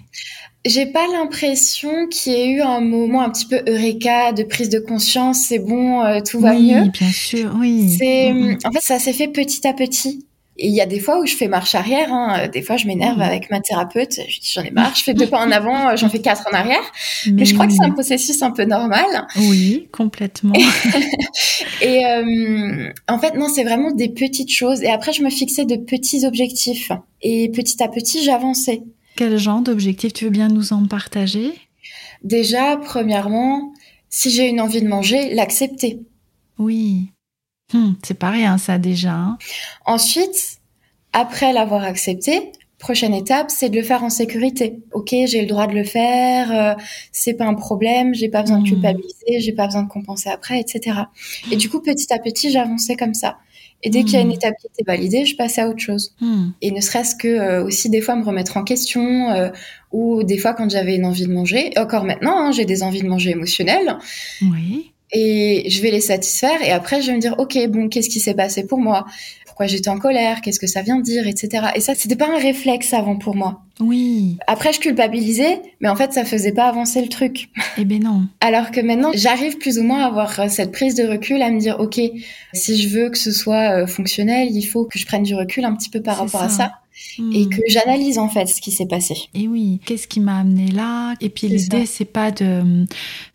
J'ai 0.66 0.86
pas 0.86 1.08
l'impression 1.12 2.08
qu'il 2.08 2.34
y 2.34 2.36
ait 2.36 2.50
eu 2.52 2.62
un 2.62 2.82
moment 2.82 3.22
un 3.22 3.30
petit 3.30 3.46
peu 3.48 3.62
eureka 3.68 4.32
de 4.34 4.44
prise 4.44 4.70
de 4.70 4.80
conscience. 4.80 5.40
C'est 5.48 5.60
bon, 5.60 6.02
euh, 6.04 6.20
tout 6.22 6.40
va 6.40 6.54
oui, 6.54 6.74
mieux. 6.74 6.90
bien 6.90 7.12
sûr, 7.12 7.56
oui. 7.60 7.96
C'est 7.98 8.32
Mm, 8.34 8.52
mm. 8.52 8.58
en 8.66 8.72
fait 8.72 8.82
ça 8.82 9.00
s'est 9.00 9.14
fait 9.14 9.28
petit 9.28 9.68
à 9.68 9.74
petit. 9.74 10.26
Et 10.58 10.68
il 10.68 10.76
y 10.76 10.82
a 10.82 10.86
des 10.86 11.00
fois 11.00 11.20
où 11.20 11.26
je 11.26 11.34
fais 11.36 11.48
marche 11.48 11.74
arrière. 11.74 12.14
Hein. 12.14 12.48
Des 12.50 12.62
fois, 12.62 12.78
je 12.78 12.86
m'énerve 12.86 13.18
Mm. 13.18 13.22
avec 13.22 13.50
ma 13.50 13.62
thérapeute. 13.62 14.20
Je 14.28 14.40
dis 14.40 14.52
j'en 14.54 14.62
ai 14.62 14.70
marre. 14.70 14.94
Je 14.96 15.02
fais 15.02 15.14
deux 15.16 15.26
pas 15.26 15.40
en 15.44 15.50
avant, 15.50 15.90
euh, 15.90 15.96
j'en 15.96 16.10
fais 16.10 16.20
quatre 16.20 16.44
en 16.52 16.56
arrière. 16.56 16.84
Mais, 17.32 17.46
je 17.46 17.54
crois 17.56 17.66
que 17.66 17.72
oui. 17.72 17.78
c'est 17.82 17.86
un 17.88 17.92
processus 17.92 18.42
un 18.44 18.52
peu 18.52 18.66
normal. 18.66 19.06
Oui, 19.38 19.88
complètement. 19.92 20.54
Et 21.82 22.06
euh, 22.06 22.90
en 23.08 23.18
fait, 23.18 23.36
non, 23.36 23.48
c'est 23.48 23.64
vraiment 23.64 23.92
des 23.92 24.10
petites 24.10 24.52
choses. 24.52 24.84
Et 24.84 24.90
après, 24.90 25.14
je 25.14 25.24
me 25.24 25.30
fixais 25.32 25.66
de 25.66 25.78
petits 25.78 26.26
objectifs. 26.28 26.92
Et 27.24 27.50
petit 27.50 27.82
à 27.82 27.88
petit, 27.88 28.24
j'avançais. 28.24 28.84
Quel 29.16 29.38
genre 29.38 29.62
d'objectif 29.62 30.14
tu 30.14 30.26
veux 30.26 30.32
bien 30.32 30.48
nous 30.48 30.74
en 30.74 30.86
partager? 30.88 31.54
Déjà, 32.24 32.78
premièrement, 32.78 33.74
si 34.10 34.30
j'ai 34.32 34.48
une 34.50 34.62
envie 34.62 34.82
de 34.82 34.88
manger, 34.88 35.34
l'accepter. 35.34 36.00
Oui. 36.58 37.10
Hum, 37.74 37.96
c'est 38.04 38.18
pas 38.18 38.30
rien, 38.32 38.58
ça 38.58 38.78
déjà. 38.78 39.14
hein. 39.14 39.38
Ensuite, 39.86 40.58
après 41.14 41.54
l'avoir 41.54 41.84
accepté, 41.84 42.52
prochaine 42.80 43.14
étape, 43.14 43.50
c'est 43.50 43.70
de 43.70 43.76
le 43.78 43.84
faire 43.84 44.04
en 44.04 44.10
sécurité. 44.10 44.80
Ok, 44.94 45.10
j'ai 45.26 45.42
le 45.42 45.48
droit 45.48 45.68
de 45.68 45.74
le 45.74 45.84
faire, 45.84 46.52
euh, 46.52 46.74
c'est 47.12 47.34
pas 47.36 47.46
un 47.46 47.54
problème, 47.54 48.14
j'ai 48.14 48.30
pas 48.30 48.42
besoin 48.42 48.58
de 48.58 48.64
Mhm. 48.64 48.70
culpabiliser, 48.70 49.40
j'ai 49.40 49.54
pas 49.54 49.66
besoin 49.68 49.84
de 49.84 49.90
compenser 49.90 50.30
après, 50.30 50.60
etc. 50.60 51.10
Et 51.52 51.56
du 51.56 51.70
coup, 51.70 51.80
petit 51.82 52.12
à 52.14 52.20
petit, 52.20 52.52
j'avançais 52.52 52.96
comme 52.96 53.14
ça. 53.14 53.38
Et 53.84 53.90
dès 53.90 54.04
qu'il 54.04 54.14
y 54.14 54.18
a 54.18 54.22
une 54.22 54.28
Mhm. 54.28 54.34
étape 54.36 54.54
qui 54.62 54.68
était 54.68 54.84
validée, 54.90 55.26
je 55.26 55.36
passais 55.36 55.62
à 55.62 55.68
autre 55.70 55.80
chose. 55.80 56.14
Hum, 56.22 56.54
Et 56.62 56.72
ne 56.72 56.82
serait-ce 56.82 57.16
que 57.16 57.28
euh, 57.28 57.64
aussi 57.64 57.90
des 57.90 58.02
fois 58.02 58.16
me 58.16 58.24
remettre 58.24 58.58
en 58.58 58.64
question, 58.64 59.32
euh, 59.32 59.50
ou 59.92 60.24
des 60.24 60.38
fois 60.38 60.54
quand 60.54 60.70
j'avais 60.70 60.96
une 60.96 61.06
envie 61.06 61.26
de 61.26 61.34
manger, 61.34 61.72
encore 61.78 62.04
maintenant, 62.06 62.38
hein, 62.40 62.52
j'ai 62.52 62.66
des 62.66 62.84
envies 62.84 63.02
de 63.02 63.08
manger 63.08 63.32
émotionnelles, 63.32 63.98
Oui. 64.42 64.92
et 65.14 65.66
je 65.70 65.82
vais 65.82 65.92
les 65.92 66.00
satisfaire 66.02 66.62
et 66.64 66.72
après 66.72 67.02
je 67.02 67.08
vais 67.08 67.16
me 67.18 67.22
dire 67.22 67.36
ok 67.38 67.58
bon 67.68 67.90
qu'est-ce 67.90 68.10
qui 68.10 68.20
s'est 68.22 68.34
passé 68.36 68.66
pour 68.66 68.78
moi? 68.80 69.06
Pourquoi 69.62 69.76
j'étais 69.76 69.90
en 69.90 70.00
colère 70.00 70.42
qu'est-ce 70.42 70.60
que 70.60 70.66
ça 70.66 70.82
vient 70.82 70.98
de 70.98 71.04
dire 71.04 71.28
etc 71.28 71.68
et 71.76 71.82
ça 71.82 71.94
c'était 71.94 72.16
pas 72.16 72.28
un 72.36 72.40
réflexe 72.40 72.94
avant 72.96 73.16
pour 73.16 73.36
moi 73.36 73.62
Oui. 73.80 74.38
après 74.48 74.74
je 74.74 74.80
culpabilisais 74.80 75.62
mais 75.82 75.88
en 75.88 75.96
fait 75.96 76.14
ça 76.14 76.26
faisait 76.26 76.52
pas 76.52 76.66
avancer 76.68 77.00
le 77.00 77.10
truc 77.10 77.50
Eh 77.78 77.86
ben 77.86 78.02
non. 78.02 78.24
alors 78.42 78.72
que 78.72 78.82
maintenant 78.82 79.12
j'arrive 79.14 79.60
plus 79.60 79.78
ou 79.78 79.84
moins 79.84 80.02
à 80.02 80.08
avoir 80.08 80.40
euh, 80.40 80.48
cette 80.50 80.72
prise 80.72 80.96
de 80.96 81.04
recul 81.04 81.44
à 81.44 81.52
me 81.52 81.60
dire 81.60 81.80
ok 81.80 82.00
si 82.54 82.82
je 82.82 82.88
veux 82.90 83.10
que 83.12 83.20
ce 83.20 83.32
soit 83.32 83.84
euh, 83.84 83.86
fonctionnel 83.86 84.48
il 84.52 84.64
faut 84.64 84.86
que 84.86 84.98
je 84.98 85.06
prenne 85.06 85.22
du 85.22 85.36
recul 85.36 85.64
un 85.64 85.76
petit 85.76 85.92
peu 85.92 86.02
par 86.02 86.18
rapport 86.18 86.42
à 86.42 86.50
ça. 86.50 86.72
Et 87.20 87.44
Hum. 87.44 87.50
que 87.50 87.62
j'analyse 87.68 88.18
en 88.18 88.30
fait 88.30 88.46
ce 88.48 88.62
qui 88.62 88.72
s'est 88.72 88.86
passé 88.86 89.16
Et 89.34 89.48
oui, 89.48 89.80
qu'est-ce 89.86 90.08
qui 90.08 90.20
m'a 90.20 90.38
amené 90.40 90.72
là? 90.72 91.14
Et 91.22 91.30
puis 91.30 91.48
l'idée, 91.48 91.86
c'est 91.86 92.06
pas 92.06 92.32
de, 92.32 92.86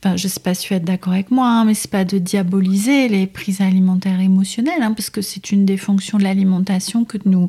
enfin, 0.02 0.16
je 0.16 0.28
sais 0.28 0.40
pas 0.40 0.54
si 0.54 0.66
tu 0.68 0.74
es 0.74 0.80
d'accord 0.80 1.12
avec 1.12 1.30
moi, 1.30 1.46
hein, 1.48 1.64
mais 1.64 1.74
c'est 1.74 1.90
pas 1.90 2.04
de 2.04 2.18
diaboliser 2.18 3.08
les 3.08 3.26
prises 3.26 3.60
alimentaires 3.60 4.20
émotionnelles, 4.20 4.82
hein, 4.82 4.92
parce 4.92 5.10
que 5.10 5.20
c'est 5.20 5.52
une 5.52 5.64
des 5.66 5.76
fonctions 5.76 6.18
de 6.18 6.22
l'alimentation 6.24 7.04
que 7.04 7.18
de 7.18 7.28
nous, 7.28 7.46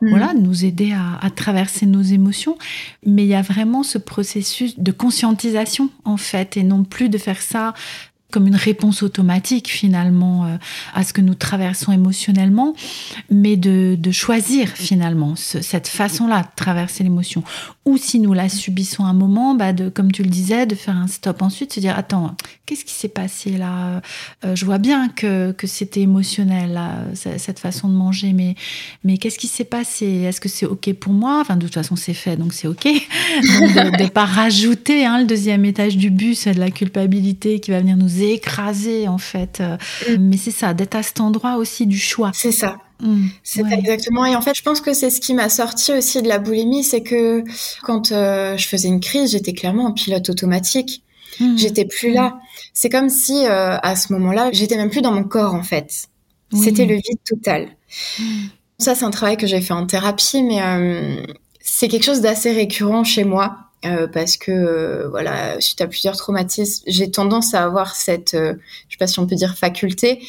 Mm. 0.00 0.08
voilà, 0.10 0.34
de 0.34 0.40
nous 0.40 0.64
aider 0.64 0.92
à, 0.92 1.18
à 1.20 1.30
traverser 1.30 1.86
nos 1.86 2.02
émotions. 2.02 2.56
Mais 3.04 3.24
il 3.24 3.28
y 3.28 3.34
a 3.34 3.42
vraiment 3.42 3.82
ce 3.82 3.98
processus 3.98 4.78
de 4.78 4.92
conscientisation 4.92 5.90
en 6.04 6.16
fait, 6.16 6.56
et 6.56 6.62
non 6.62 6.84
plus 6.84 7.08
de 7.08 7.18
faire 7.18 7.40
ça 7.42 7.74
comme 8.36 8.48
une 8.48 8.54
réponse 8.54 9.02
automatique 9.02 9.66
finalement 9.70 10.44
euh, 10.44 10.58
à 10.92 11.04
ce 11.04 11.14
que 11.14 11.22
nous 11.22 11.34
traversons 11.34 11.90
émotionnellement, 11.90 12.74
mais 13.30 13.56
de, 13.56 13.96
de 13.98 14.10
choisir 14.10 14.68
finalement 14.68 15.36
cette 15.36 15.88
façon-là 15.88 16.42
de 16.42 16.48
traverser 16.54 17.02
l'émotion. 17.02 17.42
Ou 17.86 17.96
si 17.96 18.18
nous 18.18 18.32
la 18.32 18.48
subissons 18.48 19.04
un 19.04 19.12
moment, 19.12 19.54
bah 19.54 19.72
de, 19.72 19.88
comme 19.88 20.10
tu 20.10 20.24
le 20.24 20.28
disais, 20.28 20.66
de 20.66 20.74
faire 20.74 20.96
un 20.96 21.06
stop 21.06 21.40
ensuite, 21.40 21.72
se 21.72 21.78
dire 21.78 21.96
attends, 21.96 22.34
qu'est-ce 22.66 22.84
qui 22.84 22.92
s'est 22.92 23.08
passé 23.08 23.50
là? 23.50 24.02
Euh, 24.44 24.56
Je 24.56 24.64
vois 24.64 24.78
bien 24.78 25.08
que, 25.08 25.52
que 25.52 25.68
c'était 25.68 26.00
émotionnel 26.00 26.72
là, 26.72 27.04
cette 27.14 27.60
façon 27.60 27.88
de 27.88 27.94
manger, 27.94 28.32
mais 28.32 28.56
mais 29.04 29.18
qu'est-ce 29.18 29.38
qui 29.38 29.46
s'est 29.46 29.64
passé? 29.64 30.06
Est-ce 30.06 30.40
que 30.40 30.48
c'est 30.48 30.66
ok 30.66 30.92
pour 30.94 31.12
moi? 31.12 31.38
Enfin 31.40 31.56
de 31.56 31.64
toute 31.64 31.74
façon 31.74 31.94
c'est 31.94 32.14
fait, 32.14 32.36
donc 32.36 32.52
c'est 32.52 32.66
ok. 32.66 32.84
de 32.86 34.02
ne 34.02 34.08
pas 34.08 34.24
rajouter 34.24 35.06
hein, 35.06 35.20
le 35.20 35.26
deuxième 35.26 35.64
étage 35.64 35.96
du 35.96 36.10
bus 36.10 36.48
de 36.48 36.58
la 36.58 36.70
culpabilité 36.70 37.60
qui 37.60 37.70
va 37.70 37.80
venir 37.80 37.96
nous 37.96 38.20
écraser 38.22 39.06
en 39.06 39.18
fait. 39.18 39.62
Mm. 40.08 40.16
Mais 40.18 40.36
c'est 40.36 40.50
ça, 40.50 40.74
d'être 40.74 40.96
à 40.96 41.02
cet 41.02 41.20
endroit 41.20 41.56
aussi 41.56 41.86
du 41.86 41.98
choix. 41.98 42.32
C'est 42.34 42.52
ça. 42.52 42.76
Mm. 43.00 43.26
c'est 43.42 43.62
exactement. 43.72 44.24
Et 44.24 44.34
en 44.34 44.40
fait, 44.40 44.54
je 44.54 44.62
pense 44.62 44.80
que 44.80 44.94
c'est 44.94 45.10
ce 45.10 45.20
qui 45.20 45.34
m'a 45.34 45.48
sorti 45.48 45.92
aussi 45.92 46.22
de 46.22 46.28
la 46.28 46.38
boulimie, 46.38 46.84
c'est 46.84 47.02
que 47.02 47.44
quand 47.82 48.12
euh, 48.12 48.56
je 48.56 48.66
faisais 48.68 48.88
une 48.88 49.00
crise, 49.00 49.32
j'étais 49.32 49.52
clairement 49.52 49.86
en 49.86 49.92
pilote 49.92 50.28
automatique. 50.30 51.02
Mm. 51.40 51.56
J'étais 51.58 51.84
plus 51.84 52.12
là. 52.12 52.38
C'est 52.72 52.88
comme 52.88 53.08
si 53.08 53.44
euh, 53.44 53.76
à 53.82 53.96
ce 53.96 54.12
moment-là, 54.12 54.50
j'étais 54.52 54.76
même 54.76 54.90
plus 54.90 55.02
dans 55.02 55.12
mon 55.12 55.24
corps 55.24 55.54
en 55.54 55.62
fait. 55.62 56.08
C'était 56.52 56.86
le 56.86 56.94
vide 56.94 57.18
total. 57.28 57.68
Ça, 58.78 58.94
c'est 58.94 59.04
un 59.04 59.10
travail 59.10 59.36
que 59.36 59.46
j'ai 59.46 59.60
fait 59.60 59.74
en 59.74 59.84
thérapie, 59.84 60.42
mais 60.42 60.62
euh, 60.62 61.22
c'est 61.60 61.88
quelque 61.88 62.04
chose 62.04 62.20
d'assez 62.20 62.52
récurrent 62.52 63.04
chez 63.04 63.24
moi. 63.24 63.66
Euh, 63.84 64.08
parce 64.08 64.36
que 64.36 64.50
euh, 64.50 65.08
voilà, 65.10 65.60
suite 65.60 65.80
à 65.80 65.86
plusieurs 65.86 66.16
traumatismes, 66.16 66.82
j'ai 66.86 67.10
tendance 67.10 67.54
à 67.54 67.62
avoir 67.62 67.94
cette, 67.94 68.34
euh, 68.34 68.54
je 68.88 68.94
sais 68.94 68.98
pas 68.98 69.06
si 69.06 69.18
on 69.20 69.26
peut 69.26 69.36
dire 69.36 69.56
faculté, 69.56 70.26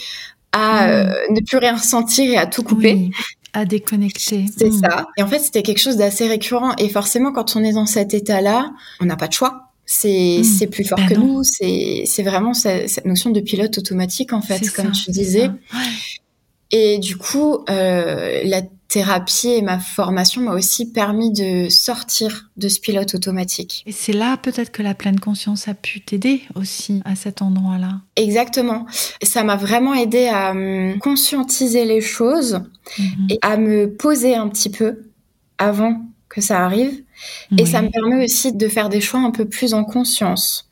à 0.58 0.88
mm. 0.88 1.34
ne 1.36 1.42
plus 1.42 1.58
rien 1.58 1.76
ressentir 1.76 2.32
et 2.32 2.38
à 2.38 2.48
tout 2.48 2.64
couper. 2.64 3.12
à 3.54 3.66
déconnecter. 3.66 4.46
C'est 4.58 4.70
mm. 4.70 4.82
ça. 4.82 5.08
Et 5.18 5.24
en 5.24 5.28
fait, 5.28 5.40
c'était 5.40 5.64
quelque 5.64 5.80
chose 5.80 5.98
d'assez 5.98 6.28
récurrent. 6.28 6.76
Et 6.78 6.90
forcément, 6.90 7.32
quand 7.32 7.56
on 7.56 7.64
est 7.64 7.74
dans 7.74 7.86
cet 7.86 8.14
état-là, 8.14 8.72
on 9.00 9.06
n'a 9.06 9.16
pas 9.16 9.28
de 9.28 9.34
choix. 9.34 9.72
C'est 9.86 10.42
mm. 10.42 10.70
plus 10.70 10.84
fort 10.84 10.98
ben 10.98 11.08
que 11.08 11.14
nous. 11.16 11.42
C'est 11.44 12.24
vraiment 12.24 12.54
cette, 12.54 12.90
cette, 12.90 13.06
notion 13.06 13.30
de 13.30 13.40
pilote 13.40 13.78
automatique, 13.78 14.34
en 14.34 14.42
fait, 14.42 14.70
comme 14.72 14.92
tu 14.92 15.12
disais. 15.12 15.50
Et 16.72 17.00
du 17.00 17.16
coup, 17.16 17.64
euh, 17.70 18.42
la 18.44 18.62
thérapie 18.88 19.50
et 19.50 19.62
ma 19.62 19.80
formation 19.80 20.42
m'a 20.42 20.54
aussi 20.54 20.92
permis 20.92 21.32
de 21.32 21.68
sortir 21.70 22.50
de 22.58 22.70
ce 22.70 22.80
pilote 22.80 23.16
automatique. 23.16 23.84
Et 23.86 23.92
c'est 23.92 24.14
là 24.14 24.38
peut-être 24.38 24.72
que 24.72 24.82
la 24.82 24.94
pleine 24.94 25.20
conscience 25.20 25.68
a 25.68 25.74
pu 25.74 26.02
t'aider 26.02 26.42
aussi 26.56 27.02
à 27.06 27.16
cet 27.16 27.42
endroit-là. 27.42 28.02
Exactement. 28.16 28.86
Ça 29.22 29.44
m'a 29.44 29.58
vraiment 29.58 29.94
aidé 29.94 30.28
à 30.28 30.54
conscientiser 31.00 31.86
les 31.86 32.02
choses 32.02 32.62
mhm. 32.98 33.28
et 33.30 33.40
à 33.42 33.58
me 33.58 33.94
poser 33.94 34.36
un 34.36 34.48
petit 34.48 34.70
peu 34.70 35.10
avant 35.58 36.02
que 36.30 36.42
ça 36.42 36.64
arrive. 36.64 37.04
Et 37.58 37.66
ça 37.66 37.82
me 37.82 37.90
permet 37.90 38.24
aussi 38.24 38.54
de 38.54 38.68
faire 38.68 38.90
des 38.90 39.02
choix 39.02 39.20
un 39.20 39.32
peu 39.32 39.46
plus 39.46 39.74
en 39.74 39.84
conscience. 39.84 40.70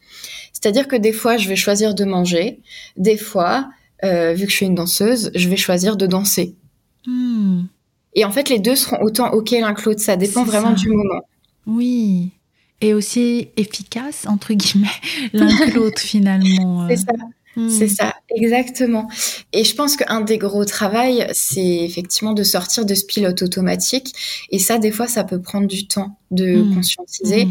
C'est-à-dire 0.53 0.87
que 0.87 0.95
des 0.95 1.11
fois, 1.11 1.37
je 1.37 1.49
vais 1.49 1.55
choisir 1.55 1.95
de 1.95 2.05
manger. 2.05 2.59
Des 2.97 3.17
fois, 3.17 3.69
euh, 4.03 4.33
vu 4.33 4.45
que 4.45 4.51
je 4.51 4.57
suis 4.57 4.65
une 4.65 4.75
danseuse, 4.75 5.31
je 5.33 5.49
vais 5.49 5.57
choisir 5.57 5.97
de 5.97 6.05
danser. 6.05 6.55
Hmm. 7.05 7.63
Et 8.15 8.25
en 8.25 8.31
fait, 8.31 8.49
les 8.49 8.59
deux 8.59 8.75
seront 8.75 9.01
autant 9.01 9.31
OK 9.31 9.51
l'un 9.51 9.73
que 9.73 9.83
l'autre. 9.85 10.01
Ça 10.01 10.15
dépend 10.15 10.43
vraiment 10.43 10.71
du 10.71 10.89
moment. 10.89 11.21
Oui. 11.67 12.31
Et 12.81 12.93
aussi 12.93 13.49
efficace, 13.57 14.25
entre 14.27 14.53
guillemets, 14.53 14.87
l'un 15.33 15.47
que 15.47 15.75
l'autre, 15.75 16.01
finalement. 16.01 16.87
C'est 16.87 16.97
ça. 16.97 17.13
Hmm. 17.55 17.69
C'est 17.69 17.87
ça, 17.87 18.15
exactement. 18.35 19.07
Et 19.53 19.63
je 19.63 19.75
pense 19.75 19.95
qu'un 19.95 20.21
des 20.21 20.37
gros 20.37 20.65
travails, 20.65 21.27
c'est 21.33 21.83
effectivement 21.83 22.33
de 22.33 22.43
sortir 22.43 22.85
de 22.85 22.93
ce 22.95 23.05
pilote 23.05 23.41
automatique. 23.41 24.13
Et 24.49 24.59
ça, 24.59 24.77
des 24.77 24.91
fois, 24.91 25.07
ça 25.07 25.23
peut 25.23 25.41
prendre 25.41 25.67
du 25.67 25.87
temps 25.87 26.17
de 26.31 26.57
hmm. 26.57 26.75
conscientiser, 26.75 27.47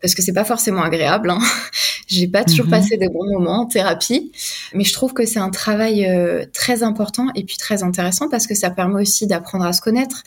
parce 0.00 0.14
que 0.14 0.22
c'est 0.22 0.32
pas 0.32 0.44
forcément 0.44 0.82
agréable. 0.82 1.30
Hein. 1.30 1.40
J'ai 2.06 2.28
pas 2.28 2.44
toujours 2.44 2.66
mhm. 2.66 2.70
passé 2.72 2.96
des 2.98 3.08
bons 3.08 3.24
moments 3.32 3.60
en 3.62 3.66
thérapie, 3.66 4.32
mais 4.74 4.84
je 4.84 4.92
trouve 4.92 5.14
que 5.14 5.24
c'est 5.24 5.38
un 5.38 5.48
travail 5.48 6.06
euh, 6.06 6.44
très 6.52 6.82
important 6.82 7.28
et 7.34 7.44
puis 7.44 7.56
très 7.56 7.82
intéressant 7.82 8.28
parce 8.28 8.46
que 8.46 8.54
ça 8.54 8.70
permet 8.70 9.00
aussi 9.00 9.26
d'apprendre 9.26 9.64
à 9.64 9.72
se 9.72 9.80
connaître. 9.80 10.22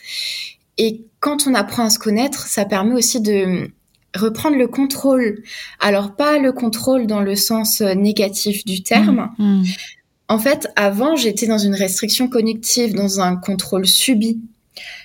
Et 0.78 1.02
quand 1.20 1.46
on 1.46 1.54
apprend 1.54 1.84
à 1.84 1.90
se 1.90 1.98
connaître, 1.98 2.46
ça 2.48 2.64
permet 2.64 2.94
aussi 2.94 3.20
de 3.20 3.70
reprendre 4.14 4.56
le 4.56 4.68
contrôle. 4.68 5.42
Alors 5.80 6.16
pas 6.16 6.38
le 6.38 6.52
contrôle 6.52 7.06
dans 7.06 7.20
le 7.20 7.36
sens 7.36 7.80
euh, 7.80 7.94
négatif 7.94 8.64
du 8.64 8.82
terme. 8.82 9.30
Mhm. 9.38 9.58
Mhm. 9.58 9.64
En 10.28 10.38
fait, 10.38 10.68
avant, 10.74 11.14
j'étais 11.14 11.46
dans 11.46 11.58
une 11.58 11.74
restriction 11.74 12.28
cognitive, 12.28 12.94
dans 12.94 13.20
un 13.20 13.36
contrôle 13.36 13.86
subi. 13.86 14.40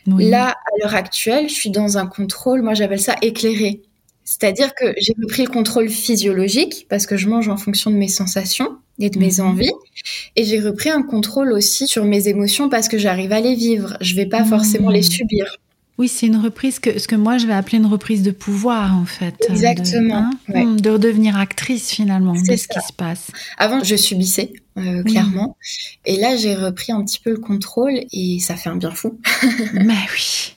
Là, 0.07 0.49
à 0.49 0.79
l'heure 0.79 0.95
actuelle, 0.95 1.47
je 1.47 1.53
suis 1.53 1.69
dans 1.69 1.97
un 1.97 2.07
contrôle, 2.07 2.63
moi 2.63 2.73
j'appelle 2.73 2.99
ça 2.99 3.15
éclairé. 3.21 3.81
C'est-à-dire 4.23 4.73
que 4.73 4.93
j'ai 4.97 5.13
repris 5.21 5.43
le 5.43 5.49
contrôle 5.49 5.89
physiologique 5.89 6.87
parce 6.89 7.05
que 7.05 7.17
je 7.17 7.27
mange 7.27 7.49
en 7.49 7.57
fonction 7.57 7.91
de 7.91 7.97
mes 7.97 8.07
sensations 8.07 8.77
et 8.99 9.09
de 9.09 9.19
mes 9.19 9.33
mhm. 9.39 9.45
envies. 9.45 9.73
Et 10.35 10.43
j'ai 10.43 10.59
repris 10.59 10.89
un 10.89 11.03
contrôle 11.03 11.51
aussi 11.51 11.87
sur 11.87 12.05
mes 12.05 12.27
émotions 12.27 12.69
parce 12.69 12.87
que 12.87 12.97
j'arrive 12.97 13.31
à 13.31 13.41
les 13.41 13.55
vivre. 13.55 13.97
Je 14.01 14.15
vais 14.15 14.25
pas 14.25 14.43
forcément 14.43 14.89
les 14.89 15.03
subir. 15.03 15.57
Oui, 16.01 16.07
c'est 16.07 16.25
une 16.25 16.37
reprise 16.37 16.79
que 16.79 16.97
ce 16.97 17.07
que 17.07 17.15
moi 17.15 17.37
je 17.37 17.45
vais 17.45 17.53
appeler 17.53 17.77
une 17.77 17.85
reprise 17.85 18.23
de 18.23 18.31
pouvoir 18.31 18.97
en 18.97 19.05
fait. 19.05 19.35
Exactement. 19.47 20.31
De, 20.49 20.55
hein, 20.55 20.73
de 20.73 20.89
redevenir 20.89 21.37
actrice 21.37 21.91
finalement 21.91 22.33
de 22.33 22.39
ce 22.39 22.67
qui 22.67 22.79
se 22.79 22.91
passe. 22.97 23.27
Avant, 23.59 23.83
je 23.83 23.95
subissais 23.95 24.51
euh, 24.79 25.03
clairement, 25.03 25.57
et 26.07 26.17
là 26.17 26.35
j'ai 26.37 26.55
repris 26.55 26.91
un 26.91 27.05
petit 27.05 27.19
peu 27.19 27.29
le 27.29 27.37
contrôle 27.37 27.99
et 28.11 28.39
ça 28.39 28.55
fait 28.55 28.69
un 28.69 28.77
bien 28.77 28.89
fou. 28.89 29.19
Mais 29.73 29.93
oui. 30.11 30.55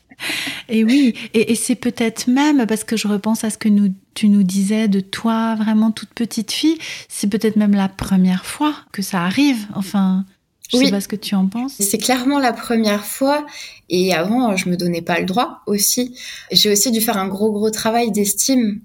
Et 0.70 0.82
oui, 0.82 1.14
et, 1.34 1.54
c'est 1.56 1.74
peut-être 1.74 2.26
même, 2.28 2.64
parce 2.66 2.84
que 2.84 2.96
je 2.96 3.06
repense 3.06 3.44
à 3.44 3.50
ce 3.50 3.58
que 3.58 3.68
nous, 3.68 3.92
tu 4.14 4.28
nous 4.28 4.44
disais 4.44 4.88
de 4.88 5.00
toi, 5.00 5.56
vraiment 5.56 5.90
toute 5.90 6.10
petite 6.10 6.52
fille, 6.52 6.78
c'est 7.08 7.26
peut-être 7.26 7.56
même 7.56 7.74
la 7.74 7.90
première 7.90 8.46
fois 8.46 8.74
que 8.92 9.02
ça 9.02 9.22
arrive. 9.22 9.66
Enfin, 9.74 10.24
je 10.72 10.78
sais 10.78 10.90
pas 10.90 11.00
ce 11.00 11.08
que 11.08 11.16
tu 11.16 11.34
en 11.34 11.46
penses. 11.46 11.74
C'est 11.78 11.98
clairement 11.98 12.38
la 12.38 12.52
première 12.52 13.04
fois. 13.04 13.46
Et 13.90 14.14
avant, 14.14 14.56
je 14.56 14.68
me 14.68 14.76
donnais 14.76 15.02
pas 15.02 15.20
le 15.20 15.26
droit 15.26 15.60
aussi. 15.66 16.16
J'ai 16.50 16.72
aussi 16.72 16.90
dû 16.90 17.00
faire 17.00 17.18
un 17.18 17.28
gros, 17.28 17.52
gros 17.52 17.70
travail 17.70 18.10
d'estime. 18.10 18.80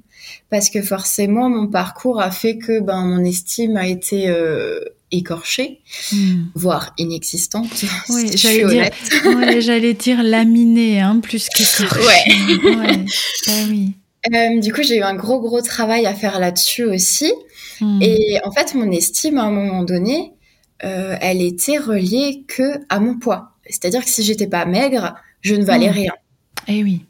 Parce 0.49 0.69
que 0.69 0.81
forcément, 0.81 1.49
mon 1.49 1.67
parcours 1.67 2.21
a 2.21 2.31
fait 2.31 2.57
que 2.57 2.79
ben, 2.79 3.05
mon 3.05 3.23
estime 3.23 3.77
a 3.77 3.87
été 3.87 4.29
euh, 4.29 4.79
écorchée, 5.11 5.79
hmm. 6.11 6.45
voire 6.55 6.93
inexistante. 6.97 7.85
Oui, 8.09 8.29
j'allais 8.35 8.65
dire, 8.65 8.89
j'allais 9.61 9.93
dire 9.93 10.23
laminée, 10.23 10.99
hein, 10.99 11.19
plus 11.21 11.47
qu'écorchée. 11.49 11.99
Ouais. 11.99 12.75
ouais. 12.75 13.05
Ben 13.47 13.67
oui. 13.69 13.93
Euh, 14.33 14.59
du 14.59 14.73
coup, 14.73 14.83
j'ai 14.83 14.97
eu 14.97 15.03
un 15.03 15.15
gros 15.15 15.39
gros 15.39 15.61
travail 15.61 16.05
à 16.05 16.13
faire 16.13 16.39
là-dessus 16.39 16.83
aussi. 16.83 17.31
Hmm. 17.79 17.99
Et 18.01 18.37
en 18.43 18.51
fait, 18.51 18.75
mon 18.75 18.91
estime 18.91 19.37
à 19.37 19.43
un 19.43 19.51
moment 19.51 19.83
donné, 19.83 20.33
euh, 20.83 21.15
elle 21.21 21.41
était 21.41 21.77
reliée 21.77 22.43
que 22.47 22.79
à 22.89 22.99
mon 22.99 23.17
poids. 23.17 23.51
C'est-à-dire 23.65 24.03
que 24.03 24.09
si 24.09 24.23
j'étais 24.23 24.47
pas 24.47 24.65
maigre, 24.65 25.15
je 25.41 25.55
ne 25.55 25.63
valais 25.63 25.89
hmm. 25.89 25.93
rien. 25.93 26.11
Eh 26.67 26.83
oui. 26.83 27.05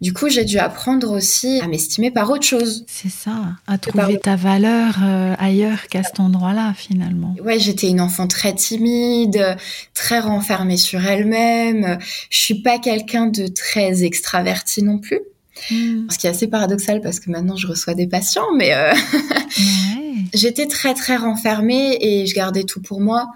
Du 0.00 0.12
coup, 0.12 0.28
j'ai 0.28 0.44
dû 0.44 0.58
apprendre 0.58 1.10
aussi 1.10 1.60
à 1.60 1.66
m'estimer 1.66 2.12
par 2.12 2.30
autre 2.30 2.44
chose. 2.44 2.84
C'est 2.86 3.10
ça, 3.10 3.56
à 3.66 3.76
trouver 3.78 4.18
ta 4.18 4.36
valeur 4.36 4.94
euh, 5.02 5.34
ailleurs 5.38 5.88
qu'à 5.88 6.04
cet 6.04 6.20
endroit-là, 6.20 6.74
finalement. 6.76 7.34
Ouais, 7.42 7.58
j'étais 7.58 7.88
une 7.88 8.00
enfant 8.00 8.28
très 8.28 8.54
timide, 8.54 9.56
très 9.94 10.20
renfermée 10.20 10.76
sur 10.76 11.04
elle-même. 11.04 11.98
Je 12.30 12.38
suis 12.38 12.62
pas 12.62 12.78
quelqu'un 12.78 13.26
de 13.26 13.48
très 13.48 14.04
extraverti 14.04 14.84
non 14.84 14.98
plus. 14.98 15.20
Hmm. 15.70 16.08
Ce 16.08 16.18
qui 16.18 16.28
est 16.28 16.30
assez 16.30 16.46
paradoxal 16.46 17.00
parce 17.00 17.18
que 17.18 17.30
maintenant 17.30 17.56
je 17.56 17.66
reçois 17.66 17.94
des 17.94 18.06
patients, 18.06 18.52
mais 18.56 18.74
euh, 18.74 18.92
j'étais 20.34 20.66
très 20.66 20.94
très 20.94 21.16
renfermée 21.16 21.98
et 22.00 22.26
je 22.26 22.34
gardais 22.34 22.64
tout 22.64 22.80
pour 22.80 23.00
moi. 23.00 23.30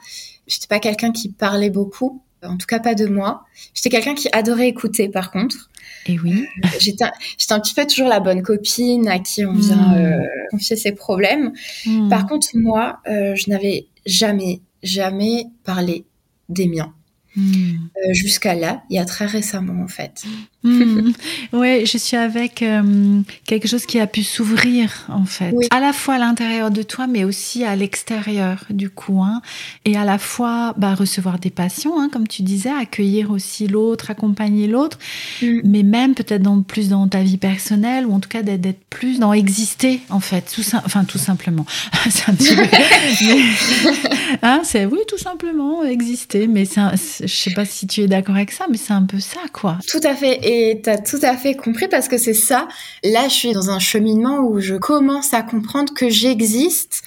J'étais 0.46 0.66
pas 0.66 0.80
quelqu'un 0.80 1.12
qui 1.12 1.28
parlait 1.30 1.70
beaucoup, 1.70 2.22
en 2.42 2.56
tout 2.56 2.66
cas 2.66 2.80
pas 2.80 2.94
de 2.94 3.06
moi. 3.06 3.44
J'étais 3.74 3.90
quelqu'un 3.90 4.14
qui 4.14 4.28
adorait 4.32 4.68
écouter 4.68 5.08
par 5.08 5.30
contre. 5.30 5.70
Et 6.06 6.18
oui. 6.18 6.46
Euh, 6.64 6.68
j'étais, 6.80 7.04
un 7.04 7.60
petit 7.60 7.74
peu 7.74 7.86
toujours 7.86 8.08
la 8.08 8.20
bonne 8.20 8.42
copine 8.42 9.08
à 9.08 9.18
qui 9.18 9.44
on 9.44 9.52
vient 9.52 9.76
hmm. 9.76 9.94
euh, 9.94 10.26
confier 10.50 10.76
ses 10.76 10.92
problèmes. 10.92 11.52
Hmm. 11.86 12.08
Par 12.08 12.26
contre, 12.26 12.48
moi, 12.54 13.00
euh, 13.06 13.34
je 13.36 13.50
n'avais 13.50 13.86
jamais, 14.04 14.60
jamais 14.82 15.46
parlé 15.64 16.04
des 16.48 16.66
miens. 16.66 16.92
Hmm. 17.36 17.76
Jusqu'à 18.10 18.54
là, 18.54 18.82
il 18.90 18.96
y 18.96 18.98
a 18.98 19.04
très 19.04 19.26
récemment 19.26 19.82
en 19.82 19.88
fait. 19.88 20.24
Hmm. 20.64 21.12
Oui, 21.52 21.84
je 21.84 21.98
suis 21.98 22.16
avec 22.16 22.62
euh, 22.62 23.20
quelque 23.46 23.68
chose 23.68 23.84
qui 23.84 24.00
a 24.00 24.06
pu 24.06 24.22
s'ouvrir 24.22 25.06
en 25.08 25.24
fait, 25.24 25.54
à 25.70 25.80
la 25.80 25.92
fois 25.92 26.14
à 26.14 26.18
l'intérieur 26.18 26.70
de 26.70 26.82
toi, 26.82 27.06
mais 27.06 27.24
aussi 27.24 27.64
à 27.64 27.76
l'extérieur 27.76 28.64
du 28.70 28.88
coup, 28.88 29.22
hein. 29.22 29.42
et 29.84 29.96
à 29.96 30.04
la 30.04 30.18
fois 30.18 30.74
bah, 30.78 30.94
recevoir 30.94 31.38
des 31.38 31.50
passions, 31.50 32.00
hein, 32.00 32.08
comme 32.10 32.26
tu 32.26 32.42
disais, 32.42 32.70
accueillir 32.70 33.30
aussi 33.30 33.66
l'autre, 33.68 34.10
accompagner 34.10 34.66
l'autre, 34.66 34.98
hmm. 35.42 35.60
mais 35.64 35.82
même 35.82 36.14
peut-être 36.14 36.42
dans, 36.42 36.62
plus 36.62 36.88
dans 36.88 37.06
ta 37.06 37.22
vie 37.22 37.36
personnelle 37.36 38.06
ou 38.06 38.14
en 38.14 38.20
tout 38.20 38.30
cas 38.30 38.42
d'être 38.42 38.82
plus 38.88 39.18
dans 39.18 39.32
exister 39.32 40.00
en 40.08 40.20
fait, 40.20 40.52
tout 40.54 40.62
enfin 40.84 41.04
tout 41.04 41.18
simplement. 41.18 41.66
c'est 42.10 42.30
un 42.30 42.34
petit 42.34 42.54
peu... 42.54 42.62
hein, 44.42 44.62
c'est 44.64 44.86
oui, 44.86 45.00
tout 45.06 45.18
simplement 45.18 45.84
exister, 45.84 46.46
mais 46.46 46.64
c'est 46.64 46.80
je 47.22 47.26
sais 47.26 47.52
pas 47.52 47.64
si 47.64 47.86
tu 47.86 48.00
es 48.02 48.06
d'accord 48.06 48.36
avec 48.36 48.50
ça, 48.52 48.66
mais 48.70 48.76
c'est 48.76 48.92
un 48.92 49.02
peu 49.02 49.20
ça, 49.20 49.40
quoi. 49.52 49.78
Tout 49.88 50.00
à 50.04 50.14
fait. 50.14 50.38
Et 50.42 50.51
tu 50.82 50.90
as 50.90 50.98
tout 50.98 51.18
à 51.22 51.36
fait 51.36 51.54
compris 51.54 51.88
parce 51.88 52.08
que 52.08 52.18
c'est 52.18 52.34
ça. 52.34 52.68
Là, 53.04 53.28
je 53.28 53.34
suis 53.34 53.52
dans 53.52 53.70
un 53.70 53.78
cheminement 53.78 54.40
où 54.40 54.60
je 54.60 54.74
commence 54.74 55.34
à 55.34 55.42
comprendre 55.42 55.92
que 55.94 56.08
j'existe 56.08 57.02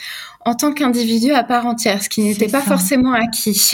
en 0.48 0.54
tant 0.54 0.74
qu'individu 0.74 1.32
à 1.32 1.44
part 1.44 1.66
entière, 1.66 2.04
ce 2.04 2.10
qui 2.10 2.22
n'était 2.22 2.48
pas 2.48 2.62
forcément 2.62 3.14
acquis. 3.14 3.72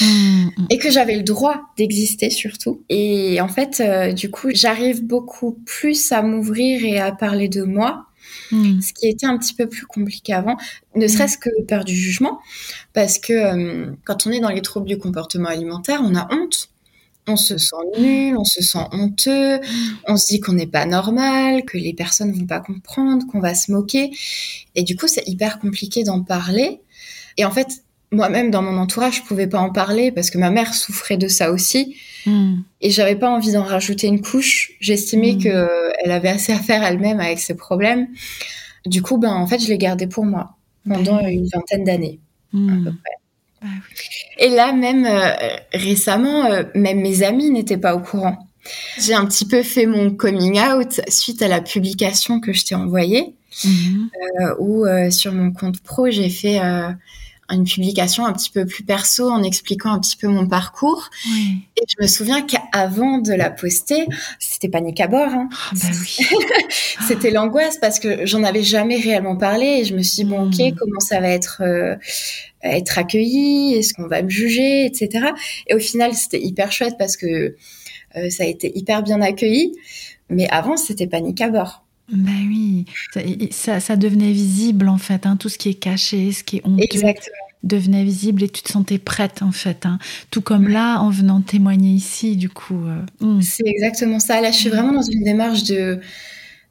Mmh, 0.00 0.04
mmh. 0.04 0.66
Et 0.70 0.78
que 0.78 0.90
j'avais 0.90 1.16
le 1.16 1.22
droit 1.22 1.60
d'exister 1.76 2.30
surtout. 2.30 2.82
Et 2.88 3.40
en 3.40 3.48
fait, 3.48 3.80
euh, 3.80 4.12
du 4.12 4.30
coup, 4.30 4.48
j'arrive 4.52 5.04
beaucoup 5.04 5.52
plus 5.64 6.10
à 6.10 6.22
m'ouvrir 6.22 6.84
et 6.84 6.98
à 6.98 7.12
parler 7.12 7.48
de 7.48 7.62
moi 7.62 8.08
Hmm. 8.50 8.80
ce 8.80 8.92
qui 8.92 9.08
était 9.08 9.26
un 9.26 9.36
petit 9.36 9.54
peu 9.54 9.68
plus 9.68 9.86
compliqué 9.86 10.32
avant, 10.32 10.56
ne 10.94 11.06
serait-ce 11.06 11.36
que 11.36 11.50
peur 11.66 11.84
du 11.84 11.94
jugement, 11.94 12.40
parce 12.94 13.18
que 13.18 13.32
euh, 13.32 13.92
quand 14.04 14.26
on 14.26 14.30
est 14.30 14.40
dans 14.40 14.50
les 14.50 14.62
troubles 14.62 14.88
du 14.88 14.98
comportement 14.98 15.48
alimentaire, 15.48 16.00
on 16.02 16.14
a 16.14 16.28
honte. 16.32 16.70
On 17.28 17.36
se 17.36 17.58
sent 17.58 17.76
nul, 17.98 18.36
on 18.36 18.44
se 18.44 18.62
sent 18.62 18.86
honteux, 18.92 19.60
on 20.06 20.16
se 20.16 20.26
dit 20.26 20.40
qu'on 20.40 20.54
n'est 20.54 20.66
pas 20.66 20.86
normal, 20.86 21.64
que 21.64 21.76
les 21.76 21.92
personnes 21.92 22.32
vont 22.32 22.46
pas 22.46 22.60
comprendre, 22.60 23.26
qu'on 23.30 23.40
va 23.40 23.54
se 23.54 23.70
moquer. 23.70 24.10
Et 24.74 24.82
du 24.82 24.96
coup, 24.96 25.08
c'est 25.08 25.28
hyper 25.28 25.58
compliqué 25.58 26.04
d'en 26.04 26.22
parler. 26.22 26.80
Et 27.36 27.44
en 27.44 27.50
fait, 27.50 27.82
moi-même 28.10 28.50
dans 28.50 28.62
mon 28.62 28.78
entourage, 28.78 29.16
je 29.16 29.22
pouvais 29.22 29.46
pas 29.46 29.60
en 29.60 29.70
parler 29.70 30.10
parce 30.10 30.30
que 30.30 30.38
ma 30.38 30.50
mère 30.50 30.74
souffrait 30.74 31.18
de 31.18 31.28
ça 31.28 31.52
aussi. 31.52 31.96
Hmm. 32.26 32.56
Et 32.80 32.90
j'avais 32.90 33.16
pas 33.16 33.30
envie 33.30 33.52
d'en 33.52 33.62
rajouter 33.62 34.06
une 34.06 34.22
couche. 34.22 34.72
J'estimais 34.80 35.36
que 35.36 35.42
qu'elle 36.02 36.10
avait 36.10 36.30
assez 36.30 36.52
à 36.52 36.58
faire 36.58 36.82
elle-même 36.82 37.20
avec 37.20 37.38
ses 37.38 37.54
problèmes. 37.54 38.08
Du 38.86 39.02
coup, 39.02 39.18
ben, 39.18 39.32
en 39.32 39.46
fait, 39.46 39.58
je 39.58 39.68
l'ai 39.68 39.78
gardé 39.78 40.06
pour 40.06 40.24
moi 40.24 40.56
pendant 40.88 41.20
une 41.20 41.46
vingtaine 41.52 41.84
d'années, 41.84 42.18
à 42.54 42.56
hmm. 42.56 42.84
peu 42.84 42.90
près. 42.92 43.17
Bah 43.62 43.68
Et 44.38 44.48
là, 44.50 44.72
même 44.72 45.04
euh, 45.04 45.56
récemment, 45.72 46.46
euh, 46.46 46.64
même 46.74 47.00
mes 47.00 47.22
amis 47.22 47.50
n'étaient 47.50 47.78
pas 47.78 47.94
au 47.94 48.00
courant. 48.00 48.48
J'ai 49.00 49.14
un 49.14 49.26
petit 49.26 49.46
peu 49.46 49.62
fait 49.62 49.86
mon 49.86 50.10
coming 50.10 50.60
out 50.60 51.00
suite 51.08 51.40
à 51.42 51.48
la 51.48 51.60
publication 51.60 52.38
que 52.38 52.52
je 52.52 52.64
t'ai 52.64 52.74
envoyée, 52.74 53.34
euh, 53.64 54.54
où 54.58 54.84
sur 55.10 55.32
mon 55.32 55.52
compte 55.52 55.80
pro, 55.82 56.10
j'ai 56.10 56.28
fait 56.28 56.60
une 57.50 57.64
publication 57.64 58.26
un 58.26 58.32
petit 58.32 58.50
peu 58.50 58.66
plus 58.66 58.84
perso 58.84 59.30
en 59.30 59.42
expliquant 59.42 59.90
un 59.90 60.00
petit 60.00 60.16
peu 60.16 60.28
mon 60.28 60.46
parcours. 60.46 61.10
Et 61.76 61.82
je 61.88 62.02
me 62.02 62.06
souviens 62.06 62.42
qu'avant 62.42 63.18
de 63.18 63.32
la 63.32 63.50
poster, 63.50 64.06
c'était 64.38 64.68
panique 64.68 65.00
à 65.00 65.06
bord. 65.06 65.28
Hein. 65.28 65.48
Ah, 65.52 65.70
bah 65.74 65.88
oui. 66.00 66.26
c'était 67.08 67.30
l'angoisse 67.30 67.78
parce 67.78 67.98
que 67.98 68.26
j'en 68.26 68.42
avais 68.44 68.62
jamais 68.62 68.98
réellement 68.98 69.36
parlé 69.36 69.66
et 69.80 69.84
je 69.84 69.94
me 69.94 70.02
suis 70.02 70.24
dit, 70.24 70.30
bon, 70.30 70.46
ok, 70.46 70.58
hmm. 70.58 70.76
comment 70.76 71.00
ça 71.00 71.20
va 71.20 71.28
être, 71.28 71.62
euh, 71.64 71.96
être 72.62 72.98
accueilli? 72.98 73.74
Est-ce 73.74 73.94
qu'on 73.94 74.08
va 74.08 74.22
me 74.22 74.28
juger, 74.28 74.84
etc. 74.84 75.28
Et 75.66 75.74
au 75.74 75.78
final, 75.78 76.14
c'était 76.14 76.40
hyper 76.40 76.70
chouette 76.70 76.96
parce 76.98 77.16
que 77.16 77.56
euh, 78.16 78.30
ça 78.30 78.44
a 78.44 78.46
été 78.46 78.76
hyper 78.76 79.02
bien 79.02 79.20
accueilli. 79.20 79.74
Mais 80.28 80.48
avant, 80.50 80.76
c'était 80.76 81.06
panique 81.06 81.40
à 81.40 81.48
bord. 81.48 81.84
Ben 82.10 82.46
oui, 82.48 82.86
ça, 83.50 83.80
ça, 83.80 83.96
devenait 83.96 84.32
visible 84.32 84.88
en 84.88 84.96
fait, 84.96 85.26
hein, 85.26 85.36
tout 85.36 85.50
ce 85.50 85.58
qui 85.58 85.68
est 85.68 85.74
caché, 85.74 86.32
ce 86.32 86.42
qui 86.42 86.56
est 86.56 86.62
honteux. 86.64 87.12
devenait 87.62 88.04
visible 88.04 88.44
et 88.44 88.48
tu 88.48 88.62
te 88.62 88.70
sentais 88.70 88.98
prête 88.98 89.42
en 89.42 89.52
fait. 89.52 89.84
Hein. 89.84 89.98
Tout 90.30 90.40
comme 90.40 90.68
là, 90.68 91.00
en 91.00 91.10
venant 91.10 91.42
témoigner 91.42 91.90
ici, 91.90 92.36
du 92.36 92.48
coup. 92.48 92.86
Euh, 92.86 93.02
hmm. 93.20 93.42
C'est 93.42 93.66
exactement 93.66 94.20
ça. 94.20 94.40
Là, 94.40 94.50
je 94.50 94.56
suis 94.56 94.70
vraiment 94.70 94.92
dans 94.92 95.02
une 95.02 95.22
démarche 95.22 95.64
de, 95.64 96.00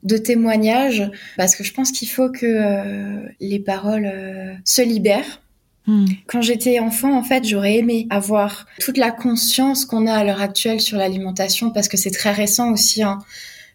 de 0.02 0.18
témoignage 0.18 1.04
parce 1.38 1.56
que 1.56 1.64
je 1.64 1.72
pense 1.72 1.92
qu'il 1.92 2.08
faut 2.08 2.32
que 2.32 2.46
euh, 2.46 3.22
les 3.40 3.60
paroles 3.60 4.10
euh, 4.12 4.54
se 4.66 4.82
libèrent. 4.82 5.42
Hmm. 5.86 6.06
Quand 6.26 6.42
j'étais 6.42 6.80
enfant, 6.80 7.16
en 7.16 7.24
fait, 7.24 7.48
j'aurais 7.48 7.76
aimé 7.78 8.08
avoir 8.10 8.66
toute 8.80 8.98
la 8.98 9.12
conscience 9.12 9.86
qu'on 9.86 10.08
a 10.08 10.14
à 10.14 10.24
l'heure 10.24 10.42
actuelle 10.42 10.82
sur 10.82 10.98
l'alimentation 10.98 11.70
parce 11.70 11.88
que 11.88 11.96
c'est 11.96 12.12
très 12.12 12.32
récent 12.32 12.72
aussi. 12.72 13.04
Hein 13.04 13.20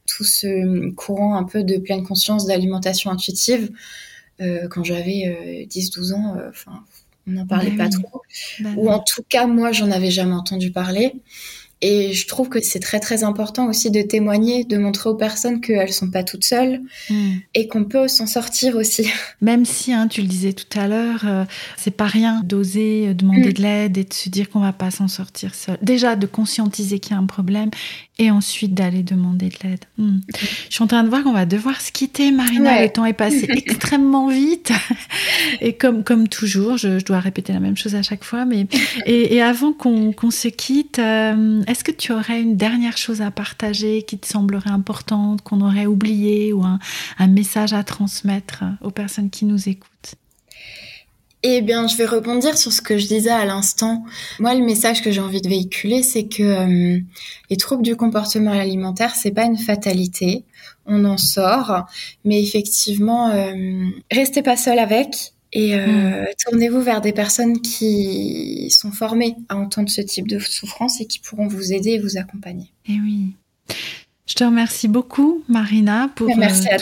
tout 0.07 0.24
ce 0.24 0.90
courant 0.90 1.36
un 1.36 1.44
peu 1.44 1.62
de 1.62 1.76
pleine 1.76 2.05
conscience 2.05 2.46
d'alimentation 2.46 3.11
intuitive. 3.11 3.70
Euh, 4.40 4.66
quand 4.68 4.82
j'avais 4.82 5.66
10-12 5.70 6.12
euh, 6.12 6.14
ans, 6.14 6.36
euh, 6.36 6.48
enfin, 6.48 6.84
on 7.26 7.32
n'en 7.32 7.46
parlait 7.46 7.70
bah 7.70 7.84
pas 7.84 7.90
trop. 7.90 8.22
Bah 8.61 8.70
Ou 8.76 8.90
en 8.90 8.98
tout 8.98 9.22
cas, 9.28 9.46
moi, 9.46 9.72
j'en 9.72 9.90
avais 9.90 10.11
jamais 10.11 10.34
entendu 10.34 10.72
parler. 10.72 11.14
Et 11.84 12.12
je 12.12 12.28
trouve 12.28 12.48
que 12.48 12.62
c'est 12.62 12.78
très 12.78 13.00
très 13.00 13.24
important 13.24 13.66
aussi 13.66 13.90
de 13.90 14.03
témoigner, 14.03 14.62
de 14.62 14.78
montrer 14.78 15.11
aux 15.11 15.16
personnes 15.16 15.61
qu'elles 15.61 15.92
sont 15.92 16.11
pas 16.11 16.22
toutes 16.22 16.44
seules 16.44 16.80
hmm. 17.11 17.32
et 17.55 17.66
qu'on 17.66 17.84
peut 17.84 18.07
s'en 18.07 18.28
sortir 18.28 18.76
aussi. 18.76 19.11
Même 19.40 19.64
si, 19.64 19.92
hein, 19.92 20.07
tu 20.07 20.22
le 20.22 20.28
disais 20.28 20.53
tout 20.53 20.78
à 20.78 20.86
l'heure, 20.86 21.22
euh, 21.26 21.44
c'est 21.76 21.90
pas 21.90 22.07
rien 22.07 22.40
d'oser 22.44 23.14
demander 23.14 23.48
hmm. 23.48 23.53
de 23.53 23.62
l'aide 23.62 23.98
et 23.98 24.05
de 24.05 24.12
se 24.12 24.28
dire 24.28 24.48
qu'on 24.48 24.61
va 24.61 24.72
pas 24.72 24.92
s'en 24.92 25.09
sortir 25.09 25.57
seul. 25.57 25.76
Déjà 25.82 26.14
de 26.14 26.26
conscientiser 26.26 27.00
qu'il 27.00 27.12
y 27.12 27.14
a 27.16 27.18
un 27.18 27.26
problème 27.26 27.70
et 28.18 28.30
ensuite 28.30 28.74
d'aller 28.74 29.02
demander 29.02 29.48
de 29.48 29.56
l'aide. 29.64 29.84
Hmm. 29.96 30.18
Je 30.68 30.74
suis 30.74 30.84
en 30.84 30.86
train 30.86 31.02
de 31.02 31.08
voir 31.08 31.22
qu'on 31.22 31.32
va 31.32 31.46
devoir 31.46 31.80
se 31.80 31.90
quitter, 31.90 32.30
Marina. 32.30 32.82
Le 32.82 32.88
temps 32.90 33.06
est 33.06 33.14
passé 33.14 33.46
extrêmement 33.48 34.28
vite 34.28 34.70
et 35.60 35.72
comme 35.74 36.04
comme 36.04 36.28
toujours, 36.28 36.76
je, 36.76 37.02
dois 37.02 37.20
répéter 37.20 37.52
la 37.52 37.60
même 37.60 37.76
chose 37.76 37.94
à 37.94 38.02
chaque 38.02 38.24
fois. 38.24 38.44
Mais 38.44 38.66
et, 39.06 39.40
avant 39.40 39.72
qu'on 39.72 40.30
se 40.30 40.48
quitte. 40.48 40.98
Euh, 40.98 41.62
est-ce 41.66 41.84
que 41.84 41.90
tu 41.90 42.12
aurais 42.12 42.40
une 42.40 42.56
dernière 42.56 42.96
chose 42.96 43.22
à 43.22 43.30
partager 43.30 44.02
qui 44.02 44.18
te 44.18 44.26
semblerait 44.26 44.70
importante, 44.70 45.42
qu'on 45.42 45.60
aurait 45.60 45.86
oublié 45.86 46.52
ou 46.52 46.64
un, 46.64 46.78
message 47.28 47.72
à 47.72 47.82
transmettre 47.82 48.64
aux 48.82 48.90
personnes 48.90 49.30
qui 49.30 49.44
nous 49.44 49.68
écoutent? 49.68 50.14
Eh 51.43 51.61
bien, 51.61 51.88
je 51.88 51.97
vais 51.97 52.07
rebondir 52.07 52.57
sur 52.57 52.72
ce 52.72 52.80
que 52.80 52.99
je 52.99 53.07
disais 53.07 53.30
à 53.30 53.45
l'instant. 53.45 54.05
Moi, 54.38 54.55
le 54.55 54.64
message 54.64 55.03
que 55.03 55.11
j'ai 55.11 55.20
envie 55.20 55.40
de 55.40 55.49
véhiculer, 55.49 56.03
c'est 56.03 56.28
que 56.28 56.43
euh, 56.43 57.01
les 57.51 57.57
troubles 57.57 57.82
du 57.82 57.97
comportement 57.97 58.53
alimentaire, 58.53 59.14
c'est 59.14 59.32
pas 59.32 59.45
une 59.45 59.59
fatalité. 59.59 60.45
On 60.86 61.05
en 61.05 61.16
sort, 61.16 61.86
mais 62.24 62.43
effectivement, 62.43 63.30
euh, 63.30 63.86
restez 64.11 64.43
pas 64.43 64.57
seul 64.57 64.78
avec. 64.78 65.32
Et 65.53 65.74
euh, 65.74 66.22
mm. 66.22 66.26
tournez-vous 66.47 66.80
vers 66.80 67.01
des 67.01 67.12
personnes 67.12 67.61
qui 67.61 68.70
sont 68.70 68.93
formées 68.93 69.36
à 69.49 69.57
entendre 69.57 69.90
ce 69.90 70.01
type 70.01 70.28
de 70.28 70.38
souffrance 70.38 71.01
et 71.01 71.07
qui 71.07 71.18
pourront 71.18 71.47
vous 71.47 71.72
aider 71.72 71.90
et 71.90 71.99
vous 71.99 72.16
accompagner. 72.16 72.72
Eh 72.88 72.99
oui. 73.01 73.34
Je 74.26 74.34
te 74.34 74.44
remercie 74.44 74.86
beaucoup, 74.86 75.42
Marina, 75.48 76.08
pour 76.14 76.28
euh, 76.28 76.78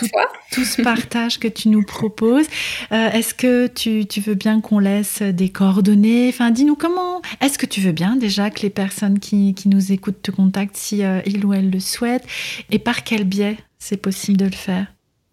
tout, 0.52 0.64
ce 0.64 0.82
partage 0.84 1.38
que 1.38 1.48
tu 1.48 1.70
nous 1.70 1.82
proposes. 1.82 2.46
Euh, 2.92 3.10
est-ce 3.12 3.32
que 3.32 3.66
tu, 3.66 4.06
tu, 4.06 4.20
veux 4.20 4.34
bien 4.34 4.60
qu'on 4.60 4.78
laisse 4.78 5.22
des 5.22 5.48
coordonnées? 5.48 6.28
Enfin, 6.28 6.50
dis-nous 6.50 6.76
comment. 6.76 7.22
Est-ce 7.40 7.58
que 7.58 7.66
tu 7.66 7.80
veux 7.80 7.92
bien 7.92 8.16
déjà 8.16 8.50
que 8.50 8.60
les 8.60 8.70
personnes 8.70 9.18
qui, 9.18 9.54
qui 9.54 9.70
nous 9.70 9.90
écoutent 9.90 10.20
te 10.22 10.30
contactent 10.30 10.76
si 10.76 11.02
euh, 11.02 11.20
ils 11.24 11.44
ou 11.46 11.54
elles 11.54 11.70
le 11.70 11.80
souhaitent? 11.80 12.26
Et 12.70 12.78
par 12.78 13.04
quel 13.04 13.24
biais 13.24 13.56
c'est 13.78 13.96
possible 13.96 14.36
de 14.36 14.44
le 14.44 14.50
faire? 14.52 14.86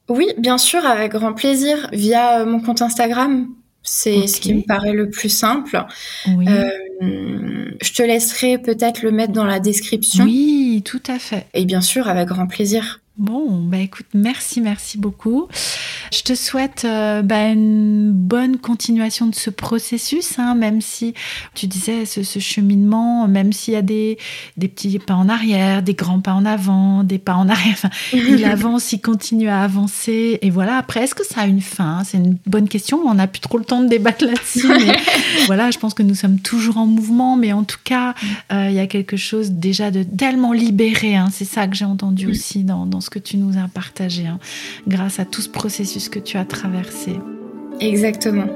Oui, 0.10 0.28
bien 0.38 0.58
sûr, 0.58 0.86
avec 0.86 1.12
grand 1.12 1.34
plaisir, 1.34 1.90
via 1.92 2.40
euh, 2.40 2.46
mon 2.46 2.62
compte 2.62 2.82
Instagram. 2.82 3.48
C'est 3.90 4.28
ce 4.28 4.42
qui 4.42 4.54
me 4.54 4.64
paraît 4.64 4.92
le 4.92 5.10
plus 5.10 5.30
simple. 5.30 5.82
Euh, 6.28 6.70
je 7.82 7.94
te 7.94 8.04
laisserai 8.04 8.58
peut-être 8.58 9.02
le 9.02 9.12
mettre 9.12 9.32
dans 9.32 9.46
la 9.46 9.62
description. 9.62 10.26
Oui, 10.26 10.82
tout 10.84 11.02
à 11.08 11.20
fait. 11.20 11.46
Et 11.54 11.64
bien 11.64 11.80
sûr, 11.80 12.10
avec 12.10 12.28
grand 12.28 12.48
plaisir. 12.48 13.00
Bon, 13.18 13.62
bah 13.62 13.78
écoute, 13.78 14.06
merci, 14.14 14.60
merci 14.60 14.98
beaucoup. 14.98 15.48
Je 16.12 16.22
te 16.22 16.36
souhaite 16.36 16.84
euh, 16.86 17.22
bah, 17.22 17.48
une 17.50 18.12
bonne 18.12 18.58
continuation 18.58 19.28
de 19.28 19.36
ce 19.36 19.50
processus, 19.50 20.40
hein, 20.40 20.56
même 20.56 20.82
si 20.82 21.14
tu 21.54 21.68
disais 21.68 22.06
ce, 22.06 22.22
cheminement, 22.40 23.28
même 23.28 23.54
s'il 23.54 23.74
y 23.74 23.78
a 23.78 23.82
des, 23.82 24.18
des 24.58 24.68
petits 24.68 25.00
pas 25.00 25.16
en 25.16 25.30
arrière, 25.30 25.84
des 25.84 25.94
grands 25.94 26.20
pas 26.20 26.34
en 26.34 26.46
avant, 26.46 27.04
des 27.04 27.20
pas 27.20 27.36
en 27.36 27.50
arrière, 27.50 27.74
enfin, 27.74 27.90
il 28.14 28.44
avance, 28.46 28.94
il 28.94 29.02
continue 29.02 29.50
à 29.50 29.62
avancer. 29.62 30.40
Et 30.42 30.50
voilà, 30.50 30.78
après, 30.78 31.04
est-ce 31.04 31.16
que 31.16 31.26
ça 31.26 31.42
a 31.42 31.48
une 31.48 31.62
fin 31.62 32.04
C'est 32.06 32.18
une 32.18 32.38
bonne 32.46 32.70
question. 32.70 33.02
On 33.06 33.16
n'a 33.16 33.28
plus 33.28 33.42
trop 33.42 33.58
le 33.58 33.66
temps 33.66 33.82
de 33.82 33.88
débattre 33.88 34.26
là-dessus. 34.26 34.68
voilà, 35.46 35.72
je 35.72 35.78
pense 35.78 35.94
que 35.94 36.04
nous 36.04 36.16
sommes 36.16 36.40
toujours 36.40 36.78
en 36.78 36.86
mouvement, 36.86 37.36
mais 37.36 37.54
en 37.54 37.64
tout 37.64 37.80
cas, 37.84 38.14
euh, 38.52 38.68
il 38.70 38.76
y 38.76 38.80
a 38.80 38.88
quelque 38.88 39.18
chose 39.18 39.52
déjà 39.52 39.92
de 39.92 40.04
tellement 40.04 40.54
libéré. 40.54 41.16
Hein, 41.16 41.30
C'est 41.32 41.46
ça 41.46 41.68
que 41.68 41.76
j'ai 41.76 41.86
entendu 41.86 42.28
aussi 42.28 42.64
dans, 42.64 42.86
dans 42.86 43.02
ce 43.02 43.10
que 43.10 43.20
tu 43.20 43.38
nous 43.38 43.58
as 43.58 43.68
partagé, 43.68 44.26
hein, 44.26 44.40
grâce 44.88 45.20
à 45.20 45.26
tout 45.26 45.42
ce 45.42 45.50
processus 45.50 45.97
que 46.10 46.20
tu 46.20 46.38
as 46.38 46.46
traversé. 46.46 47.20
Exactement. 47.80 48.48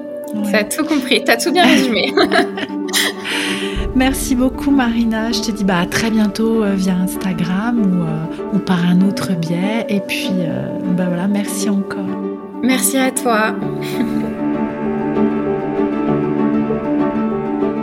Tu 0.49 0.55
as 0.55 0.63
tout 0.63 0.85
compris, 0.85 1.23
tu 1.23 1.31
as 1.31 1.37
tout 1.37 1.51
bien 1.51 1.65
résumé. 1.65 2.13
Merci 3.95 4.35
beaucoup 4.35 4.71
Marina. 4.71 5.31
Je 5.31 5.41
te 5.41 5.51
dis 5.51 5.63
bah, 5.63 5.79
à 5.79 5.85
très 5.85 6.09
bientôt 6.09 6.63
euh, 6.63 6.75
via 6.75 6.95
Instagram 6.95 7.79
ou, 7.81 8.03
euh, 8.03 8.55
ou, 8.55 8.59
par 8.59 8.85
un 8.85 9.01
autre 9.01 9.33
biais. 9.33 9.85
Et 9.89 9.99
puis 9.99 10.31
euh, 10.39 10.69
bah, 10.95 11.05
voilà, 11.07 11.27
merci 11.27 11.69
encore. 11.69 11.99
Merci 12.63 12.97
à 12.97 13.11
toi. 13.11 13.55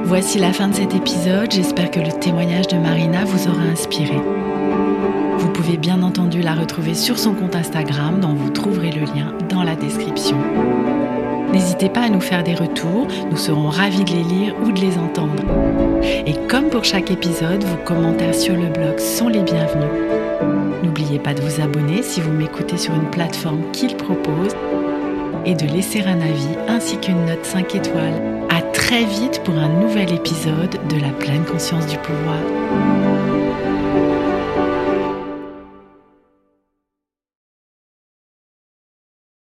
Voici 0.04 0.38
la 0.38 0.52
fin 0.54 0.68
de 0.68 0.74
cet 0.74 0.94
épisode. 0.94 1.52
J'espère 1.52 1.90
que 1.90 2.00
le 2.00 2.12
témoignage 2.18 2.68
de 2.68 2.76
Marina 2.76 3.24
vous 3.26 3.46
aura 3.48 3.64
inspiré. 3.70 4.16
Vous 5.58 5.64
pouvez 5.64 5.76
bien 5.76 6.04
entendu 6.04 6.40
la 6.40 6.54
retrouver 6.54 6.94
sur 6.94 7.18
son 7.18 7.34
compte 7.34 7.56
Instagram 7.56 8.20
dont 8.20 8.32
vous 8.32 8.48
trouverez 8.48 8.92
le 8.92 9.00
lien 9.00 9.34
dans 9.48 9.64
la 9.64 9.74
description. 9.74 10.36
N'hésitez 11.52 11.88
pas 11.88 12.02
à 12.02 12.08
nous 12.08 12.20
faire 12.20 12.44
des 12.44 12.54
retours, 12.54 13.08
nous 13.28 13.36
serons 13.36 13.68
ravis 13.68 14.04
de 14.04 14.10
les 14.10 14.22
lire 14.22 14.54
ou 14.64 14.70
de 14.70 14.80
les 14.80 14.96
entendre. 14.96 15.42
Et 16.04 16.34
comme 16.48 16.68
pour 16.70 16.84
chaque 16.84 17.10
épisode, 17.10 17.64
vos 17.64 17.84
commentaires 17.84 18.36
sur 18.36 18.54
le 18.54 18.68
blog 18.68 19.00
sont 19.00 19.26
les 19.26 19.42
bienvenus. 19.42 19.90
N'oubliez 20.84 21.18
pas 21.18 21.34
de 21.34 21.40
vous 21.40 21.60
abonner 21.60 22.04
si 22.04 22.20
vous 22.20 22.30
m'écoutez 22.30 22.78
sur 22.78 22.94
une 22.94 23.10
plateforme 23.10 23.68
qu'il 23.72 23.96
propose 23.96 24.54
et 25.44 25.56
de 25.56 25.66
laisser 25.66 26.02
un 26.02 26.20
avis 26.20 26.56
ainsi 26.68 26.98
qu'une 26.98 27.26
note 27.26 27.44
5 27.44 27.74
étoiles. 27.74 28.22
À 28.48 28.62
très 28.62 29.04
vite 29.04 29.42
pour 29.42 29.58
un 29.58 29.80
nouvel 29.80 30.12
épisode 30.12 30.78
de 30.88 31.00
la 31.00 31.10
pleine 31.10 31.44
conscience 31.44 31.88
du 31.88 31.98
pouvoir. 31.98 32.97